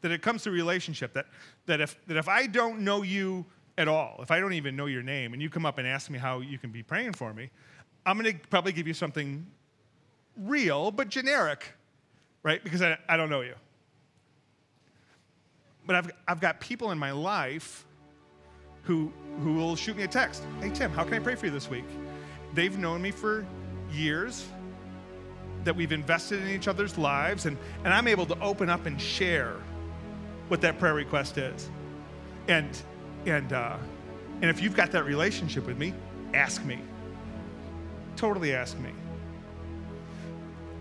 That 0.00 0.10
it 0.10 0.22
comes 0.22 0.42
through 0.42 0.52
relationship. 0.52 1.14
That, 1.14 1.26
that, 1.66 1.80
if, 1.80 1.98
that 2.06 2.16
if 2.16 2.28
I 2.28 2.46
don't 2.46 2.80
know 2.80 3.02
you 3.02 3.46
at 3.78 3.88
all, 3.88 4.18
if 4.20 4.30
I 4.30 4.38
don't 4.40 4.52
even 4.52 4.76
know 4.76 4.86
your 4.86 5.02
name, 5.02 5.32
and 5.32 5.42
you 5.42 5.50
come 5.50 5.66
up 5.66 5.78
and 5.78 5.86
ask 5.86 6.10
me 6.10 6.18
how 6.18 6.40
you 6.40 6.58
can 6.58 6.70
be 6.70 6.82
praying 6.82 7.14
for 7.14 7.32
me, 7.32 7.50
I'm 8.06 8.18
going 8.18 8.32
to 8.32 8.48
probably 8.48 8.72
give 8.72 8.86
you 8.86 8.94
something 8.94 9.46
real 10.36 10.90
but 10.90 11.08
generic, 11.08 11.72
right? 12.42 12.62
Because 12.62 12.82
I, 12.82 12.98
I 13.08 13.16
don't 13.16 13.30
know 13.30 13.42
you. 13.42 13.54
But 15.86 15.96
I've, 15.96 16.10
I've 16.26 16.40
got 16.40 16.60
people 16.60 16.90
in 16.92 16.98
my 16.98 17.10
life 17.10 17.84
who, 18.82 19.12
who 19.40 19.54
will 19.54 19.76
shoot 19.76 19.96
me 19.96 20.02
a 20.02 20.08
text. 20.08 20.44
Hey, 20.60 20.70
Tim, 20.70 20.90
how 20.90 21.04
can 21.04 21.14
I 21.14 21.18
pray 21.18 21.34
for 21.34 21.46
you 21.46 21.52
this 21.52 21.68
week? 21.68 21.84
they've 22.54 22.78
known 22.78 23.02
me 23.02 23.10
for 23.10 23.44
years, 23.92 24.46
that 25.64 25.74
we've 25.74 25.92
invested 25.92 26.42
in 26.42 26.48
each 26.48 26.68
other's 26.68 26.96
lives, 26.98 27.46
and, 27.46 27.56
and 27.84 27.92
I'm 27.92 28.06
able 28.06 28.26
to 28.26 28.38
open 28.40 28.68
up 28.68 28.86
and 28.86 29.00
share 29.00 29.56
what 30.48 30.60
that 30.60 30.78
prayer 30.78 30.94
request 30.94 31.38
is. 31.38 31.70
And, 32.48 32.76
and, 33.26 33.52
uh, 33.52 33.76
and 34.42 34.50
if 34.50 34.60
you've 34.62 34.76
got 34.76 34.92
that 34.92 35.04
relationship 35.04 35.66
with 35.66 35.78
me, 35.78 35.94
ask 36.34 36.62
me. 36.64 36.78
Totally 38.16 38.54
ask 38.54 38.78
me. 38.78 38.90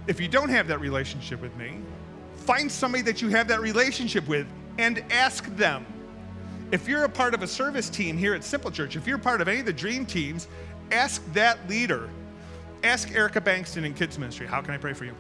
If 0.07 0.19
you 0.19 0.27
don't 0.27 0.49
have 0.49 0.67
that 0.67 0.79
relationship 0.79 1.41
with 1.41 1.55
me, 1.55 1.77
find 2.35 2.71
somebody 2.71 3.03
that 3.03 3.21
you 3.21 3.29
have 3.29 3.47
that 3.47 3.61
relationship 3.61 4.27
with 4.27 4.47
and 4.77 5.03
ask 5.11 5.45
them. 5.55 5.85
If 6.71 6.87
you're 6.87 7.05
a 7.05 7.09
part 7.09 7.33
of 7.33 7.43
a 7.43 7.47
service 7.47 7.89
team 7.89 8.17
here 8.17 8.33
at 8.33 8.43
Simple 8.43 8.71
Church, 8.71 8.95
if 8.95 9.07
you're 9.07 9.17
part 9.17 9.41
of 9.41 9.47
any 9.47 9.59
of 9.59 9.65
the 9.65 9.73
dream 9.73 10.05
teams, 10.05 10.47
ask 10.91 11.23
that 11.33 11.69
leader. 11.69 12.09
Ask 12.83 13.11
Erica 13.11 13.39
Bankston 13.39 13.85
in 13.85 13.93
Kids 13.93 14.19
Ministry, 14.19 14.45
how 14.45 14.61
can 14.61 14.73
I 14.73 14.77
pray 14.77 14.93
for 14.93 15.05
you? 15.05 15.13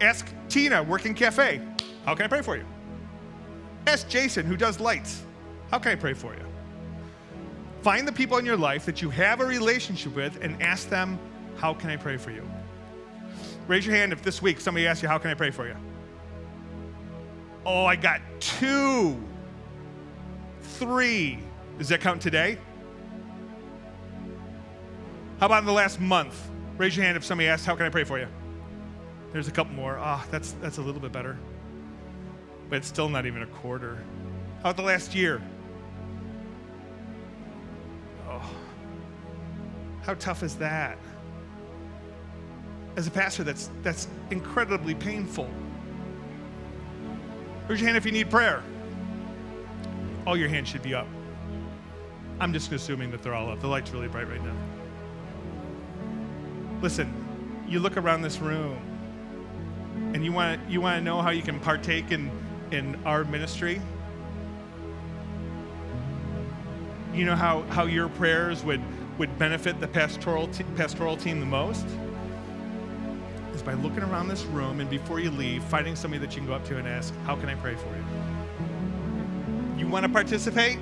Ask 0.00 0.28
Tina, 0.48 0.82
working 0.82 1.14
cafe, 1.14 1.62
how 2.04 2.14
can 2.14 2.24
I 2.26 2.28
pray 2.28 2.42
for 2.42 2.56
you? 2.56 2.66
Ask 3.86 4.08
Jason, 4.08 4.44
who 4.44 4.56
does 4.56 4.80
lights, 4.80 5.22
how 5.70 5.78
can 5.78 5.92
I 5.92 5.94
pray 5.94 6.12
for 6.12 6.34
you? 6.34 6.44
Find 7.80 8.06
the 8.06 8.12
people 8.12 8.36
in 8.38 8.44
your 8.44 8.56
life 8.56 8.84
that 8.86 9.00
you 9.00 9.08
have 9.10 9.40
a 9.40 9.44
relationship 9.44 10.14
with 10.14 10.42
and 10.42 10.60
ask 10.62 10.88
them, 10.90 11.18
how 11.56 11.74
can 11.74 11.90
I 11.90 11.96
pray 11.96 12.16
for 12.16 12.30
you? 12.30 12.48
Raise 13.66 13.86
your 13.86 13.94
hand 13.94 14.12
if 14.12 14.22
this 14.22 14.42
week 14.42 14.60
somebody 14.60 14.86
asks 14.86 15.02
you, 15.02 15.08
how 15.08 15.18
can 15.18 15.30
I 15.30 15.34
pray 15.34 15.50
for 15.50 15.66
you? 15.66 15.76
Oh, 17.66 17.86
I 17.86 17.96
got 17.96 18.20
two, 18.40 19.18
three. 20.60 21.38
Does 21.78 21.88
that 21.88 22.00
count 22.00 22.20
today? 22.20 22.58
How 25.40 25.46
about 25.46 25.60
in 25.60 25.66
the 25.66 25.72
last 25.72 26.00
month? 26.00 26.50
Raise 26.76 26.96
your 26.96 27.04
hand 27.04 27.16
if 27.16 27.24
somebody 27.24 27.48
asks, 27.48 27.66
How 27.66 27.74
can 27.74 27.86
I 27.86 27.88
pray 27.88 28.04
for 28.04 28.18
you? 28.18 28.26
There's 29.32 29.48
a 29.48 29.50
couple 29.50 29.74
more. 29.74 29.98
Ah, 29.98 30.22
oh, 30.22 30.28
that's, 30.30 30.52
that's 30.52 30.78
a 30.78 30.82
little 30.82 31.00
bit 31.00 31.12
better. 31.12 31.38
But 32.68 32.76
it's 32.76 32.88
still 32.88 33.08
not 33.08 33.26
even 33.26 33.42
a 33.42 33.46
quarter. 33.46 33.96
How 34.62 34.70
about 34.70 34.76
the 34.76 34.82
last 34.82 35.14
year? 35.14 35.42
Oh, 38.28 38.54
how 40.02 40.14
tough 40.14 40.42
is 40.42 40.56
that? 40.56 40.98
As 42.96 43.06
a 43.06 43.10
pastor, 43.10 43.42
that's, 43.42 43.70
that's 43.82 44.08
incredibly 44.30 44.94
painful. 44.94 45.48
Raise 47.66 47.80
your 47.80 47.86
hand 47.88 47.96
if 47.96 48.06
you 48.06 48.12
need 48.12 48.30
prayer. 48.30 48.62
All 50.26 50.36
your 50.36 50.48
hands 50.48 50.68
should 50.68 50.82
be 50.82 50.94
up. 50.94 51.08
I'm 52.40 52.52
just 52.52 52.70
assuming 52.72 53.10
that 53.10 53.22
they're 53.22 53.34
all 53.34 53.50
up. 53.50 53.60
The 53.60 53.66
light's 53.66 53.90
really 53.90 54.08
bright 54.08 54.28
right 54.28 54.42
now. 54.44 54.54
Listen, 56.82 57.12
you 57.66 57.80
look 57.80 57.96
around 57.96 58.22
this 58.22 58.38
room 58.38 58.78
and 60.12 60.24
you 60.24 60.32
want 60.32 60.60
you 60.68 60.80
want 60.80 60.98
to 60.98 61.04
know 61.04 61.22
how 61.22 61.30
you 61.30 61.42
can 61.42 61.58
partake 61.60 62.10
in 62.10 62.30
in 62.70 62.98
our 63.04 63.24
ministry. 63.24 63.80
You 67.14 67.24
know 67.24 67.36
how 67.36 67.62
how 67.70 67.84
your 67.84 68.08
prayers 68.08 68.64
would 68.64 68.82
would 69.18 69.38
benefit 69.38 69.80
the 69.80 69.88
pastoral, 69.88 70.48
pastoral 70.76 71.16
team 71.16 71.40
the 71.40 71.46
most 71.46 71.86
by 73.64 73.74
looking 73.74 74.02
around 74.02 74.28
this 74.28 74.44
room 74.44 74.80
and 74.80 74.90
before 74.90 75.20
you 75.20 75.30
leave, 75.30 75.64
finding 75.64 75.96
somebody 75.96 76.24
that 76.24 76.34
you 76.34 76.40
can 76.40 76.48
go 76.48 76.54
up 76.54 76.64
to 76.66 76.76
and 76.76 76.86
ask, 76.86 77.14
How 77.24 77.36
can 77.36 77.48
I 77.48 77.54
pray 77.54 77.74
for 77.74 77.88
you? 77.88 78.04
You 79.78 79.88
want 79.88 80.04
to 80.04 80.08
participate? 80.08 80.78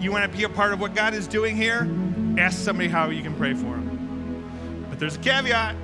You 0.00 0.12
want 0.12 0.30
to 0.30 0.36
be 0.36 0.44
a 0.44 0.48
part 0.48 0.72
of 0.72 0.80
what 0.80 0.94
God 0.94 1.14
is 1.14 1.26
doing 1.26 1.56
here? 1.56 1.90
Ask 2.38 2.58
somebody 2.58 2.88
how 2.88 3.10
you 3.10 3.22
can 3.22 3.34
pray 3.34 3.54
for 3.54 3.64
them. 3.64 4.86
But 4.88 4.98
there's 4.98 5.16
a 5.16 5.18
caveat. 5.18 5.76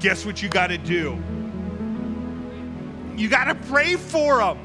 Guess 0.00 0.24
what 0.24 0.42
you 0.42 0.48
got 0.48 0.68
to 0.68 0.78
do? 0.78 1.18
You 3.16 3.28
got 3.28 3.44
to 3.44 3.54
pray 3.68 3.96
for 3.96 4.38
them. 4.38 4.58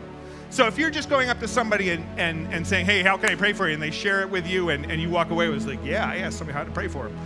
So 0.49 0.68
if 0.68 0.78
you're 0.78 0.91
just 0.91 1.09
going 1.09 1.30
up 1.30 1.39
to 1.39 1.47
somebody 1.47 1.89
and, 1.89 2.05
and, 2.20 2.53
and 2.53 2.66
saying, 2.66 2.86
hey, 2.86 3.01
how 3.01 3.18
can 3.18 3.30
I 3.30 3.36
pray 3.36 3.51
for 3.51 3.68
you? 3.68 3.74
And 3.74 3.84
they 3.84 3.91
share 3.91 4.22
it 4.22 4.30
with 4.30 4.47
you 4.47 4.70
and, 4.70 4.89
and 4.89 5.01
you 5.01 5.09
walk 5.09 5.32
away 5.32 5.49
with 5.49 5.66
like, 5.66 5.84
yeah, 5.84 6.09
I 6.09 6.18
asked 6.18 6.38
somebody 6.38 6.57
how 6.57 6.63
to 6.63 6.72
pray 6.72 6.88
for 6.88 7.05
them. 7.05 7.18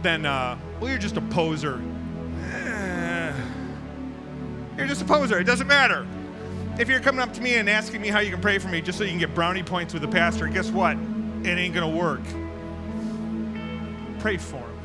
Then, 0.00 0.24
uh, 0.24 0.56
well, 0.80 0.88
you're 0.88 0.98
just 0.98 1.16
a 1.16 1.20
poser. 1.20 1.82
Just 4.94 5.10
a 5.10 5.12
poser. 5.12 5.40
It 5.40 5.44
doesn't 5.44 5.66
matter. 5.66 6.06
If 6.78 6.88
you're 6.88 7.00
coming 7.00 7.20
up 7.20 7.32
to 7.34 7.40
me 7.40 7.56
and 7.56 7.68
asking 7.68 8.00
me 8.00 8.08
how 8.08 8.20
you 8.20 8.30
can 8.30 8.40
pray 8.40 8.58
for 8.58 8.68
me 8.68 8.80
just 8.80 8.96
so 8.96 9.02
you 9.02 9.10
can 9.10 9.18
get 9.18 9.34
brownie 9.34 9.64
points 9.64 9.92
with 9.92 10.02
the 10.02 10.08
pastor, 10.08 10.46
guess 10.46 10.70
what? 10.70 10.96
It 11.42 11.58
ain't 11.58 11.74
going 11.74 11.90
to 11.90 11.98
work. 11.98 12.20
Pray 14.20 14.36
for 14.36 14.58
him. 14.58 14.78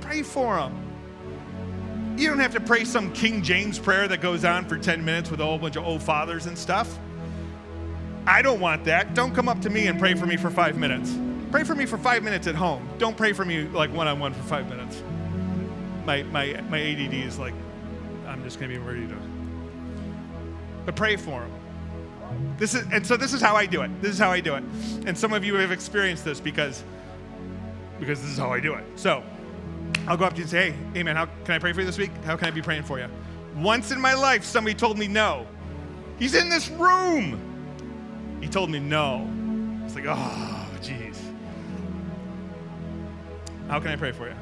Pray 0.00 0.22
for 0.22 0.58
him. 0.58 2.16
You 2.16 2.28
don't 2.28 2.40
have 2.40 2.54
to 2.54 2.60
pray 2.60 2.84
some 2.84 3.12
King 3.12 3.40
James 3.40 3.78
prayer 3.78 4.08
that 4.08 4.20
goes 4.20 4.44
on 4.44 4.66
for 4.66 4.76
10 4.76 5.04
minutes 5.04 5.30
with 5.30 5.40
a 5.40 5.44
whole 5.44 5.58
bunch 5.58 5.76
of 5.76 5.84
old 5.84 6.02
fathers 6.02 6.46
and 6.46 6.58
stuff. 6.58 6.98
I 8.26 8.42
don't 8.42 8.58
want 8.58 8.84
that. 8.86 9.14
Don't 9.14 9.32
come 9.32 9.48
up 9.48 9.60
to 9.60 9.70
me 9.70 9.86
and 9.86 9.96
pray 9.96 10.14
for 10.14 10.26
me 10.26 10.36
for 10.36 10.50
five 10.50 10.76
minutes. 10.76 11.16
Pray 11.52 11.62
for 11.62 11.76
me 11.76 11.86
for 11.86 11.98
five 11.98 12.24
minutes 12.24 12.48
at 12.48 12.56
home. 12.56 12.88
Don't 12.98 13.16
pray 13.16 13.32
for 13.32 13.44
me 13.44 13.68
like 13.68 13.92
one 13.92 14.08
on 14.08 14.18
one 14.18 14.34
for 14.34 14.42
five 14.42 14.68
minutes. 14.68 15.04
My, 16.04 16.24
my, 16.24 16.60
my 16.68 16.80
ADD 16.80 17.14
is 17.14 17.38
like, 17.38 17.54
just 18.48 18.58
going 18.58 18.72
to 18.72 18.78
be 18.78 18.82
ready 18.82 19.06
to. 19.06 19.16
But 20.86 20.96
pray 20.96 21.16
for 21.16 21.42
him. 21.42 21.52
This 22.56 22.74
is, 22.74 22.86
and 22.90 23.06
so 23.06 23.14
this 23.14 23.34
is 23.34 23.42
how 23.42 23.56
I 23.56 23.66
do 23.66 23.82
it. 23.82 23.90
This 24.00 24.12
is 24.12 24.18
how 24.18 24.30
I 24.30 24.40
do 24.40 24.54
it. 24.54 24.64
And 25.04 25.16
some 25.16 25.34
of 25.34 25.44
you 25.44 25.54
have 25.56 25.70
experienced 25.70 26.24
this 26.24 26.40
because, 26.40 26.82
because 28.00 28.22
this 28.22 28.30
is 28.30 28.38
how 28.38 28.50
I 28.50 28.60
do 28.60 28.72
it. 28.74 28.84
So, 28.96 29.22
I'll 30.06 30.16
go 30.16 30.24
up 30.24 30.32
to 30.32 30.38
you 30.38 30.44
and 30.44 30.50
say, 30.50 30.74
hey, 30.94 31.02
man, 31.02 31.16
how 31.16 31.26
can 31.44 31.54
I 31.54 31.58
pray 31.58 31.74
for 31.74 31.80
you 31.80 31.86
this 31.86 31.98
week? 31.98 32.10
How 32.24 32.36
can 32.36 32.48
I 32.48 32.50
be 32.50 32.62
praying 32.62 32.84
for 32.84 32.98
you? 32.98 33.06
Once 33.56 33.90
in 33.90 34.00
my 34.00 34.14
life, 34.14 34.44
somebody 34.44 34.74
told 34.74 34.98
me 34.98 35.08
no. 35.08 35.46
He's 36.18 36.34
in 36.34 36.48
this 36.48 36.70
room. 36.70 37.38
He 38.40 38.48
told 38.48 38.70
me 38.70 38.78
no. 38.78 39.28
It's 39.84 39.94
like, 39.94 40.06
oh, 40.08 40.68
jeez. 40.80 41.18
How 43.68 43.78
can 43.78 43.90
I 43.90 43.96
pray 43.96 44.12
for 44.12 44.26
you? 44.26 44.34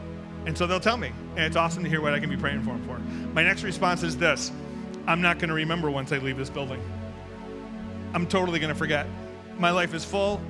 And 0.47 0.57
so 0.57 0.67
they'll 0.67 0.81
tell 0.81 0.97
me. 0.97 1.13
And 1.37 1.45
it's 1.45 1.57
awesome 1.57 1.83
to 1.83 1.91
hear 1.91 2.01
what 2.01 2.15
I 2.15 2.21
can 2.21 2.31
be 2.31 2.37
praying 2.37 2.63
for 2.63 2.71
them 2.71 2.83
for. 2.85 2.99
My 3.35 3.43
next 3.43 3.63
response 3.63 4.03
is 4.03 4.17
this 4.17 4.53
I'm 5.07 5.21
not 5.21 5.39
going 5.39 5.49
to 5.49 5.55
remember 5.55 5.91
once 5.91 6.13
I 6.13 6.19
leave 6.19 6.39
this 6.39 6.51
building. 6.51 6.81
I'm 8.15 8.27
totally 8.27 8.59
going 8.59 8.73
to 8.73 8.79
forget. 8.79 9.07
My 9.59 9.71
life 9.71 9.93
is 9.93 10.05
full. 10.05 10.41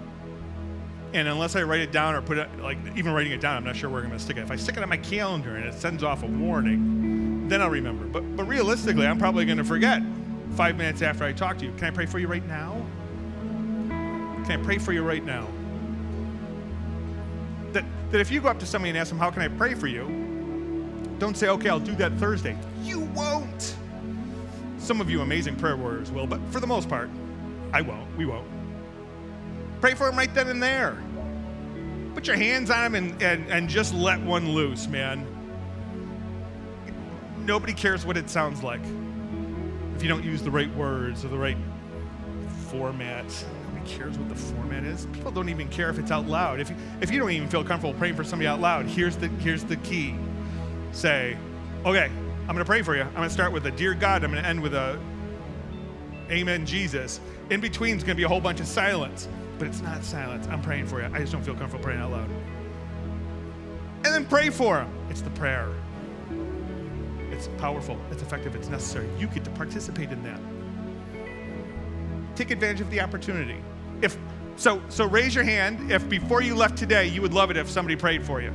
And 1.13 1.29
unless 1.29 1.57
I 1.57 1.63
write 1.63 1.81
it 1.81 1.93
down 1.93 2.15
or 2.15 2.21
put 2.21 2.37
it, 2.37 2.49
like 2.59 2.79
even 2.95 3.13
writing 3.13 3.33
it 3.33 3.41
down, 3.41 3.57
I'm 3.57 3.65
not 3.65 3.77
sure 3.77 3.89
where 3.89 4.03
I'm 4.03 4.09
going 4.09 4.19
to 4.19 4.25
stick 4.25 4.37
it. 4.37 4.41
If 4.41 4.51
I 4.51 4.57
stick 4.57 4.77
it 4.77 4.83
on 4.83 4.89
my 4.89 4.97
calendar 4.99 5.57
and 5.57 5.65
it 5.65 5.75
sends 5.75 6.03
off 6.03 6.23
a 6.23 6.27
warning, 6.27 7.49
then 7.49 7.63
I'll 7.63 7.71
remember. 7.71 8.05
But, 8.07 8.37
but 8.37 8.45
realistically, 8.45 9.07
I'm 9.07 9.19
probably 9.19 9.45
going 9.45 9.59
to 9.59 9.65
forget 9.65 10.03
five 10.57 10.77
minutes 10.77 11.03
after 11.03 11.25
I 11.25 11.33
talk 11.33 11.59
to 11.59 11.65
you. 11.65 11.73
Can 11.73 11.85
I 11.85 11.91
pray 11.91 12.07
for 12.07 12.19
you 12.19 12.29
right 12.29 12.47
now? 12.47 12.85
Can 13.89 14.61
I 14.61 14.63
pray 14.63 14.79
for 14.79 14.93
you 14.93 15.03
right 15.03 15.25
now? 15.25 15.49
That, 18.11 18.21
if 18.21 18.31
you 18.31 18.41
go 18.41 18.49
up 18.49 18.59
to 18.61 18.67
somebody 18.67 18.91
and 18.91 18.99
ask 18.99 19.11
them, 19.11 19.19
How 19.19 19.31
can 19.31 19.43
I 19.43 19.49
pray 19.49 19.75
for 19.75 19.87
you? 19.87 20.05
Don't 21.19 21.37
say, 21.37 21.49
Okay, 21.49 21.69
I'll 21.69 21.81
do 21.81 21.95
that 21.97 22.13
Thursday. 22.15 22.57
You 22.83 23.01
won't. 23.01 23.77
Some 24.79 25.01
of 25.01 25.11
you 25.11 25.21
amazing 25.21 25.57
prayer 25.57 25.77
warriors 25.77 26.11
will, 26.11 26.27
but 26.27 26.41
for 26.51 26.61
the 26.61 26.67
most 26.67 26.89
part, 26.89 27.11
I 27.73 27.83
won't. 27.83 28.17
We 28.17 28.27
won't. 28.27 28.47
Pray 29.81 29.95
for 29.95 30.07
them 30.07 30.17
right 30.17 30.33
then 30.35 30.49
and 30.49 30.63
there. 30.63 31.03
Put 32.15 32.27
your 32.27 32.37
hands 32.37 32.71
on 32.71 32.93
them 32.93 32.95
and, 32.95 33.23
and, 33.23 33.51
and 33.51 33.69
just 33.69 33.93
let 33.93 34.21
one 34.23 34.53
loose, 34.53 34.87
man. 34.87 35.27
Nobody 37.45 37.73
cares 37.73 38.07
what 38.07 38.17
it 38.17 38.31
sounds 38.31 38.63
like 38.63 38.81
if 39.95 40.03
you 40.03 40.09
don't 40.09 40.25
use 40.25 40.43
the 40.43 40.51
right 40.51 40.75
words 40.75 41.25
or 41.25 41.29
the 41.29 41.39
right 41.39 41.57
format. 42.71 43.25
Cares 43.87 44.19
what 44.19 44.29
the 44.29 44.35
format 44.35 44.85
is. 44.85 45.07
People 45.13 45.31
don't 45.31 45.49
even 45.49 45.69
care 45.69 45.91
if 45.91 45.99
it's 45.99 46.11
out 46.11 46.27
loud. 46.27 46.61
If 46.61 46.71
you, 46.71 46.77
if 47.01 47.11
you 47.11 47.19
don't 47.19 47.31
even 47.31 47.49
feel 47.49 47.65
comfortable 47.65 47.99
praying 47.99 48.17
for 48.17 48.25
somebody 48.25 48.47
out 48.47 48.61
loud, 48.61 48.87
here's 48.87 49.17
the, 49.17 49.29
here's 49.29 49.65
the 49.65 49.77
key. 49.77 50.15
Say, 50.93 51.37
okay, 51.85 52.07
I'm 52.07 52.47
going 52.47 52.59
to 52.59 52.65
pray 52.65 52.83
for 52.83 52.97
you. 52.97 53.03
I'm 53.03 53.15
going 53.15 53.29
to 53.29 53.35
start 53.35 53.53
with 53.53 53.67
a 53.67 53.71
dear 53.71 53.95
God. 53.95 54.25
I'm 54.25 54.33
going 54.33 54.43
to 54.43 54.49
end 54.49 54.61
with 54.61 54.75
a 54.75 54.99
amen, 56.31 56.67
Jesus. 56.67 57.21
In 57.51 57.61
between 57.61 57.97
is 57.97 58.03
going 58.03 58.17
to 58.17 58.21
be 58.21 58.25
a 58.25 58.29
whole 58.29 58.41
bunch 58.41 58.61
of 58.61 58.67
silence 58.67 59.29
but 59.59 59.69
it's 59.69 59.81
not 59.81 60.05
silence. 60.05 60.47
I'm 60.49 60.63
praying 60.63 60.87
for 60.87 61.01
you. 61.01 61.09
I 61.13 61.19
just 61.21 61.33
don't 61.33 61.43
feel 61.43 61.55
comfortable 61.55 61.85
praying 61.85 62.01
out 62.01 62.11
loud. 62.11 62.29
And 64.05 64.15
then 64.15 64.27
pray 64.27 64.51
for 64.51 64.77
them. 64.77 64.91
It's 65.11 65.23
the 65.23 65.31
prayer. 65.31 65.69
It's 67.31 67.49
powerful, 67.59 67.99
it's 68.11 68.23
effective, 68.23 68.55
it's 68.55 68.69
necessary. 68.69 69.09
You 69.19 69.27
get 69.27 69.45
to 69.45 69.51
participate 69.51 70.11
in 70.11 70.23
that. 70.23 70.41
Take 72.35 72.51
advantage 72.51 72.81
of 72.81 72.91
the 72.91 73.01
opportunity. 73.01 73.59
If 74.03 74.17
so, 74.57 74.83
so 74.89 75.07
raise 75.07 75.35
your 75.35 75.45
hand 75.45 75.93
if 75.93 76.09
before 76.09 76.41
you 76.43 76.55
left 76.55 76.79
today 76.79 77.07
you 77.07 77.21
would 77.23 77.35
love 77.35 77.51
it 77.51 77.57
if 77.57 77.69
somebody 77.69 77.97
prayed 77.97 78.25
for 78.25 78.41
you. 78.41 78.53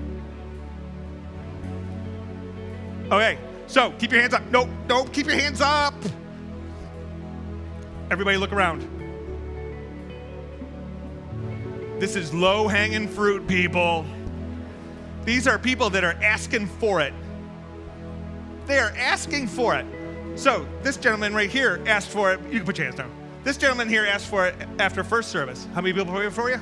Okay, 3.06 3.38
so 3.68 3.92
keep 4.00 4.12
your 4.12 4.22
hands 4.22 4.34
up. 4.34 4.44
Nope, 4.52 4.70
nope, 4.88 5.12
keep 5.14 5.28
your 5.28 5.36
hands 5.36 5.62
up. 5.62 5.94
Everybody 8.10 8.38
look 8.38 8.52
around. 8.52 8.88
This 12.00 12.16
is 12.16 12.34
low 12.34 12.68
hanging 12.68 13.08
fruit, 13.08 13.48
people. 13.48 14.06
These 15.24 15.48
are 15.48 15.60
people 15.60 15.89
that 15.92 16.04
are 16.04 16.18
asking 16.24 16.68
for 16.68 17.00
it. 17.00 17.14
They 18.66 18.80
are 18.80 18.94
asking 18.98 19.48
for 19.48 19.76
it. 19.76 19.86
So, 20.36 20.68
this 20.82 20.98
gentleman 20.98 21.34
right 21.34 21.50
here 21.50 21.82
asked 21.86 22.10
for 22.10 22.34
it. 22.34 22.42
You 22.46 22.60
can 22.60 22.66
put 22.66 22.78
your 22.78 22.86
hands 22.86 22.98
down. 22.98 23.20
This 23.44 23.58
gentleman 23.58 23.89
here 23.89 24.06
asked 24.06 24.28
for 24.28 24.48
it 24.48 24.56
after 24.80 25.04
first 25.04 25.30
service. 25.30 25.68
How 25.74 25.82
many 25.82 25.94
people 25.94 26.14
prayed 26.14 26.34
for 26.34 26.50
you? 26.50 26.62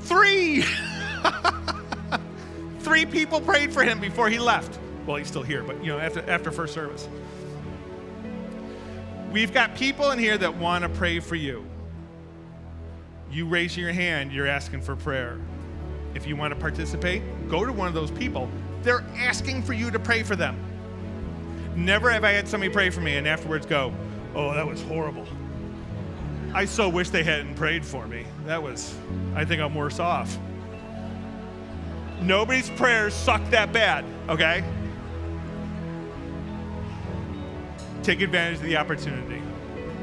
Three! 0.00 0.64
Three 2.80 3.04
people 3.04 3.40
prayed 3.40 3.72
for 3.72 3.82
him 3.82 4.00
before 4.00 4.30
he 4.30 4.38
left. 4.38 4.78
Well, 5.06 5.16
he's 5.16 5.28
still 5.28 5.42
here, 5.42 5.62
but 5.62 5.82
you 5.84 5.92
know, 5.92 5.98
after, 5.98 6.28
after 6.30 6.50
first 6.50 6.72
service. 6.72 7.08
We've 9.32 9.52
got 9.52 9.74
people 9.74 10.10
in 10.10 10.18
here 10.18 10.38
that 10.38 10.56
want 10.56 10.82
to 10.82 10.88
pray 10.88 11.20
for 11.20 11.34
you 11.34 11.68
you 13.30 13.46
raise 13.46 13.76
your 13.76 13.92
hand, 13.92 14.32
you're 14.32 14.46
asking 14.46 14.80
for 14.80 14.96
prayer. 14.96 15.38
If 16.14 16.26
you 16.26 16.36
want 16.36 16.54
to 16.54 16.60
participate, 16.60 17.22
go 17.48 17.64
to 17.64 17.72
one 17.72 17.88
of 17.88 17.94
those 17.94 18.10
people. 18.10 18.50
They're 18.82 19.04
asking 19.16 19.62
for 19.62 19.74
you 19.74 19.90
to 19.90 19.98
pray 19.98 20.22
for 20.22 20.36
them. 20.36 20.58
Never 21.76 22.10
have 22.10 22.24
I 22.24 22.30
had 22.30 22.48
somebody 22.48 22.72
pray 22.72 22.90
for 22.90 23.00
me 23.00 23.16
and 23.16 23.28
afterwards 23.28 23.66
go, 23.66 23.92
Oh, 24.34 24.54
that 24.54 24.66
was 24.66 24.82
horrible. 24.82 25.26
I 26.54 26.64
so 26.64 26.88
wish 26.88 27.10
they 27.10 27.22
hadn't 27.22 27.54
prayed 27.56 27.84
for 27.84 28.06
me. 28.06 28.24
That 28.46 28.62
was, 28.62 28.96
I 29.34 29.44
think 29.44 29.60
I'm 29.60 29.74
worse 29.74 29.98
off. 29.98 30.38
Nobody's 32.20 32.70
prayers 32.70 33.14
suck 33.14 33.44
that 33.50 33.72
bad, 33.72 34.04
okay? 34.28 34.64
Take 38.02 38.22
advantage 38.22 38.56
of 38.56 38.64
the 38.64 38.76
opportunity. 38.76 39.42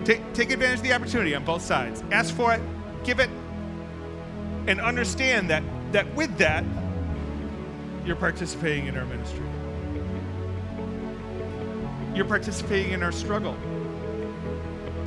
Take, 0.05 0.33
take 0.33 0.51
advantage 0.51 0.77
of 0.77 0.83
the 0.83 0.93
opportunity 0.93 1.35
on 1.35 1.43
both 1.43 1.63
sides. 1.63 2.03
Ask 2.11 2.33
for 2.35 2.53
it, 2.53 2.61
give 3.03 3.19
it, 3.19 3.29
and 4.67 4.79
understand 4.79 5.49
that, 5.49 5.63
that 5.91 6.13
with 6.15 6.37
that, 6.37 6.63
you're 8.05 8.15
participating 8.15 8.85
in 8.85 8.97
our 8.97 9.05
ministry. 9.05 9.45
You're 12.13 12.25
participating 12.25 12.93
in 12.93 13.03
our 13.03 13.11
struggle. 13.11 13.57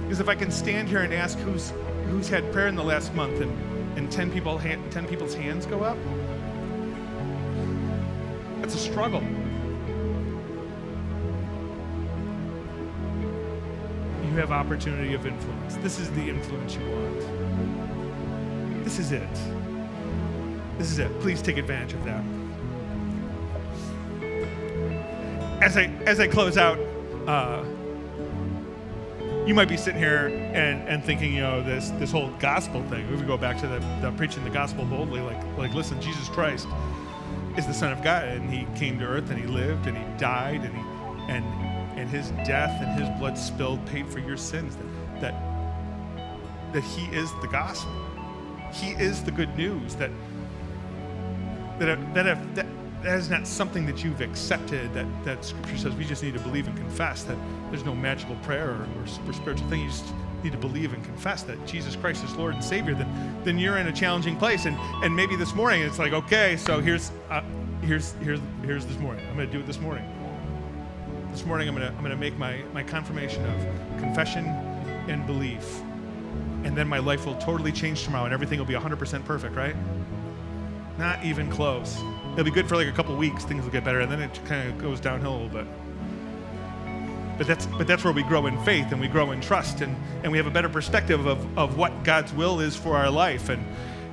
Because 0.09 0.21
if 0.21 0.29
I 0.31 0.35
can 0.35 0.51
stand 0.51 0.89
here 0.89 1.01
and 1.01 1.13
ask 1.13 1.39
who's, 1.41 1.75
who's 2.07 2.31
had 2.31 2.51
prayer 2.51 2.67
in 2.67 2.75
the 2.75 2.83
last 2.83 3.13
month 3.13 3.43
and, 3.43 3.99
and 3.99 4.11
10, 4.11 4.31
people, 4.33 4.59
10 4.59 5.07
people's 5.07 5.35
hands 5.35 5.67
go 5.67 5.83
up, 5.83 5.99
that's 8.59 8.75
a 8.75 8.79
struggle. 8.79 9.21
You 14.25 14.35
have 14.37 14.51
opportunity 14.51 15.13
of 15.13 15.27
influence. 15.27 15.77
This 15.77 15.99
is 15.99 16.11
the 16.13 16.27
influence 16.27 16.77
you 16.77 16.89
want. 16.89 17.21
This 18.85 18.99
is 18.99 19.13
it. 19.13 19.29
This 20.79 20.91
is 20.91 21.01
it. 21.01 21.21
Please 21.21 21.43
take 21.43 21.59
advantage 21.59 21.93
of 21.93 22.03
that. 22.07 22.25
As 25.63 25.77
I 25.77 25.85
as 26.07 26.19
I 26.19 26.29
close 26.29 26.57
out, 26.57 26.79
uh, 27.27 27.63
you 29.49 29.55
might 29.55 29.69
be 29.69 29.79
sitting 29.79 29.99
here 29.99 30.27
and, 30.27 30.87
and 30.87 31.03
thinking, 31.03 31.33
you 31.33 31.41
know, 31.41 31.63
this 31.63 31.89
this 31.93 32.13
whole 32.13 32.31
gospel 32.39 32.83
thing. 32.91 33.11
If 33.11 33.19
we 33.19 33.27
go 33.27 33.39
back 33.39 33.59
to 33.63 33.67
the, 33.67 33.79
the 34.03 34.13
preaching 34.13 34.45
the 34.45 34.51
gospel 34.51 34.85
boldly, 34.85 35.23
like 35.23 35.43
like 35.57 35.73
listen, 35.73 35.99
Jesus 36.03 36.29
Christ 36.29 36.69
is 37.57 37.67
the 37.67 37.73
Son 37.73 37.91
of 37.91 38.03
God, 38.03 38.25
and 38.25 38.51
He 38.53 38.67
came 38.79 38.99
to 38.99 39.07
earth, 39.07 39.31
and 39.31 39.41
He 39.41 39.47
lived, 39.47 39.87
and 39.87 39.97
He 39.97 40.05
died, 40.19 40.61
and 40.61 40.75
He 40.77 40.83
and 41.33 41.45
and 41.99 42.11
His 42.11 42.29
death 42.47 42.83
and 42.83 43.01
His 43.01 43.09
blood 43.19 43.39
spilled 43.39 43.85
paid 43.87 44.07
for 44.07 44.19
your 44.19 44.37
sins. 44.37 44.77
That 44.77 45.21
that 45.23 46.75
that 46.75 46.85
He 46.85 47.07
is 47.17 47.33
the 47.41 47.49
gospel. 47.49 47.91
He 48.71 48.91
is 48.91 49.25
the 49.25 49.31
good 49.31 49.57
news. 49.57 49.95
That 49.95 50.11
that 51.79 52.15
that 52.15 52.27
if, 52.27 52.55
that 52.55 52.67
that 53.03 53.19
is 53.19 53.31
not 53.31 53.47
something 53.47 53.87
that 53.87 54.03
you've 54.03 54.21
accepted 54.21 54.93
that, 54.93 55.07
that 55.25 55.45
scripture 55.45 55.79
says 55.79 55.95
we 55.95 56.05
just 56.05 56.23
need 56.23 56.35
to 56.35 56.41
believe 56.41 56.67
and 56.67 56.77
confess 56.77 57.23
that 57.25 57.37
there's 57.71 57.85
no 57.85 57.95
magical 57.95 58.35
prayer 58.37 58.71
or, 58.71 58.89
or 59.01 59.07
super 59.07 59.33
spiritual 59.33 59.69
thing. 59.69 59.83
You 59.83 59.89
just 59.89 60.05
need 60.43 60.53
to 60.53 60.59
believe 60.59 60.93
and 60.95 61.05
confess 61.05 61.43
that 61.43 61.67
jesus 61.67 61.97
christ 61.97 62.23
is 62.23 62.33
lord 62.37 62.55
and 62.55 62.63
savior 62.63 62.95
then, 62.95 63.41
then 63.43 63.59
you're 63.59 63.79
in 63.79 63.89
a 63.89 63.93
challenging 63.93 64.37
place. 64.37 64.67
And, 64.67 64.77
and 65.05 65.15
maybe 65.15 65.37
this 65.37 65.55
morning 65.55 65.83
it's 65.83 65.99
like 65.99 66.13
okay 66.13 66.57
so 66.57 66.81
here's 66.81 67.11
uh, 67.31 67.43
here's 67.83 68.13
here's 68.15 68.41
here's 68.63 68.87
this 68.87 68.99
morning. 68.99 69.27
I'm 69.29 69.37
going 69.37 69.47
to 69.47 69.53
do 69.53 69.61
it 69.61 69.67
this 69.67 69.81
morning. 69.81 70.05
This 71.31 71.45
morning 71.45 71.69
i'm 71.69 71.75
going 71.75 71.87
to 71.87 71.95
i'm 71.95 72.01
going 72.05 72.11
to 72.11 72.17
make 72.17 72.37
my 72.37 72.63
my 72.73 72.83
confirmation 72.83 73.45
of 73.47 73.99
confession 73.99 74.47
and 75.09 75.27
belief. 75.27 75.81
And 76.65 76.77
then 76.77 76.89
my 76.89 76.99
life 76.99 77.25
will 77.25 77.37
totally 77.37 77.73
change 77.73 78.05
tomorrow 78.05 78.25
and 78.25 78.35
everything 78.35 78.59
will 78.59 78.67
be 78.67 78.75
100% 78.75 79.25
perfect 79.25 79.55
right? 79.55 79.77
Not 80.99 81.25
even 81.25 81.51
close 81.51 81.97
it'll 82.33 82.45
be 82.45 82.51
good 82.51 82.69
for 82.69 82.77
like 82.77 82.89
a 82.89 82.93
couple 82.93 83.17
weeks. 83.17 83.45
Things 83.45 83.65
will 83.65 83.73
get 83.73 83.85
better, 83.85 84.01
and 84.01 84.11
then 84.11 84.21
it 84.21 84.41
kind 84.45 84.69
of 84.69 84.79
goes 84.79 85.01
downhill 85.01 85.33
a 85.33 85.39
little 85.43 85.49
bit. 85.49 85.67
But 87.39 87.47
that's 87.47 87.67
but 87.67 87.87
that's 87.87 88.03
where 88.03 88.13
we 88.13 88.25
grow 88.25 88.47
in 88.47 88.61
faith 88.65 88.91
and 88.91 89.01
we 89.01 89.07
grow 89.07 89.31
in 89.31 89.41
trust, 89.41 89.81
and, 89.81 89.97
and 90.23 90.33
we 90.33 90.39
have 90.39 90.49
a 90.49 90.51
better 90.51 90.69
perspective 90.69 91.27
of, 91.27 91.59
of 91.59 91.77
what 91.79 92.03
God's 92.03 92.33
will 92.33 92.61
is 92.61 92.75
for 92.75 92.97
our 92.97 93.11
life. 93.11 93.49
And 93.49 93.65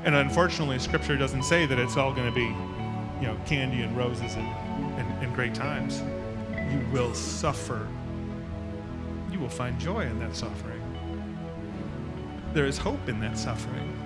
and 0.04 0.14
unfortunately, 0.14 0.78
Scripture 0.78 1.18
doesn't 1.18 1.44
say 1.44 1.66
that 1.66 1.80
it's 1.80 1.98
all 1.98 2.14
going 2.14 2.28
to 2.28 2.36
be, 2.36 2.46
you 3.20 3.28
know, 3.28 3.36
candy 3.48 3.82
and 3.82 3.98
roses 3.98 4.36
and, 4.36 4.48
and, 5.00 5.24
and 5.24 5.34
great 5.34 5.56
times. 5.56 6.04
You 6.72 6.80
will 6.92 7.16
suffer. 7.16 7.88
You 9.32 9.40
will 9.40 9.50
find 9.50 9.80
joy 9.80 10.02
in 10.02 10.20
that 10.20 10.36
suffering. 10.36 10.82
There 12.54 12.68
is 12.68 12.78
hope 12.78 13.10
in 13.10 13.20
that 13.22 13.38
suffering. 13.38 14.05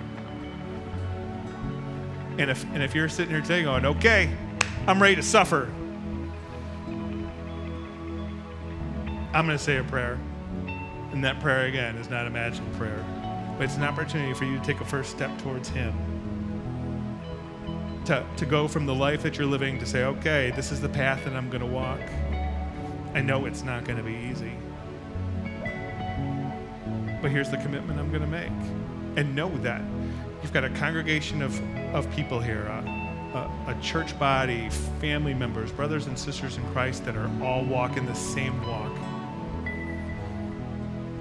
And 2.40 2.50
if, 2.50 2.64
and 2.72 2.82
if 2.82 2.94
you're 2.94 3.10
sitting 3.10 3.30
here 3.30 3.42
today 3.42 3.64
going, 3.64 3.84
okay, 3.84 4.34
I'm 4.86 5.00
ready 5.00 5.14
to 5.16 5.22
suffer, 5.22 5.70
I'm 9.34 9.44
going 9.44 9.58
to 9.58 9.58
say 9.58 9.76
a 9.76 9.84
prayer. 9.84 10.18
And 11.12 11.22
that 11.22 11.38
prayer, 11.40 11.66
again, 11.66 11.96
is 11.96 12.08
not 12.08 12.26
a 12.26 12.30
magic 12.30 12.64
prayer, 12.78 13.04
but 13.58 13.64
it's 13.64 13.76
an 13.76 13.82
opportunity 13.82 14.32
for 14.32 14.46
you 14.46 14.58
to 14.58 14.64
take 14.64 14.80
a 14.80 14.86
first 14.86 15.10
step 15.10 15.36
towards 15.42 15.68
Him. 15.68 15.92
To, 18.06 18.24
to 18.38 18.46
go 18.46 18.66
from 18.66 18.86
the 18.86 18.94
life 18.94 19.22
that 19.22 19.36
you're 19.36 19.46
living 19.46 19.78
to 19.78 19.84
say, 19.84 20.04
okay, 20.04 20.50
this 20.56 20.72
is 20.72 20.80
the 20.80 20.88
path 20.88 21.22
that 21.26 21.34
I'm 21.34 21.50
going 21.50 21.60
to 21.60 21.66
walk. 21.66 22.00
I 23.12 23.20
know 23.20 23.44
it's 23.44 23.64
not 23.64 23.84
going 23.84 23.98
to 23.98 24.02
be 24.02 24.14
easy. 24.14 24.52
But 27.20 27.32
here's 27.32 27.50
the 27.50 27.58
commitment 27.58 28.00
I'm 28.00 28.08
going 28.08 28.22
to 28.22 28.26
make. 28.26 28.48
And 29.18 29.36
know 29.36 29.54
that 29.58 29.82
You've 30.42 30.52
got 30.52 30.64
a 30.64 30.70
congregation 30.70 31.42
of, 31.42 31.60
of 31.94 32.10
people 32.12 32.40
here, 32.40 32.62
a, 32.62 33.48
a, 33.68 33.74
a, 33.76 33.82
church 33.82 34.18
body, 34.18 34.70
family 34.98 35.34
members, 35.34 35.70
brothers 35.70 36.06
and 36.06 36.18
sisters 36.18 36.56
in 36.56 36.66
Christ 36.72 37.04
that 37.04 37.14
are 37.16 37.30
all 37.42 37.62
walking 37.64 38.06
the 38.06 38.14
same 38.14 38.60
walk. 38.66 38.92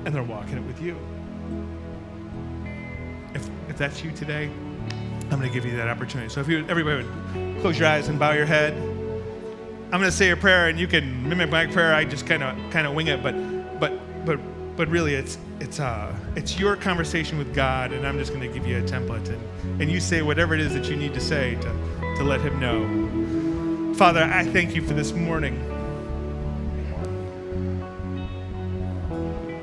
And 0.06 0.16
they're 0.16 0.24
walking 0.24 0.58
it 0.58 0.64
with 0.66 0.82
you. 0.82 0.98
If, 3.34 3.50
if 3.68 3.78
that's 3.78 4.04
you 4.04 4.12
today, 4.12 4.50
I'm 5.32 5.38
going 5.38 5.48
to 5.48 5.54
give 5.54 5.66
you 5.66 5.76
that 5.78 5.90
opportunity. 5.90 6.30
So 6.30 6.40
if 6.40 6.48
you, 6.48 6.66
everybody 6.68 7.04
would 7.04 7.62
close 7.62 7.78
your 7.78 7.90
eyes 7.90 8.08
and 8.08 8.18
bow 8.18 8.32
your 8.32 8.46
head. 8.46 8.74
I'm 9.92 10.00
going 10.00 10.04
to 10.04 10.12
say 10.12 10.30
a 10.32 10.38
prayer, 10.38 10.70
and 10.70 10.80
you 10.80 10.88
can 10.88 11.28
mimic 11.28 11.50
my 11.50 11.68
prayer. 11.68 11.94
I 11.94 12.06
just 12.06 12.26
kind 12.26 12.42
of 12.42 12.56
kind 12.72 12.88
of 12.88 12.94
wing 12.94 13.08
it, 13.08 13.22
but 13.22 13.34
but 13.80 14.26
but 14.26 14.40
but 14.76 14.88
really 14.88 15.16
it's 15.16 15.38
it's 15.60 15.80
uh 15.80 16.16
it's 16.36 16.58
your 16.58 16.76
conversation 16.76 17.38
with 17.38 17.54
God 17.54 17.92
and 17.92 18.08
I'm 18.08 18.18
just 18.18 18.34
going 18.34 18.48
to 18.48 18.54
give 18.54 18.66
you 18.66 18.78
a 18.78 18.82
template 18.82 19.28
and 19.30 19.82
and 19.82 19.92
you 19.92 20.00
say 20.00 20.22
whatever 20.22 20.54
it 20.54 20.62
is 20.62 20.74
that 20.74 20.90
you 20.90 20.96
need 20.96 21.14
to 21.14 21.20
say 21.20 21.56
to 21.56 22.16
to 22.18 22.24
let 22.24 22.42
him 22.42 22.60
know. 22.60 23.94
Father, 23.94 24.24
I 24.24 24.46
thank 24.46 24.76
you 24.76 24.82
for 24.82 24.94
this 24.94 25.12
morning. 25.12 25.58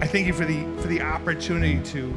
I 0.00 0.06
thank 0.06 0.26
you 0.26 0.32
for 0.32 0.44
the 0.44 0.62
for 0.82 0.88
the 0.88 1.00
opportunity 1.00 1.82
to 1.92 2.14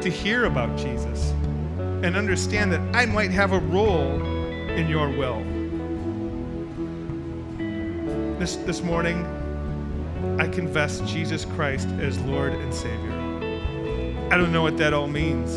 to 0.00 0.10
hear 0.10 0.44
about 0.44 0.76
Jesus 0.76 1.30
and 1.78 2.14
understand 2.14 2.72
that 2.72 2.80
I 2.94 3.06
might 3.06 3.30
have 3.30 3.52
a 3.52 3.58
role 3.58 4.22
in 4.70 4.88
your 4.88 5.08
will. 5.08 5.42
This 8.38 8.56
this 8.56 8.82
morning 8.82 9.24
I 10.38 10.46
confess 10.46 11.00
Jesus 11.00 11.46
Christ 11.46 11.88
as 11.98 12.18
Lord 12.18 12.52
and 12.52 12.74
Savior. 12.74 13.12
I 14.30 14.36
don't 14.36 14.52
know 14.52 14.62
what 14.62 14.76
that 14.76 14.92
all 14.92 15.08
means, 15.08 15.56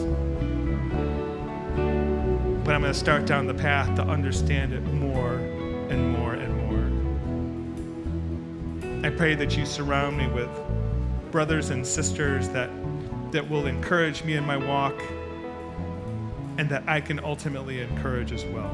but 2.64 2.74
I'm 2.74 2.82
going 2.82 2.94
to 2.94 2.94
start 2.94 3.26
down 3.26 3.46
the 3.46 3.54
path 3.54 3.94
to 3.98 4.04
understand 4.04 4.72
it 4.72 4.82
more 4.84 5.34
and 5.34 6.14
more 6.14 6.34
and 6.34 6.56
more. 8.94 9.06
I 9.06 9.10
pray 9.10 9.36
that 9.36 9.58
you 9.58 9.66
surround 9.66 10.18
me 10.18 10.28
with 10.28 10.50
brothers 11.30 11.72
and 11.72 11.86
sisters 11.86 12.48
that, 12.50 12.70
that 13.34 13.50
will 13.50 13.66
encourage 13.66 14.24
me 14.24 14.36
in 14.36 14.46
my 14.46 14.56
walk 14.56 14.98
and 16.58 16.70
that 16.70 16.84
I 16.88 17.02
can 17.02 17.20
ultimately 17.22 17.82
encourage 17.82 18.32
as 18.32 18.46
well. 18.46 18.74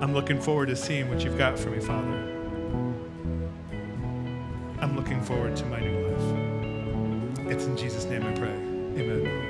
I'm 0.00 0.14
looking 0.14 0.40
forward 0.40 0.66
to 0.66 0.76
seeing 0.76 1.08
what 1.08 1.24
you've 1.24 1.38
got 1.38 1.58
for 1.58 1.70
me, 1.70 1.80
Father. 1.80 2.39
I'm 4.80 4.96
looking 4.96 5.20
forward 5.20 5.56
to 5.56 5.66
my 5.66 5.78
new 5.78 6.08
life. 6.08 7.50
It's 7.50 7.66
in 7.66 7.76
Jesus' 7.76 8.06
name 8.06 8.22
I 8.26 8.32
pray. 8.32 8.48
Amen. 8.48 9.49